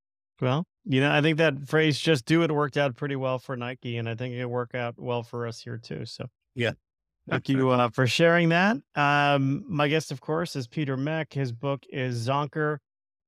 Well, 0.41 0.65
you 0.85 0.99
know, 0.99 1.11
I 1.11 1.21
think 1.21 1.37
that 1.37 1.67
phrase 1.67 1.99
"just 1.99 2.25
do 2.25 2.43
it" 2.43 2.51
worked 2.51 2.77
out 2.77 2.95
pretty 2.95 3.15
well 3.15 3.39
for 3.39 3.55
Nike, 3.55 3.97
and 3.97 4.09
I 4.09 4.15
think 4.15 4.35
it'll 4.35 4.49
work 4.49 4.75
out 4.75 4.95
well 4.97 5.23
for 5.23 5.47
us 5.47 5.61
here 5.61 5.77
too. 5.77 6.05
So, 6.05 6.25
yeah, 6.55 6.71
thank 7.29 7.49
you 7.49 7.69
uh, 7.69 7.89
for 7.89 8.07
sharing 8.07 8.49
that. 8.49 8.77
Um, 8.95 9.65
my 9.67 9.87
guest, 9.87 10.11
of 10.11 10.21
course, 10.21 10.55
is 10.55 10.67
Peter 10.67 10.97
Maeck. 10.97 11.33
His 11.33 11.51
book 11.51 11.83
is 11.89 12.27
Zänker. 12.27 12.77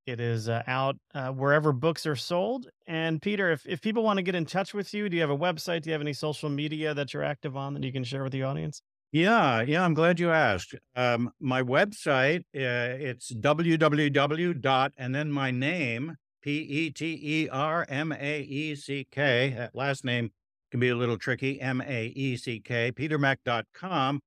It 0.06 0.20
is 0.20 0.50
uh, 0.50 0.62
out 0.68 0.98
uh, 1.16 1.30
wherever 1.30 1.72
books 1.72 2.06
are 2.06 2.16
sold. 2.16 2.68
And 2.86 3.22
Peter, 3.22 3.52
if, 3.52 3.66
if 3.66 3.82
people 3.82 4.04
want 4.04 4.18
to 4.18 4.24
get 4.24 4.36
in 4.36 4.46
touch 4.46 4.74
with 4.74 4.94
you, 4.94 5.10
do 5.10 5.16
you 5.16 5.22
have 5.22 5.32
a 5.32 5.38
website? 5.38 5.82
Do 5.82 5.90
you 5.90 5.94
have 5.94 6.02
any 6.02 6.14
social 6.14 6.50
media 6.50 6.94
that 6.94 7.14
you're 7.14 7.24
active 7.24 7.58
on 7.58 7.74
that 7.74 7.84
you 7.84 7.92
can 7.92 8.04
share 8.04 8.24
with 8.24 8.32
the 8.32 8.44
audience? 8.44 8.82
Yeah, 9.12 9.62
yeah, 9.62 9.84
I'm 9.84 9.94
glad 9.94 10.20
you 10.20 10.30
asked. 10.30 10.76
Um, 10.96 11.32
my 11.40 11.64
website, 11.64 12.42
uh, 12.56 13.00
it's 13.00 13.34
www. 13.34 14.62
dot 14.62 14.92
and 14.98 15.16
then 15.16 15.32
my 15.32 15.52
name, 15.52 16.18
P 16.42 16.58
E 16.58 16.92
T 16.92 17.20
E 17.24 17.50
R 17.50 17.86
M 17.90 18.12
A 18.12 18.42
E 18.42 18.76
C 18.76 19.08
K. 19.10 19.70
Last 19.74 20.06
name 20.06 20.32
can 20.76 20.80
be 20.82 20.90
a 20.90 20.96
little 20.96 21.18
tricky. 21.18 21.62
M 21.62 21.82
A 21.88 22.08
E 22.08 22.36
C 22.36 22.60
K, 22.60 22.92
petermaeck.com. 22.92 24.20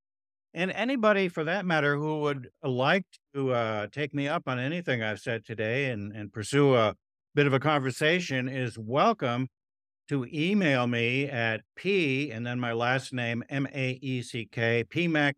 And 0.54 0.70
anybody 0.70 1.28
for 1.28 1.44
that 1.44 1.66
matter 1.66 1.94
who 1.94 2.20
would 2.20 2.48
like 2.62 3.04
to 3.34 3.52
uh, 3.52 3.86
take 3.88 4.14
me 4.14 4.28
up 4.28 4.44
on 4.46 4.58
anything 4.58 5.02
I've 5.02 5.20
said 5.20 5.44
today 5.44 5.90
and, 5.90 6.10
and 6.10 6.32
pursue 6.32 6.74
a 6.74 6.94
bit 7.34 7.46
of 7.46 7.52
a 7.52 7.60
conversation 7.60 8.48
is 8.48 8.78
welcome 8.78 9.48
to 10.08 10.26
email 10.32 10.86
me 10.86 11.28
at 11.28 11.60
P 11.76 12.30
and 12.30 12.46
then 12.46 12.58
my 12.58 12.72
last 12.72 13.12
name, 13.12 13.44
M 13.50 13.68
A 13.74 13.98
E 14.00 14.22
C 14.22 14.48
K, 14.50 14.84
PMAECK 14.88 15.34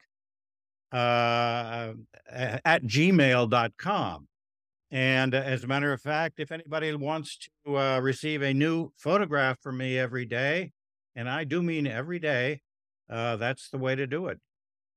uh, 0.93 1.93
at 2.31 2.85
gmail.com. 2.85 4.29
And 4.93 5.35
uh, 5.35 5.39
as 5.39 5.65
a 5.65 5.67
matter 5.67 5.93
of 5.93 6.01
fact, 6.01 6.39
if 6.39 6.53
anybody 6.53 6.95
wants 6.95 7.49
to 7.67 7.77
uh, 7.77 7.99
receive 7.99 8.43
a 8.43 8.55
new 8.55 8.93
photograph 8.97 9.59
from 9.61 9.77
me 9.77 9.99
every 9.99 10.25
day, 10.25 10.71
and 11.15 11.29
I 11.29 11.45
do 11.45 11.63
mean 11.63 11.87
every 11.87 12.19
day, 12.19 12.63
uh, 13.09 13.37
that's 13.37 13.71
the 13.71 13.79
way 13.79 13.95
to 13.95 14.07
do 14.07 14.27
it. 14.27 14.39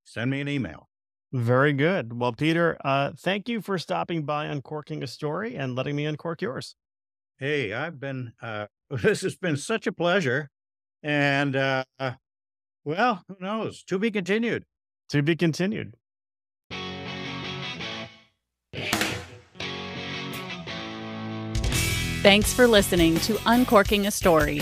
Send 0.05 0.31
me 0.31 0.41
an 0.41 0.47
email. 0.47 0.89
Very 1.31 1.73
good. 1.73 2.19
Well, 2.19 2.33
Peter, 2.33 2.77
uh, 2.85 3.11
thank 3.17 3.49
you 3.49 3.61
for 3.61 3.77
stopping 3.79 4.23
by 4.23 4.45
Uncorking 4.45 5.01
a 5.01 5.07
Story 5.07 5.55
and 5.55 5.75
letting 5.75 5.95
me 5.95 6.05
uncork 6.05 6.41
yours. 6.41 6.75
Hey, 7.37 7.73
I've 7.73 7.99
been, 7.99 8.33
uh, 8.41 8.67
this 8.89 9.21
has 9.21 9.35
been 9.35 9.57
such 9.57 9.87
a 9.87 9.91
pleasure. 9.91 10.49
And, 11.01 11.55
uh, 11.55 11.83
well, 12.85 13.23
who 13.27 13.37
knows? 13.39 13.83
To 13.85 13.97
be 13.97 14.11
continued. 14.11 14.65
To 15.09 15.21
be 15.21 15.35
continued. 15.35 15.95
Thanks 22.23 22.53
for 22.53 22.67
listening 22.67 23.17
to 23.21 23.37
Uncorking 23.45 24.07
a 24.07 24.11
Story. 24.11 24.61